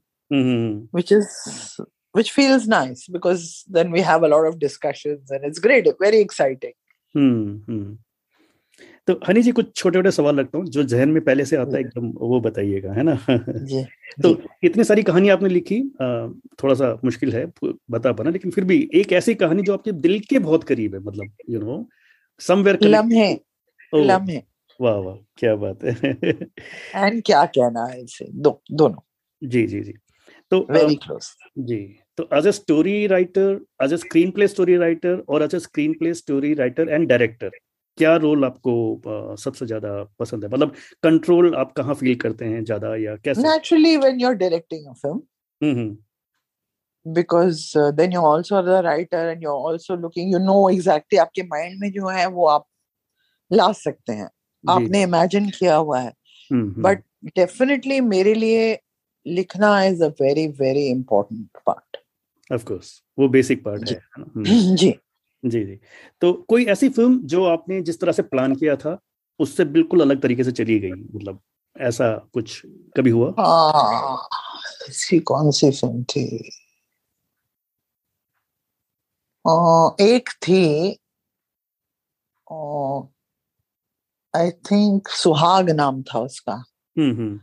Which 0.96 1.12
is 1.12 1.28
which 2.18 2.34
feels 2.36 2.68
nice 2.68 3.06
because 3.16 3.46
then 3.76 3.94
we 3.96 4.04
have 4.10 4.24
a 4.24 4.32
lot 4.34 4.50
of 4.50 4.60
discussions 4.60 5.32
and 5.32 5.48
it's 5.50 5.66
great 5.66 5.94
very 6.06 6.26
exciting. 6.26 6.76
Hmm, 7.18 7.96
तो 9.08 9.20
हनी 9.28 9.42
जी 9.42 9.52
कुछ 9.52 9.76
छोटे 9.76 9.98
छोटे 9.98 10.12
सवाल 10.12 10.40
रखता 10.40 10.58
हूँ 10.58 10.66
जो 10.66 10.84
जहन 10.84 11.10
में 11.10 11.24
पहले 11.24 11.46
से 11.46 11.56
आता 11.56 11.76
है 11.76 11.80
एकदम 11.80 12.08
वो 12.08 12.40
बताइएगा 12.40 12.94
है 12.94 13.04
ना? 13.04 13.26
जी, 13.50 13.84
तो 14.24 14.42
इतनी 14.64 14.84
सारी 14.84 15.04
कहानी 15.04 15.30
आपने 15.30 15.50
लिखी 15.50 15.82
थोड़ा 16.64 16.74
सा 16.74 17.00
मुश्किल 17.06 17.34
है 17.34 17.46
बता 17.92 18.12
पाना 18.12 18.30
लेकिन 18.30 18.52
फिर 18.52 18.64
भी 18.64 18.90
एक 18.94 19.14
ऐसी 19.14 19.36
कहानी 19.36 19.62
जो 19.62 19.74
आपके 19.74 19.92
दिल 19.92 20.20
के 20.20 20.40
बहुत 20.40 20.64
करीब 20.64 20.94
है 20.94 21.00
मतलब 21.00 21.30
यू 21.50 21.60
नो 21.60 21.90
समवेयर 22.40 22.80
लम्हे 22.84 23.40
लम्हे। 23.96 24.44
वाह 24.82 24.96
वाह 24.96 25.16
क्या 25.38 25.56
बात 25.56 25.84
है। 25.84 26.12
एंड 26.96 27.24
क्या 27.24 27.46
कहना 27.46 27.86
है 27.86 28.04
इसे 28.04 28.26
दो 28.32 28.62
दोनों। 28.72 29.00
जी 29.48 29.68
जी 29.68 29.82
जी। 29.82 29.94
तो 30.52 30.68
वेरी 30.72 30.96
क्लोज 30.96 31.28
जी। 31.60 32.00
तो 32.18 32.28
as 32.34 32.48
a 32.48 32.52
story 32.52 33.06
writer 33.08 33.60
as 33.84 33.94
a 33.94 33.98
screenplay 34.32 34.48
story 34.48 34.78
writer 34.78 35.24
और 35.30 35.44
as 35.44 35.56
a 35.56 35.60
screenplay 36.00 36.14
story 36.14 36.54
writer 36.54 36.90
and 36.90 37.08
director 37.10 37.50
क्या 37.98 38.16
रोल 38.24 38.46
आपको 38.46 39.36
सबसे 39.40 39.66
ज़्यादा 39.66 39.92
पसंद 40.20 40.44
है? 40.44 40.50
मतलब 40.50 40.74
कंट्रोल 41.04 41.54
आप 41.56 41.72
कहाँ 41.78 41.94
फील 41.96 42.16
करते 42.16 42.46
हैं 42.46 42.64
ज़्यादा 42.64 42.96
या 42.96 43.16
कैसे? 43.16 43.42
Naturally 43.42 43.96
when 43.98 44.20
you 44.22 44.28
are 44.28 44.34
directing 44.36 44.88
a 44.88 44.94
film 45.06 45.96
because 47.06 47.60
then 47.98 48.14
you 48.14 48.22
also 48.28 48.56
are 48.56 48.64
the 48.64 48.78
writer 48.86 49.20
and 49.34 49.44
you're 49.46 49.68
also 49.68 49.96
looking 50.00 50.32
you 50.32 50.40
know 50.40 50.56
exactly 50.70 51.20
आपके 51.20 51.44
माइंड 51.44 51.80
में 51.82 51.92
जो 51.92 52.08
है 52.08 52.26
वो 52.30 52.48
आप 52.48 52.66
ला 53.52 53.72
सकते 53.74 54.14
हैं। 54.14 54.30
आपने 54.64 55.02
इमेजिन 55.04 55.50
किया 55.50 55.76
हुआ 55.76 56.00
है। 56.00 56.12
बट 56.52 57.04
डेफिनेटली 57.36 58.00
मेरे 58.02 58.34
लिए 58.34 58.66
लिखना 59.26 59.70
is 59.84 60.04
a 60.04 60.08
very 60.22 60.48
very 60.60 60.86
important 60.88 61.48
part 61.68 61.98
of 62.54 62.66
course 62.66 63.04
वो 63.20 63.28
बेसिक 63.28 63.64
पार्ट 63.64 63.90
है 63.90 64.02
हम्म। 64.18 64.44
जी। 64.76 64.96
जी 65.46 65.64
जी। 65.66 65.80
तो 66.22 66.34
कोई 66.34 66.66
ऐसी 66.66 66.90
फ़िल्म 66.90 67.20
जो 67.24 67.44
आपने 67.44 67.82
जिस 67.82 68.00
तरह 68.00 68.12
से 68.12 68.22
प्लान 68.24 68.56
किया 68.56 68.76
था 68.76 69.00
उससे 69.40 69.66
बिल्कुल 69.66 70.02
अलग 70.02 70.22
तरीके 70.22 70.44
से 70.44 70.52
चली 70.52 70.80
गई? 70.80 70.92
मतलब 70.92 71.40
ऐसा 71.76 72.30
कुछ 72.34 72.62
कभी 72.66 73.10
हुआ? 73.10 73.30
ऐसी 74.90 75.20
कौन 75.20 75.52
सी 75.52 75.72
फ़िल्म 75.72 76.04
थी? 76.04 76.52
आ, 79.46 79.90
एक 80.02 80.30
थी 80.30 80.98
आई 84.36 84.52
थिंक 84.52 85.08
सुहाग 85.08 85.70
नाम 85.70 86.04
था 86.04 86.20
उसका। 86.20 86.54
हम्म 86.98 87.12
हम्म। 87.12 87.40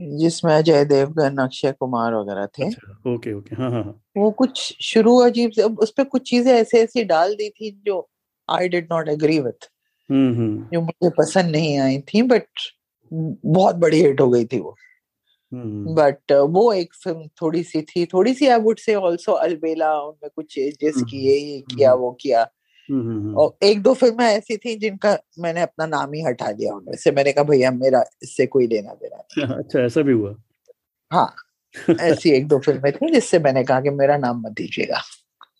जिसमें 0.00 0.54
अजय 0.54 0.84
देवगन 0.84 1.36
अक्षय 1.36 1.72
कुमार 1.72 2.14
वगैरह 2.14 2.46
थे। 2.46 2.66
अच्छा, 2.66 3.14
ओके 3.14 3.32
ओके 3.32 3.54
हाँ, 3.54 3.70
हाँ 3.70 3.84
हाँ। 3.84 4.02
वो 4.16 4.30
कुछ 4.30 4.76
शुरू 4.82 5.16
अजीब 5.16 5.50
से 5.50 5.62
उस 5.62 5.90
पर 5.90 6.04
कुछ 6.04 6.30
चीज़ें 6.30 6.52
ऐसे 6.52 6.80
ऐसी 6.80 7.04
डाल 7.04 7.34
दी 7.34 7.50
थी 7.50 7.82
जो 7.86 8.08
I 8.50 8.68
did 8.68 8.88
not 8.92 9.08
agree 9.08 9.38
with 9.40 9.70
जो 10.72 10.80
मुझे 10.80 11.10
पसंद 11.10 11.50
नहीं 11.50 11.78
आई 11.78 11.98
थी 11.98 12.22
बट 12.22 12.46
बहुत 13.12 13.76
बड़ी 13.76 14.00
हिट 14.02 14.20
हो 14.20 14.30
गई 14.30 14.44
थी 14.44 14.58
वो। 14.58 14.76
But 15.54 16.32
hmm. 16.32 16.42
वो 16.42 16.72
एक 16.72 16.94
फ़िल्म 16.94 17.28
थोड़ी 17.42 17.62
सी 17.62 17.82
थी 17.82 18.06
थोड़ी 18.06 18.34
सी 18.34 18.46
आई 18.46 18.60
वुड 18.60 18.78
से 18.78 18.94
आल्सो 18.94 19.32
अलबेला 19.32 20.00
उनमें 20.00 20.30
कुछ 20.36 20.54
चेंजेस 20.54 21.02
किए 21.10 21.36
ये 21.36 21.60
किया 21.60 21.94
वो 21.94 22.18
किया। 22.20 22.50
और 22.90 23.66
एक 23.66 23.82
दो 23.82 23.94
फ़िल्में 23.94 24.24
ऐसी 24.24 24.56
थी 24.56 24.74
जिनका 24.74 25.18
मैंने 25.38 25.60
अपना 25.60 25.86
नाम 25.86 26.12
ही 26.12 26.22
हटा 26.22 26.52
दिया 26.52 26.74
उनमें 26.74 26.96
से 26.96 27.10
मैंने 27.10 27.32
कहा 27.32 27.44
भैया 27.44 27.70
मेरा 27.70 28.04
इससे 28.22 28.46
कोई 28.46 28.66
लेना 28.66 28.94
देना 28.94 29.54
अच्छा 29.56 29.80
ऐसा 29.80 30.02
भी 30.02 30.12
हुआ? 30.12 30.36
हाँ 31.12 31.34
ऐसी 32.00 32.30
एक 32.30 32.48
दो 32.48 32.58
फ़िल्में 32.58 32.92
थी 32.92 33.12
जिससे 33.12 33.38
मैंने 33.38 33.64
कहा 33.64 33.80
कि 33.80 33.90
मेरा 33.90 34.16
नाम 34.16 34.40
मत 34.40 34.52
दीजिएगा। 34.52 35.00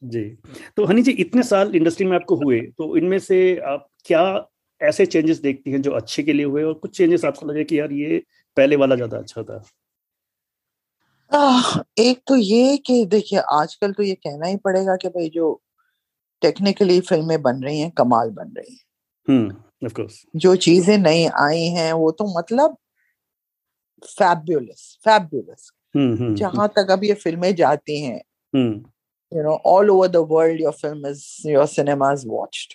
जी 0.04 0.38
तो 0.76 0.84
हनी 0.84 1.02
जी 1.02 1.10
इतने 1.10 1.42
साल 1.42 1.76
इंडस्ट्री 1.76 2.06
में 2.06 2.16
आपको 2.16 2.36
हुए 2.36 2.60
तो 2.60 2.96
इनमें 2.96 3.18
से 3.18 3.56
आप 3.58 3.88
क्या 4.04 4.48
ऐसे 4.82 5.06
चेंजेस 5.06 5.38
देखती 5.38 5.70
हैं 5.70 5.82
जो 5.82 5.92
अच्छे 5.92 6.22
के 6.22 6.32
लिए 6.32 6.46
हुए 6.46 6.62
और 6.62 6.74
कुछ 6.74 6.96
चेंजेस 6.96 7.24
आपको 7.24 7.46
लगे 7.46 7.64
कि 7.64 7.80
यार 7.80 7.92
ये 7.92 8.22
पहले 8.56 8.76
वाला 8.76 8.94
ज़्यादा 8.94 9.18
अच्छा 9.18 9.42
था? 9.42 9.64
आ, 11.34 11.60
एक 11.98 12.20
तो 12.26 12.36
ये 12.36 12.76
कि 12.76 13.04
देखिए 13.04 13.38
आजकल 13.38 13.92
तो 13.92 14.02
ये 14.02 14.14
कहना 14.14 14.46
ही 14.46 14.56
पड़ेगा 14.56 14.96
कि 14.96 15.08
भाई 15.08 15.28
जो 15.28 15.62
टेक्निकली 16.42 17.00
फ़िल्में 17.00 17.40
बन 17.42 17.62
रही 17.62 17.80
हैं 17.80 17.90
कमाल 17.98 18.30
बन 18.30 18.52
रही 18.56 18.72
हैं। 18.72 19.38
ऑफ़ 19.84 19.92
कोर्स 19.92 20.22
जो 20.36 20.54
चीज़ें 20.56 20.96
नई 20.98 21.26
आई 21.40 21.64
हैं 21.76 21.92
वो 21.92 22.10
तो 22.10 22.24
मतलब 22.38 22.76
फैबुलस 24.02 24.96
फैबुलस 25.04 25.70
जहाँ 26.36 26.68
तक 26.76 26.90
अब 26.90 27.04
ये 27.04 27.14
फ़िल्में 27.14 27.54
जाती 27.54 28.00
हैं 28.02 28.20
you 29.32 29.42
know 29.42 29.54
all 29.66 29.90
over 29.90 30.08
the 30.08 30.16
world 30.30 30.60
your 30.60 30.72
film 30.72 31.06
is 31.06 31.24
your 31.48 31.66
cinema 31.66 32.12
is 32.12 32.26
watched 32.28 32.74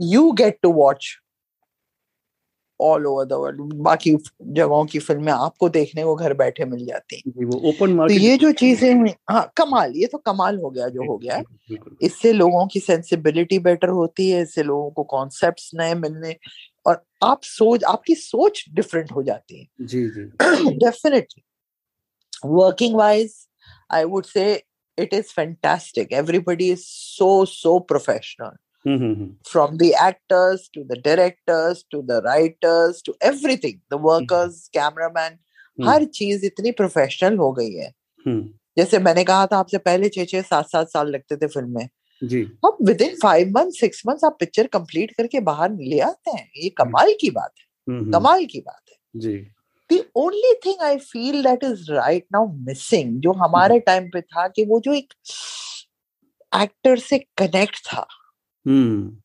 you 0.00 0.30
get 0.32 0.58
to 0.62 0.72
watch 0.72 1.08
all 2.80 3.06
over 3.06 3.24
the 3.24 3.32
world 3.32 3.72
बाकी 3.82 4.10
जगहों 4.42 4.84
की 4.86 4.98
फ़िल्में 4.98 5.32
आपको 5.32 5.68
देखने 5.68 6.04
को 6.04 6.14
घर 6.14 6.34
बैठे 6.34 6.64
मिल 6.64 6.84
जाती 6.86 7.16
हैं। 7.16 7.44
वो 7.46 7.58
ओपन 7.68 7.96
तो 7.98 8.12
ये 8.12 8.36
जो 8.36 8.52
चीज़ें 8.52 9.06
हाँ। 9.30 9.50
कमाल 9.56 9.92
ये 9.96 10.06
तो 10.06 10.18
कमाल 10.18 10.58
हो 10.58 10.70
गया 10.70 10.88
जो 10.88 11.06
हो 11.06 11.16
गया। 11.18 11.42
इससे 12.02 12.32
लोगों 12.32 12.66
की 12.66 12.80
सेंसिबिलिटी 12.80 13.58
बेटर 13.58 13.88
होती 13.88 14.30
है 14.30 14.42
इससे 14.42 14.62
लोगों 14.62 14.90
को 14.90 15.02
कॉन्सेप्ट्स 15.04 15.70
नए 15.74 15.94
मिलने 15.94 16.36
और 16.86 17.02
आप 17.24 17.42
सोच 17.42 17.84
आपकी 17.84 18.14
सोच 18.14 18.64
डिफरेंट 18.70 19.12
हो 19.12 19.22
जाती 19.22 19.60
है। 19.60 19.86
जी 19.86 20.08
जी। 20.08 20.22
Definitely 20.76 21.42
working 22.44 22.96
wise 22.96 23.34
I 23.92 24.04
would 24.04 24.24
say 24.24 24.52
it 24.98 25.14
is 25.14 25.32
fantastic 25.32 26.12
everybody 26.12 26.70
is 26.72 26.82
so 26.82 27.44
so 27.44 27.78
professional 27.78 28.56
from 29.44 29.76
the 29.76 29.82
actors 29.82 30.70
to 30.74 30.84
the 30.84 31.02
directors 31.04 31.84
to 31.90 32.02
the 32.02 32.12
writers 32.12 33.02
to 33.06 33.12
writers 33.12 33.26
to 33.26 33.32
everything. 33.32 33.80
The 33.90 33.98
mm-hmm. 33.98 35.32
mm. 35.78 35.88
हर 35.88 36.04
चीज़ 36.04 36.46
इतनी 36.46 36.70
professional 36.70 37.36
हो 37.36 37.52
गई 37.52 37.72
है। 37.72 37.92
mm. 38.28 38.42
जैसे 38.78 38.98
मैंने 38.98 39.24
कहा 39.24 39.46
था 39.46 39.56
आपसे 39.56 39.78
पहले 39.78 40.08
छह 40.08 40.24
छह 40.24 40.42
सात 40.42 40.68
सात 40.68 40.88
साल 40.88 41.08
लगते 41.08 41.36
थे 41.36 41.46
फ़िल्म 41.46 41.74
में। 41.74 41.88
अब 42.64 42.76
within 43.02 43.16
five 43.22 43.48
month 43.48 43.70
six 43.70 44.02
month 44.08 44.24
आप 44.24 44.36
पिक्चर 44.40 44.66
कंप्लीट 44.66 45.10
करके 45.10 45.40
बाहर 45.40 45.70
ले 45.70 46.00
आते 46.00 46.30
हैं। 46.30 46.50
ये 46.56 46.68
mm. 46.68 46.74
कमाल 46.78 47.12
की 47.20 47.30
बात 47.30 47.52
है। 47.58 47.94
mm-hmm. 47.94 48.14
कमाल 48.14 48.44
की 48.44 48.60
बात 48.60 48.82
है। 48.90 49.20
जी। 49.20 49.46
Only 50.16 50.54
thing 50.66 50.82
I 50.82 50.96
feel 50.96 51.42
that 51.42 51.64
is 51.64 51.92
right 51.92 52.26
now 52.32 52.46
missing 52.46 53.20
जो 53.20 53.32
हमारे 53.32 53.74
mm-hmm. 53.74 53.86
टाइम 53.86 54.10
पे 54.12 54.20
था 54.20 54.48
कि 54.48 54.64
वो 54.64 54.80
जो 54.80 54.92
एक 54.92 55.12
एक्टर 56.62 56.98
से 56.98 57.18
कनेक्ट 57.18 57.76
था 57.76 58.06
हम्म। 58.66 59.16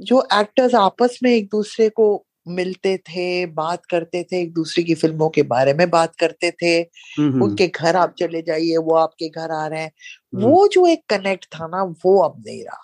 जो 0.00 0.28
एक्टर्स 0.34 0.74
आपस 0.74 1.18
में 1.22 1.30
एक 1.30 1.46
दूसरे 1.46 1.88
को 1.88 2.26
मिलते 2.48 2.96
थे 2.98 3.46
बात 3.46 3.86
करते 3.86 4.22
थे 4.22 4.40
एक 4.42 4.52
दूसरे 4.54 4.84
की 4.84 4.94
फ़िल्मों 4.94 5.28
के 5.28 5.42
बारे 5.42 5.74
में 5.74 5.90
बात 5.90 6.16
करते 6.16 6.50
थे 6.50 6.82
उनके 7.42 7.68
घर 7.68 7.96
आप 7.96 8.14
चले 8.18 8.42
जाइए 8.42 8.76
वो 8.76 8.94
आपके 8.94 9.28
घर 9.28 9.50
आ 9.50 9.66
रहे 9.66 9.80
हैं। 9.80 9.92
वो 10.34 10.68
जो 10.68 10.86
एक 10.86 11.02
कनेक्ट 11.08 11.44
था 11.44 11.66
ना 11.66 11.82
वो 11.82 12.18
अब 12.22 12.42
नहीं 12.46 12.64
रहा। 12.64 12.80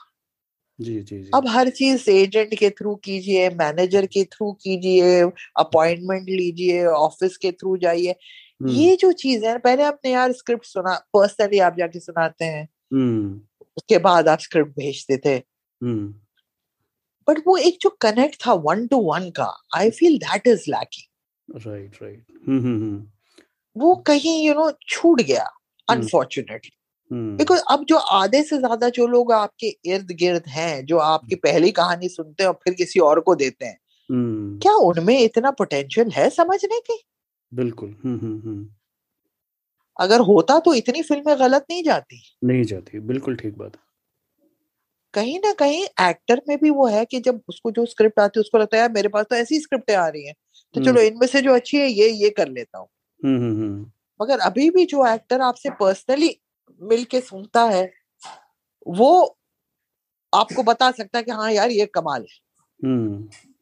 जी 0.80 0.94
जी 1.00 1.22
जी। 1.22 1.30
अब 1.34 1.48
हर 1.48 1.68
चीज़ 1.68 2.10
एजेंट 2.10 2.54
के 2.54 2.70
थ्रू 2.70 2.94
कीजिए 2.94 3.50
मैनेजर 3.50 4.06
के 4.06 4.24
थ्रू 4.24 4.52
कीजिए 4.52 5.20
अपॉइंटमेंट 5.56 6.28
लीजिए 6.28 6.84
ऑफ़िस 6.86 7.36
के 7.36 7.52
थ्रू 7.52 7.76
जाइए। 7.76 8.14
ये 8.70 8.96
जो 8.96 9.12
चीज़ 9.12 9.46
है 9.46 9.58
पहले 9.58 9.82
आपने 9.82 10.12
यार 10.12 10.32
स्क्रिप्ट 10.32 10.64
सुना 10.64 10.94
पर्सनली 11.14 11.58
आप 11.58 11.76
जाके 11.78 12.00
सुनाते 12.00 12.44
हैं। 12.44 12.68
उसके 13.76 13.98
बाद 13.98 14.28
आप 14.28 14.38
स्क्रिप्ट 14.38 14.70
भेजते 14.70 15.16
थे। 15.16 15.42
बट 17.28 17.38
वो 17.46 17.56
एक 17.56 17.78
जो 17.82 17.90
कनेक्ट 17.90 18.46
था 18.46 18.52
वन 18.52 18.86
टू 18.86 18.96
वन 18.96 19.30
का 19.30 19.52
I 19.76 19.90
feel 19.90 20.18
that 20.18 20.46
is 20.46 20.64
lacking 20.70 21.66
right 21.66 21.98
right 22.02 22.24
वो 23.76 23.94
कहीं 23.94 24.46
यू 24.46 24.54
नो 24.54 24.70
छूट 24.88 25.20
गया 25.20 25.46
अनफॉर्चुनेटली 25.88 26.70
बिकॉज़ 27.36 27.60
अब 27.70 27.84
जो 27.84 27.96
आधे 27.96 28.42
से 28.42 28.58
ज़्यादा 28.58 28.88
जो 28.88 29.06
लोग 29.06 29.32
आपके 29.32 29.68
इर्द 29.84 30.12
गिर्द 30.12 30.42
हैं 30.48 30.86
जो 30.86 30.98
आपकी 30.98 31.34
पहली 31.34 31.70
कहानी 31.70 32.08
सुनते 32.08 32.42
हैं 32.42 32.48
और 32.48 32.58
फिर 32.64 32.74
किसी 32.74 33.00
और 33.00 33.20
को 33.20 33.34
देते 33.34 33.66
हैं 33.66 33.78
क्या 34.62 34.72
उनमें 34.72 35.18
इतना 35.20 35.50
पोटेंशियल 35.50 36.10
है 36.10 36.30
समझने 36.30 36.80
की? 36.80 37.02
बिल्कुल। 37.54 37.96
अगर 40.00 40.20
होता 40.20 40.58
तो 40.58 40.74
इतनी 40.74 41.02
फ़िल्में 41.02 41.38
गलत 41.38 41.66
नहीं 41.70 41.82
जाती। 41.82 42.22
नहीं 42.44 42.64
जाती। 42.64 42.98
बिल्कुल 43.00 43.36
ठीक 43.36 43.58
बात 43.58 43.76
कहीं 45.14 45.38
ना 45.38 45.52
कहीं 45.52 45.82
एक्टर 46.00 46.40
में 46.48 46.56
भी 46.58 46.70
वो 46.70 46.86
है 46.86 47.04
कि 47.04 47.20
जब 47.20 47.40
उसको 47.48 47.70
जो 47.70 47.84
स्क्रिप्ट 47.86 48.20
आती 48.20 48.38
है 48.38 48.40
उसको 48.40 48.58
लगता 48.58 48.76
है 48.76 48.80
यार 48.80 48.92
मेरे 48.92 49.08
पास 49.08 49.26
तो 49.30 49.36
ऐसी 49.36 49.60
स्क्रिप्टें 49.60 49.94
आ 49.94 50.06
रही 50.08 50.26
हैं। 50.26 50.34
तो 50.74 50.84
चलो 50.84 51.00
इनमें 51.00 51.26
से 51.26 51.42
जो 51.42 51.54
अच्छी 51.54 51.76
है 51.76 51.88
ये 51.88 52.08
ये 52.08 52.30
कर 52.30 52.48
लेता 52.48 52.78
हूँ। 52.78 52.88
मगर 54.20 54.38
अभी 54.38 54.70
भी 54.70 54.84
जो 54.86 55.06
एक्टर 55.06 55.40
आपसे 55.40 55.70
पर्सनली 55.70 56.36
मिल 56.80 57.04
के 57.04 57.20
सुनता 57.20 57.62
है 57.64 57.90
वो 58.86 59.36
आपको 60.32 60.62
बता 60.62 60.90
सकता 60.90 61.18
है 61.18 61.24
कि 61.24 61.30
हाँ 61.30 61.50
यार 61.52 61.70
ये 61.70 61.86
कमाल 61.94 62.22
है। 62.22 62.38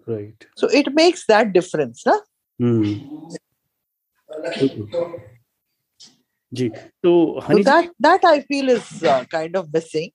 Right. 0.06 0.44
So 0.56 0.68
it 0.78 0.88
makes 0.94 1.26
that 1.30 1.46
difference 1.48 2.04
ना? 2.08 2.20
जी 6.52 6.68
तो 6.68 7.40
that 8.02 8.24
I 8.24 8.40
feel 8.42 8.68
is 8.70 9.02
uh, 9.02 9.24
kind 9.34 9.56
of 9.56 9.72
missing. 9.72 10.10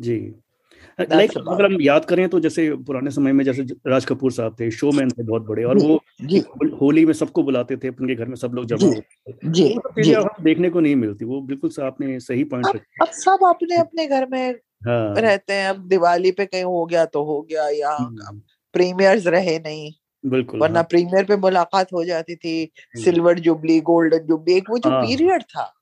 ji. 0.00 0.18
Like 1.00 1.30
like, 1.30 1.44
अगर 1.48 1.64
हम 1.64 1.80
याद 1.80 2.04
करें 2.04 2.28
तो 2.28 2.40
जैसे 2.40 2.74
पुराने 2.74 3.10
समय 3.10 3.32
में 3.32 3.44
जैसे 3.44 3.62
राज 3.62 4.04
कपूर 4.04 4.32
साहब 4.32 4.56
थे 4.60 4.70
शोमैन 4.70 5.10
थे 5.10 5.22
बहुत 5.22 5.42
बड़े 5.42 5.64
और 5.64 5.78
वो 5.78 5.96
होली 6.76 7.06
में 7.06 7.12
सबको 7.12 7.42
बुलाते 7.42 7.76
थे 7.76 7.88
उनके 7.88 8.14
घर 8.14 8.24
में 8.24 8.36
सब 8.36 8.52
लोग 8.54 8.66
जमा 8.66 8.86
होते 8.86 9.32
थे। 9.32 9.38
जी, 9.44 9.78
तो 9.78 10.42
देखने 10.42 10.70
को 10.70 10.80
नहीं 10.80 10.96
मिलती 10.96 11.24
वो 11.24 11.40
बिल्कुल 11.40 11.70
आपने 11.82 12.20
सही 12.20 12.44
पॉइंट 12.44 12.66
अब 13.02 13.08
सब 13.10 13.38
अपने 13.48 13.76
अपने 13.76 14.06
घर 14.06 14.26
में 14.26 14.50
हाँ, 14.86 15.14
रहते 15.14 15.52
हैं 15.52 15.68
अब 15.68 15.76
दिवाली 15.88 16.30
पे 16.30 16.46
कहीं 16.46 16.64
हो 16.64 16.86
गया 16.86 17.04
तो 17.04 17.24
हो 17.24 17.42
गया 17.42 17.68
या 17.68 17.98
प्रीमियर्स 18.72 19.26
रहे 19.26 19.58
नहीं 19.58 19.92
बिल्कुल 20.26 20.60
वरना 20.60 20.78
हाँ. 20.78 20.86
प्रीमियर 20.90 21.24
पे 21.24 21.36
मुलाकात 21.36 21.92
हो 21.92 22.04
जाती 22.04 22.36
थी 22.36 22.72
सिल्वर 22.96 23.38
जुबली 23.38 23.80
गोल्डन 23.80 24.18
जुबली 24.18 24.54
एक 24.54 24.70
वो 24.70 24.78
जो 24.78 24.90
हाँ. 24.90 25.06
पीरियड 25.06 25.42
था। 25.42 25.74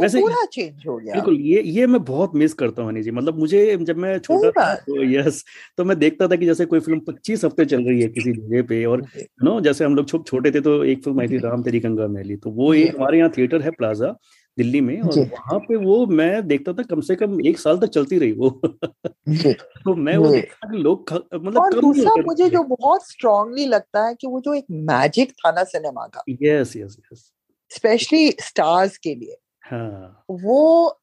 वैसे 0.00 0.20
पूरा 0.20 0.44
चेंज 0.44 0.86
हो 0.86 0.96
गया। 0.96 1.14
बिल्कुल 1.14 1.40
ये 1.40 1.62
ये 1.62 1.86
मैं 1.86 2.04
बहुत 2.04 2.34
मिस 2.34 2.54
करता 2.54 2.82
हूँ 2.82 2.92
जी 3.02 3.10
मतलब 3.10 3.38
मुझे 3.38 3.76
जब 3.76 3.96
मैं 3.96 4.18
छोटा 4.18 4.50
था 4.50 4.74
तो 4.74 5.04
यस 5.04 5.44
तो 5.76 5.84
मैं 5.84 5.98
देखता 5.98 6.28
था 6.28 6.36
कि 6.36 6.46
जैसे 6.46 6.66
कोई 6.66 6.80
फ़िल्म 6.80 7.00
पच्चीस 7.00 7.44
हफ़्ते 7.44 7.64
चल 7.64 7.84
रही 7.84 8.02
है 8.02 8.08
किसी 8.08 8.32
जगह 8.32 8.62
पे 8.62 8.84
और 8.84 9.06
नो 9.42 9.60
जैसे 9.60 9.84
हम 9.84 9.94
लोग 9.94 10.26
छोटे 10.26 10.50
थे 10.50 10.60
तो 10.60 10.84
एक 10.84 11.04
फ़िल्म 11.04 11.20
आई 11.20 11.28
थी 11.28 11.38
राम 11.38 11.62
तेरी 11.62 11.80
गंगा 11.80 12.08
मैली 12.08 12.36
तो 12.36 12.50
वो 12.50 12.74
एक 12.74 12.96
हमारे 12.96 13.18
यहाँ 13.18 13.30
थिएटर 13.38 13.62
है 13.62 13.70
प्लाजा 13.70 14.14
दिल्ली 14.58 14.80
में 14.80 15.00
और 15.00 15.18
वहाँ 15.18 15.58
पे 15.58 15.76
वो 15.76 16.06
मैं 16.06 16.46
देखता 16.46 16.72
था 16.72 16.82
कम 16.82 17.00
से 17.00 17.16
कम 17.16 17.40
एक 17.46 17.58
साल 17.58 17.78
तक 17.78 17.86
चलती 17.86 18.18
रही 18.18 18.32
वो। 18.32 18.50
तो 19.28 19.94
मैं 19.94 20.16
वो 20.16 20.34
लोग 20.72 21.12
मतलब 21.34 21.58
और 21.58 21.80
दूसरा 21.80 22.14
मुझे 22.22 22.48
जो 22.48 22.62
बहुत 22.62 23.08
स्ट्रांगली 23.08 23.66
लगता 23.66 24.06
है 24.06 24.14
कि 24.14 24.26
वो 24.26 24.40
जो 24.40 24.54
एक 24.54 24.64
मैजिक 24.70 25.32
था 25.32 25.50
ना 25.50 25.64
सिनेमा 25.64 26.06
का। 26.06 26.24
Yes 26.30 26.76
yes 26.76 26.96
yes 27.12 27.32
especially 27.70 28.30
stars 28.30 28.98
के 28.98 29.14
लिए। 29.14 29.36
हाँ। 29.70 30.24
वो 30.30 31.00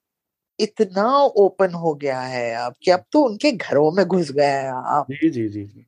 इतना 0.60 1.18
ओपन 1.18 1.74
हो 1.74 1.94
गया 1.94 2.20
है 2.20 2.56
अब 2.56 2.74
कि 2.84 2.92
अब 2.92 3.04
तो 3.12 3.24
उनके 3.24 3.52
घरों 3.52 3.92
में 3.92 4.06
घुस 4.06 4.32
गया 4.32 4.60
है 4.62 4.70
आप। 4.70 5.08
जी 5.12 5.30
जी 5.30 5.48
जी 5.50 5.64
जी। 5.64 5.86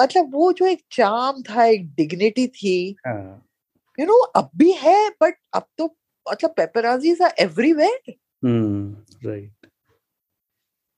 मतलब 0.00 0.34
वो 0.34 0.52
जो 0.52 0.66
एक 0.66 0.82
चाम 0.92 1.42
था 1.42 1.64
एक 1.64 1.86
डिग्निटी 1.94 2.46
थी 2.46 2.96
हाँ। 3.06 3.44
यू 4.00 4.06
नो 4.06 4.18
अब 4.18 4.50
भी 4.56 4.72
है 4.72 5.10
बट 5.10 5.34
अब 5.54 5.66
तो 5.78 5.96
मतलब 6.32 6.50
paparazzis 6.50 7.22
are 7.22 7.34
everywhere 7.38 8.14
hmm 8.44 9.28
right 9.28 9.52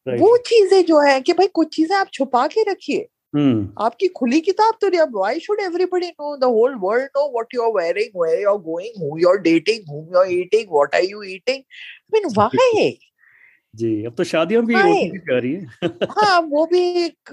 वो 0.07 0.37
चीज़ें 0.37 0.85
जो 0.85 1.01
है 1.01 1.21
कि 1.21 1.33
भाई 1.33 1.47
कुछ 1.47 1.77
चीज़ें 1.77 1.97
आप 1.97 2.09
छुपा 2.13 2.47
के 2.47 2.71
रखिए। 2.71 3.09
आपकी 3.37 4.09
खुली 4.09 4.41
किताब 4.41 4.75
तो 4.81 4.89
नहीं 4.89 5.01
अब 5.01 5.17
why 5.17 5.41
should 5.41 5.61
everybody 5.61 6.07
know 6.07 6.37
the 6.37 6.45
whole 6.45 6.75
world 6.75 7.05
know 7.05 7.31
what 7.33 7.55
you 7.55 7.63
are 7.63 7.71
wearing 7.83 8.23
where 8.23 8.41
you 8.43 8.51
are 8.51 8.57
going 8.57 9.03
who 9.03 9.19
you 9.19 9.29
are 9.29 9.37
dating 9.37 9.85
who 9.91 10.01
you 10.13 10.19
are 10.19 10.33
eating 10.33 10.73
what 10.73 10.95
are 10.95 11.03
you 11.03 11.23
eating 11.23 11.57
I 11.57 12.21
mean 12.21 12.29
why 12.39 12.99
जी 13.75 14.05
अब 14.05 14.15
तो 14.15 14.25
शादियाँ 14.25 14.65
भी 14.67 14.75
आ 14.75 14.81
रही 14.81 15.53
है। 15.55 15.89
हाँ 16.11 16.41
वो 16.41 16.67
भी 16.67 16.81
एक 17.05 17.31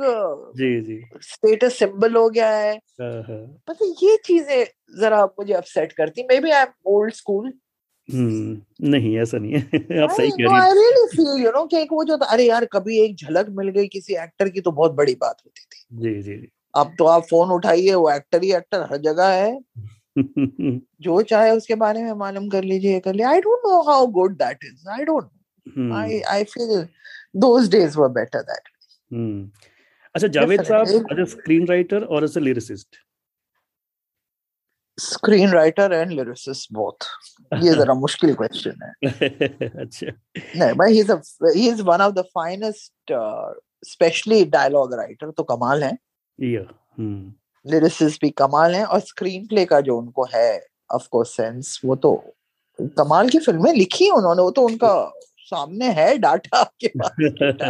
जी 0.58 0.82
जी। 0.82 1.02
स्टेटस 1.22 1.80
सिंबल 1.80 2.16
हो 2.16 2.30
गया 2.30 2.50
है। 2.50 2.76
मतलब 3.02 3.96
ये 4.04 4.18
चीज़ें 4.26 4.66
जरा 5.00 5.26
मुझे 5.26 5.54
अपसेट 5.54 5.92
करती। 5.92 6.24
May 6.24 6.40
be 6.40 6.52
I 6.52 6.62
am 6.62 6.68
old 6.86 7.14
school 7.14 7.54
hmm 8.10 8.90
नहीं 8.90 9.18
ऐसा 9.20 9.38
नहीं 9.38 9.54
है। 9.54 9.60
आप 10.04 10.10
सही 10.10 10.30
कह 10.30 10.36
रही 10.38 10.54
हैं। 10.54 10.62
I 10.62 10.74
really 10.74 11.06
feel 11.08 11.44
you 11.46 11.52
know 11.52 11.66
कि 11.66 11.78
एक 11.78 11.92
वो 11.92 12.04
जो 12.04 12.18
अरे 12.18 12.44
यार 12.44 12.66
कभी 12.66 13.00
एक 13.00 13.16
झलक 13.16 13.50
मिल 13.58 13.70
गई 13.70 13.88
किसी 13.88 14.14
एक्टर 14.24 14.50
की 14.50 14.62
तो 14.62 14.72
बहुत 14.72 14.92
बड़ी 14.94 15.16
बात 15.22 15.38
होती 15.46 15.62
थी। 15.62 15.86
जी 16.02 16.22
जी 16.22 16.38
जी। 16.38 16.48
अब 16.74 16.94
तो 16.98 17.06
आप 17.06 17.24
फ़ोन 17.24 17.52
उठाइए 17.52 17.94
वो 17.94 18.10
एक्टर 18.12 18.44
ही 18.44 18.52
एक्टर 18.54 18.88
हर 18.92 18.98
जगह 19.02 19.28
है। 19.28 19.60
जो 21.02 21.22
चाहे 21.22 21.52
उसके 21.52 21.76
बारे 21.76 22.04
में 22.04 22.12
मालूम 22.14 22.48
कर 22.50 22.64
लीजिए 22.64 23.00
कर 23.00 23.14
लीजिए। 23.14 23.28
I 23.28 23.42
don't 23.42 23.60
know 23.66 23.82
how 23.82 24.08
good 24.12 24.38
that 24.38 24.64
is 24.64 24.90
I 24.90 25.06
don't 25.06 25.92
I 25.94 26.20
I 26.30 26.44
feel 26.44 26.86
those 27.36 27.68
days 27.70 27.98
were 27.98 28.10
better 28.12 28.42
that 28.42 28.70
अच्छा 30.16 30.28
Javed 30.28 30.64
sahab 30.64 30.88
as 31.12 31.20
a 31.20 31.24
screen 31.32 31.68
writer 31.68 32.04
और 32.04 32.24
as 32.24 32.38
a 32.38 32.42
lyricist 32.42 32.96
screen 35.00 35.52
writer 35.52 35.94
and 35.94 36.12
lyricist 36.12 36.74
both 36.74 37.06
ये 37.64 37.74
जरा 37.74 37.94
मुश्किल 38.06 38.34
question 38.34 38.84
है। 38.84 39.10
अच्छा। 39.82 40.08
नहीं 40.38 40.74
भाई 40.74 40.94
he 40.94 41.00
is 41.00 41.12
he 41.44 41.70
is 41.70 41.82
one 41.82 42.02
of 42.02 42.14
the 42.14 42.22
finest 42.22 42.94
especially 43.88 44.46
dialogue 44.46 44.94
writer 44.94 45.32
तो 45.32 45.44
कमाल 45.44 45.84
है। 45.84 45.98
लिरिसिस्ट 47.66 48.22
भी 48.22 48.30
कमाल 48.30 48.76
है 48.76 48.86
और 48.86 49.00
स्क्रीन 49.00 49.48
प्ले 49.48 49.66
का 49.66 49.82
जो 49.82 49.98
उनको 49.98 50.26
है 50.34 50.66
ऑफ़ 50.92 51.08
कोर्स 51.12 51.36
सेंस 51.38 51.82
वो 51.86 51.96
तो 51.96 52.34
कमाल 52.82 53.30
की 53.30 53.40
फ़िल्में 53.40 53.74
लिखी 53.74 54.10
उन्होंने 54.10 54.42
वो 54.42 54.52
तो 54.52 54.62
उनका 54.62 55.14
सामने 55.40 55.92
है 55.92 56.18
डाटा 56.18 56.58
आपके 56.58 56.88
पास। 56.88 57.12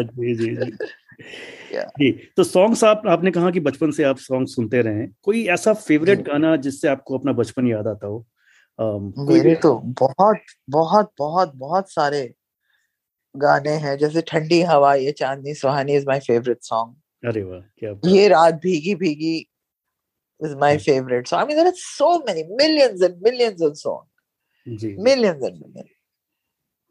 जी 0.04 0.36
जी 0.36 0.56
जी। 0.56 0.72
जी 2.00 2.12
तो 2.38 2.44
सॉन्ग्स 2.44 2.84
आप 2.84 3.02
आपने 3.08 3.32
कहा 3.32 3.52
कि 3.52 3.60
बचपन 3.60 3.92
से 3.92 4.04
आप 4.04 4.18
सॉन्ग 4.18 4.48
सुनते 4.48 4.82
रहे 4.82 5.08
कोई 5.24 5.48
ऐसा 5.48 5.74
फेवरेट 5.74 6.20
गाना 6.20 6.56
जिससे 6.56 6.88
आपको 6.88 7.18
अपना 7.18 7.32
बचपन 7.32 7.68
याद 7.68 7.88
आता 7.88 8.08
हो? 8.08 8.28
मेरे 8.80 9.56
तो 9.56 9.80
बहुत 9.80 10.40
बहुत 10.70 11.12
बहुत 11.18 11.52
बहुत 11.56 11.92
सारे 11.92 12.34
गाने 13.38 13.70
हैं 13.70 13.98
जैसे 13.98 14.22
ठंडी 14.22 14.62
हवा 14.62 14.96
ये 14.96 15.12
चांदनी 15.12 15.54
सुहानी 15.54 15.96
इज़ 15.96 16.06
माय 16.08 16.20
फेवरेट 16.20 16.58
सॉन्ग 16.62 17.28
अरे 17.28 17.44
वाह 17.44 17.60
क्या 17.60 18.00
ये 18.06 18.28
रात 18.28 18.54
भीगी 18.54 18.96
भीगी 18.96 19.48
is 20.46 20.56
my 20.56 20.78
favourite 20.78 21.28
song 21.28 21.42
I 21.42 21.48
mean 21.48 21.56
there 21.56 21.68
are 21.68 21.74
so 21.76 22.18
many 22.20 22.44
millions 22.44 23.04
and 23.04 23.22
millions 23.24 23.62
of 23.62 23.74
song 23.74 24.78
ji. 24.78 24.96
Millions 25.00 25.44
and 25.44 25.54
millions 25.54 25.90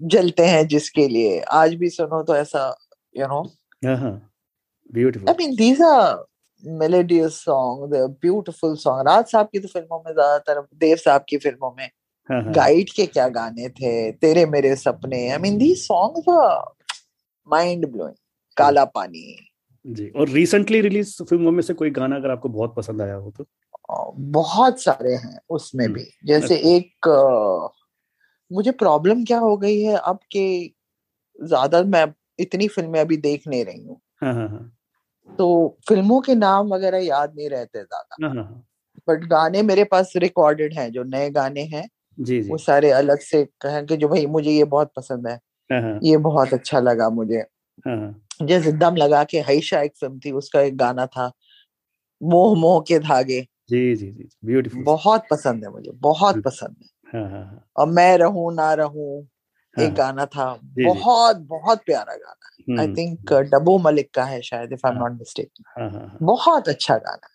जलते 0.01 0.47
हैं 0.47 0.67
जिसके 0.67 1.09
लिए। 1.09 1.41
आज 1.41 1.75
भी 1.75 1.89
सुनो 1.91 2.23
तो 2.23 2.37
ऐसा 2.37 2.79
you 3.17 3.27
know 3.27 3.43
beautiful 3.87 5.29
I 5.29 5.35
mean 5.39 5.57
these 5.57 5.81
are 5.81 6.25
melodious 6.65 7.33
song 7.33 7.95
the 7.95 7.97
beautiful 8.21 8.77
song 8.77 9.09
Raj 9.09 9.25
sahab 9.25 9.49
की 9.53 9.59
तो 9.59 9.69
फ़िल्मों 9.69 9.99
में 10.07 10.13
ज़्यादातर 10.13 10.67
देव 10.75 10.97
साहब 10.97 11.25
की 11.29 11.37
फ़िल्मों 11.37 11.71
में 11.79 11.89
गाइड 12.31 12.91
के 12.91 13.07
क्या 13.07 13.29
गाने 13.29 13.69
थे 13.69 14.13
तेरे 14.13 14.47
मेरे 14.47 14.77
सपने 14.77 15.31
I 15.31 15.39
mean 15.39 15.59
these 15.59 15.87
songs 15.87 16.29
are 16.29 16.65
mind 17.49 17.87
blowing 17.87 18.17
Kala 18.57 18.85
Pani 18.85 19.37
जी 19.87 20.09
और 20.09 20.29
रिसेंटली 20.29 20.81
रिलीज़ 20.81 21.23
फ़िल्मों 21.23 21.51
में 21.53 21.63
से 21.63 21.75
कोई 21.75 21.91
गाना 21.91 22.17
अगर 22.17 22.31
आपको 22.31 22.49
बहुत 22.49 22.75
पसंद 22.75 23.03
आया 23.03 23.15
हो 23.15 23.31
तो 23.31 23.47
बहुत 24.19 24.83
सारे 24.83 25.15
हैं 25.15 25.39
उसमें 25.51 25.93
भी 25.93 26.05
जैसे। 26.25 26.57
एक 26.77 27.09
मुझे 28.53 28.71
प्रॉब्लम 28.71 29.25
क्या 29.25 29.39
हो 29.39 29.57
गई 29.57 29.81
है? 29.83 29.97
अब 29.97 30.19
के 30.31 30.69
ज़्यादा 31.45 31.83
मैं 31.83 32.07
इतनी 32.39 32.69
फ़िल्में 32.69 33.01
अभी 33.01 33.17
देख 33.17 33.49
नहीं 33.49 33.65
रही 33.65 33.85
हूँ। 33.85 34.01
हाँ, 34.23 34.35
हाँ, 34.35 34.49
हाँ। 34.49 34.73
तो 35.39 35.79
फ़िल्मों 35.89 36.21
के 36.21 36.35
नाम 36.35 36.69
वगैरह 36.75 36.99
याद 36.99 37.35
नहीं 37.37 37.49
रहते 37.51 37.79
ज़्यादा। 37.79 38.17
बट 39.09 39.25
गाने 39.25 39.63
मेरे 39.63 39.85
पास 39.85 40.13
रिकॉर्डेड 40.17 40.75
हैं 40.75 40.93
जो 40.93 41.03
नए 41.05 41.31
गाने 41.31 41.63
हैं 41.63 41.89
जी, 42.19 42.43
जी. 42.43 42.51
वो 42.51 42.59
सारे 42.59 42.91
अलग 42.91 43.19
से 43.19 43.45
कहें 43.61 43.87
कि 43.87 43.97
जो 43.97 44.09
भाई 44.09 44.27
मुझे 44.27 44.51
ये 44.51 44.65
बहुत 44.65 44.93
पसंद 44.97 45.29
है। 45.29 45.39
ये 46.03 46.17
बहुत 46.17 46.53
अच्छा 46.55 46.81
लगा 46.81 47.11
मुझे। 47.11 47.45
जैसे 48.43 48.73
दम 48.73 48.97
लगा 48.97 49.25
के 49.25 49.41
हईशा 49.41 49.81
एक 49.81 49.93
फ़िल्म 49.97 50.19
थी 50.19 50.31
उसका 50.33 50.61
एक 50.61 50.77
गाना 50.77 51.07
था 51.07 51.33
मोह 52.23 52.57
मोह 52.59 52.81
के 52.81 52.99
धागे। 52.99 53.47
जी 53.71 53.97
जी 53.97 54.11
जी 54.11 54.29
ब्यूटीफुल 54.45 54.85
बहुत 54.85 55.27
पसंद 55.31 55.65
है 55.65 55.71
मुझे 55.71 55.91
बहुत 55.91 56.43
पसंद 56.43 56.77
है। 56.83 56.89
और 57.77 57.89
मैं 57.89 58.19
रहूँ 58.19 58.55
ना 58.55 58.75
रहूँ 58.75 59.29
एक 59.79 59.95
गाना 59.95 60.25
था 60.27 60.45
बहुत 60.79 61.37
बहुत 61.49 61.83
प्यारा 61.87 62.15
गाना। 62.15 62.81
आई 62.81 62.95
थिंक 62.95 63.33
डबो 63.53 63.77
मलिक 63.79 64.11
का 64.15 64.25
है 64.25 64.41
शायद 64.43 64.73
if 64.73 64.87
I 64.87 64.93
am 64.93 64.99
not 64.99 65.13
mistake 65.13 66.23
बहुत 66.23 66.69
अच्छा 66.69 66.97
गाना। 66.97 67.29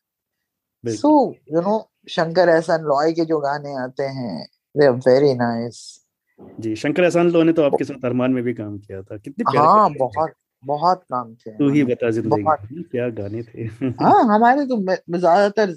so 0.84 1.12
you 1.54 1.62
know 1.62 1.78
Shankar 2.10 2.50
Ehsaan 2.50 2.84
Loy 2.84 3.12
के 3.14 3.26
जो 3.26 3.40
गाने 3.40 3.76
आते 3.84 4.04
हैं 4.18 4.46
दे 4.76 4.86
आर 4.88 4.94
वेरी 5.08 5.34
नाइस 5.36 5.80
जी 6.60 6.76
शंकर 6.76 7.04
एहसान 7.04 7.32
लॉय 7.32 7.44
ने 7.44 7.54
तो 7.54 7.64
आपके 7.64 7.84
साथ 7.84 8.06
अरमान 8.06 8.32
में 8.34 8.44
भी 8.44 8.54
काम 8.54 8.78
किया 8.78 9.02
था। 9.02 9.18
कितने 9.18 9.44
प्यारे 9.52 9.68
हाँ 9.68 9.90
बहुत 10.00 10.34
बहुत 10.64 11.04
काम 11.04 11.34
थे 11.36 11.52
तू 11.58 11.70
ही 11.70 11.84
बता 11.84 12.10
ज़िंदगी 12.12 12.84
क्या 12.84 13.10
गाने 13.22 13.44
थे। 13.44 13.64
हाँ 14.04 14.24
हमारे 14.34 14.66
तो 14.66 14.82
ज़्यादातर 15.18 15.76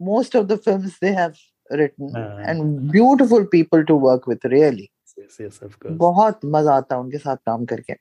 most 0.00 0.36
of 0.36 0.46
the 0.46 0.56
films 0.64 0.98
they 1.02 1.10
have 1.20 1.32
written 1.70 2.12
uh, 2.18 2.42
and 2.50 2.92
beautiful 2.92 3.42
people 3.54 3.82
to 3.88 3.94
work 4.02 4.26
with 4.30 4.44
really 4.52 4.86
yes, 5.18 5.40
yes, 5.40 5.62
of 5.62 5.78
course. 5.78 5.96
बहुत 5.98 6.40
मज़ा 6.44 6.74
आता 6.76 6.94
है 6.94 7.00
उनके 7.00 7.18
साथ 7.18 7.36
काम 7.46 7.64
करके। 7.64 7.94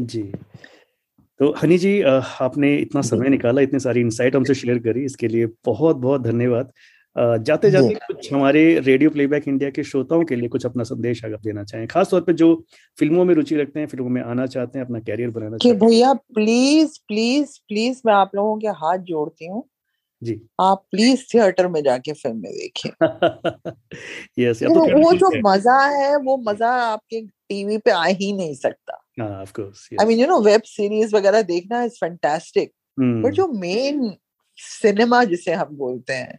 जी। 0.00 0.22
तो 1.40 1.52
हनी 1.62 1.78
जी 1.78 2.00
आपने 2.02 2.76
इतना 2.76 3.02
समय 3.02 3.28
निकाला 3.28 3.60
इतनी 3.60 3.78
सारी 3.80 4.00
इंसाइट 4.00 4.36
हमसे 4.36 4.54
शेयर 4.54 4.78
करी 4.78 5.04
इसके 5.04 5.28
लिए 5.28 5.46
बहुत 5.66 5.96
बहुत 5.96 6.22
धन्यवाद 6.22 6.72
जाते 7.46 7.70
जाते 7.70 7.94
कुछ 7.94 8.32
हमारे 8.32 8.62
रेडियो 8.80 9.10
प्लेबैक 9.10 9.48
इंडिया 9.48 9.70
के 9.70 9.82
श्रोताओं 9.84 10.22
के 10.24 10.36
लिए 10.36 10.48
कुछ 10.48 10.66
अपना 10.66 10.84
संदेश 10.84 11.24
अगर 11.24 11.36
देना 11.44 11.64
चाहें 11.64 11.86
खास 11.86 12.10
तौर 12.10 12.20
पे 12.20 12.32
जो 12.32 12.54
फ़िल्मों 12.98 13.24
में 13.24 13.34
रुचि 13.34 13.56
रखते 13.56 13.80
हैं 13.80 13.86
फ़िल्मों 13.86 14.10
में 14.10 14.22
आना 14.22 14.46
चाहते 14.46 14.78
हैं 14.78 14.86
अपना 14.86 15.00
कैरियर 15.00 15.30
बनाना 15.30 15.56
कि 15.62 15.72
भैया 15.82 16.12
प्लीज़ 16.34 16.98
प्लीज़ 17.08 17.58
प्लीज़ 17.68 18.00
मैं 18.06 18.14
आप 18.14 18.30
लोगों 18.34 18.56
के 18.58 18.68
हाथ 18.80 18.98
जोड़ती 19.10 19.46
हूँ। 19.46 19.62
जी। 20.22 20.40
आप 20.60 20.84
प्लीज़ 20.90 21.22
थिएटर 21.34 21.68
में 21.68 21.82
जाके 21.82 22.12
फ़िल्म 22.12 22.36
में 22.36 22.52
देखिए। 22.52 22.92
यस 24.38 24.62
तो, 24.62 24.68
तो 24.68 25.02
वो 25.02 25.12
जो 25.12 25.30
मज़ा 25.46 25.78
है 25.86 26.16
वो 26.16 26.36
मज़ा 26.48 26.70
आपके 26.82 27.20
टीवी 27.20 27.78
पे 27.78 27.90
आ 27.90 28.04
ही 28.04 28.32
नहीं 28.32 28.54
सकता। 28.54 28.98
I 30.00 30.06
mean 30.06 30.18
you 30.18 30.26
know 30.26 30.40
web 30.40 30.62
series 30.62 31.14
वगैरह 31.16 31.42
देखना 31.42 31.82
इज़ 31.84 31.96
फैंटास्टिक 32.00 32.72
बट 33.00 33.32
जो 33.32 33.46
मेन 33.48 34.12
सिनेमा 34.58 35.22
जिसे 35.24 35.52
हम 35.52 35.76
बोलते 35.76 36.12
हैं 36.12 36.38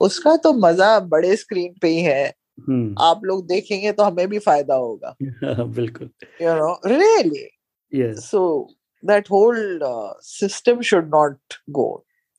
उसका 0.00 0.36
तो 0.36 0.52
मज़ा 0.52 0.98
बड़े 1.00 1.36
स्क्रीन 1.36 1.74
पे 1.82 1.88
ही 1.88 2.00
है। 2.00 2.32
हम्म। 2.68 2.94
आप 3.00 3.20
लोग 3.24 3.46
देखेंगे 3.46 3.92
तो 3.92 4.02
हमें 4.02 4.28
भी 4.28 4.38
फ़ायदा 4.38 4.74
होगा। 4.74 5.14
बिल्कुल। 5.64 6.10
You 6.42 6.54
know 6.54 6.80
really 6.86 8.12
so 8.20 8.42
that 9.02 9.30
whole 9.30 9.80
system 10.22 10.80
should 10.80 11.08
not 11.08 11.54
go 11.70 11.86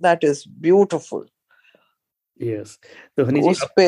that 0.02 0.24
is 0.24 0.44
beautiful 0.62 1.26
yes 2.40 2.78
तो 3.18 3.26
हनी 3.26 3.42
जी 3.42 3.50
उस 3.50 3.64
पे 3.76 3.88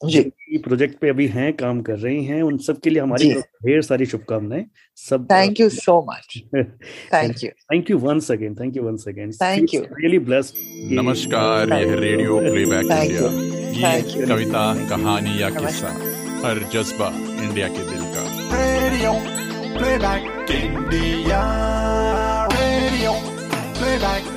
जी। 0.00 0.20
प्रोजेक्ट 0.58 0.98
पे 1.00 1.08
अभी 1.08 1.26
हैं 1.28 1.52
काम 1.56 1.80
कर 1.82 1.98
रही 1.98 2.24
हैं 2.24 2.40
उन 2.42 2.56
सब 2.58 2.80
के 2.80 2.90
लिए 2.90 3.02
हमारी 3.02 3.28
ढेर 3.66 3.82
सारी 3.82 4.06
शुभकामनाएँ। 4.06 4.64
सब 4.98 5.26
thank 5.30 5.60
you 5.60 5.68
so 5.70 5.94
much 6.08 6.38
thank 6.54 7.44
you 7.44 7.50
thank 7.50 7.90
you 7.90 7.98
once 7.98 8.30
again 8.30 8.54
thank 8.60 8.76
you 8.76 8.82
once 8.82 9.04
again 9.08 9.32
thank 9.32 9.74
you 9.74 9.82
really 9.82 10.18
blessed 10.30 10.56
नमस्कार 10.98 11.72
यह 11.72 11.94
रेडियो 12.00 12.38
प्लेबैक 12.40 12.90
इंडिया। 12.90 13.92
ये 13.92 14.26
कविता 14.26 14.64
कहानी 14.88 15.40
या 15.42 15.50
किस्सा 15.60 15.94
हर 16.44 16.62
जज्बा 16.74 17.08
इंडिया 17.44 17.68
के 17.68 17.88
दिल 17.92 18.04
का। 18.14 18.26
Radio 18.56 19.12
playback 19.78 20.50
India 20.52 21.42
radio 22.52 23.12
playback. 23.78 24.31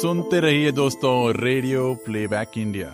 सुनते 0.00 0.38
रहिए 0.40 0.70
दोस्तों 0.72 1.14
रेडियो 1.36 1.82
प्लेबैक 2.04 2.58
इंडिया 2.58 2.90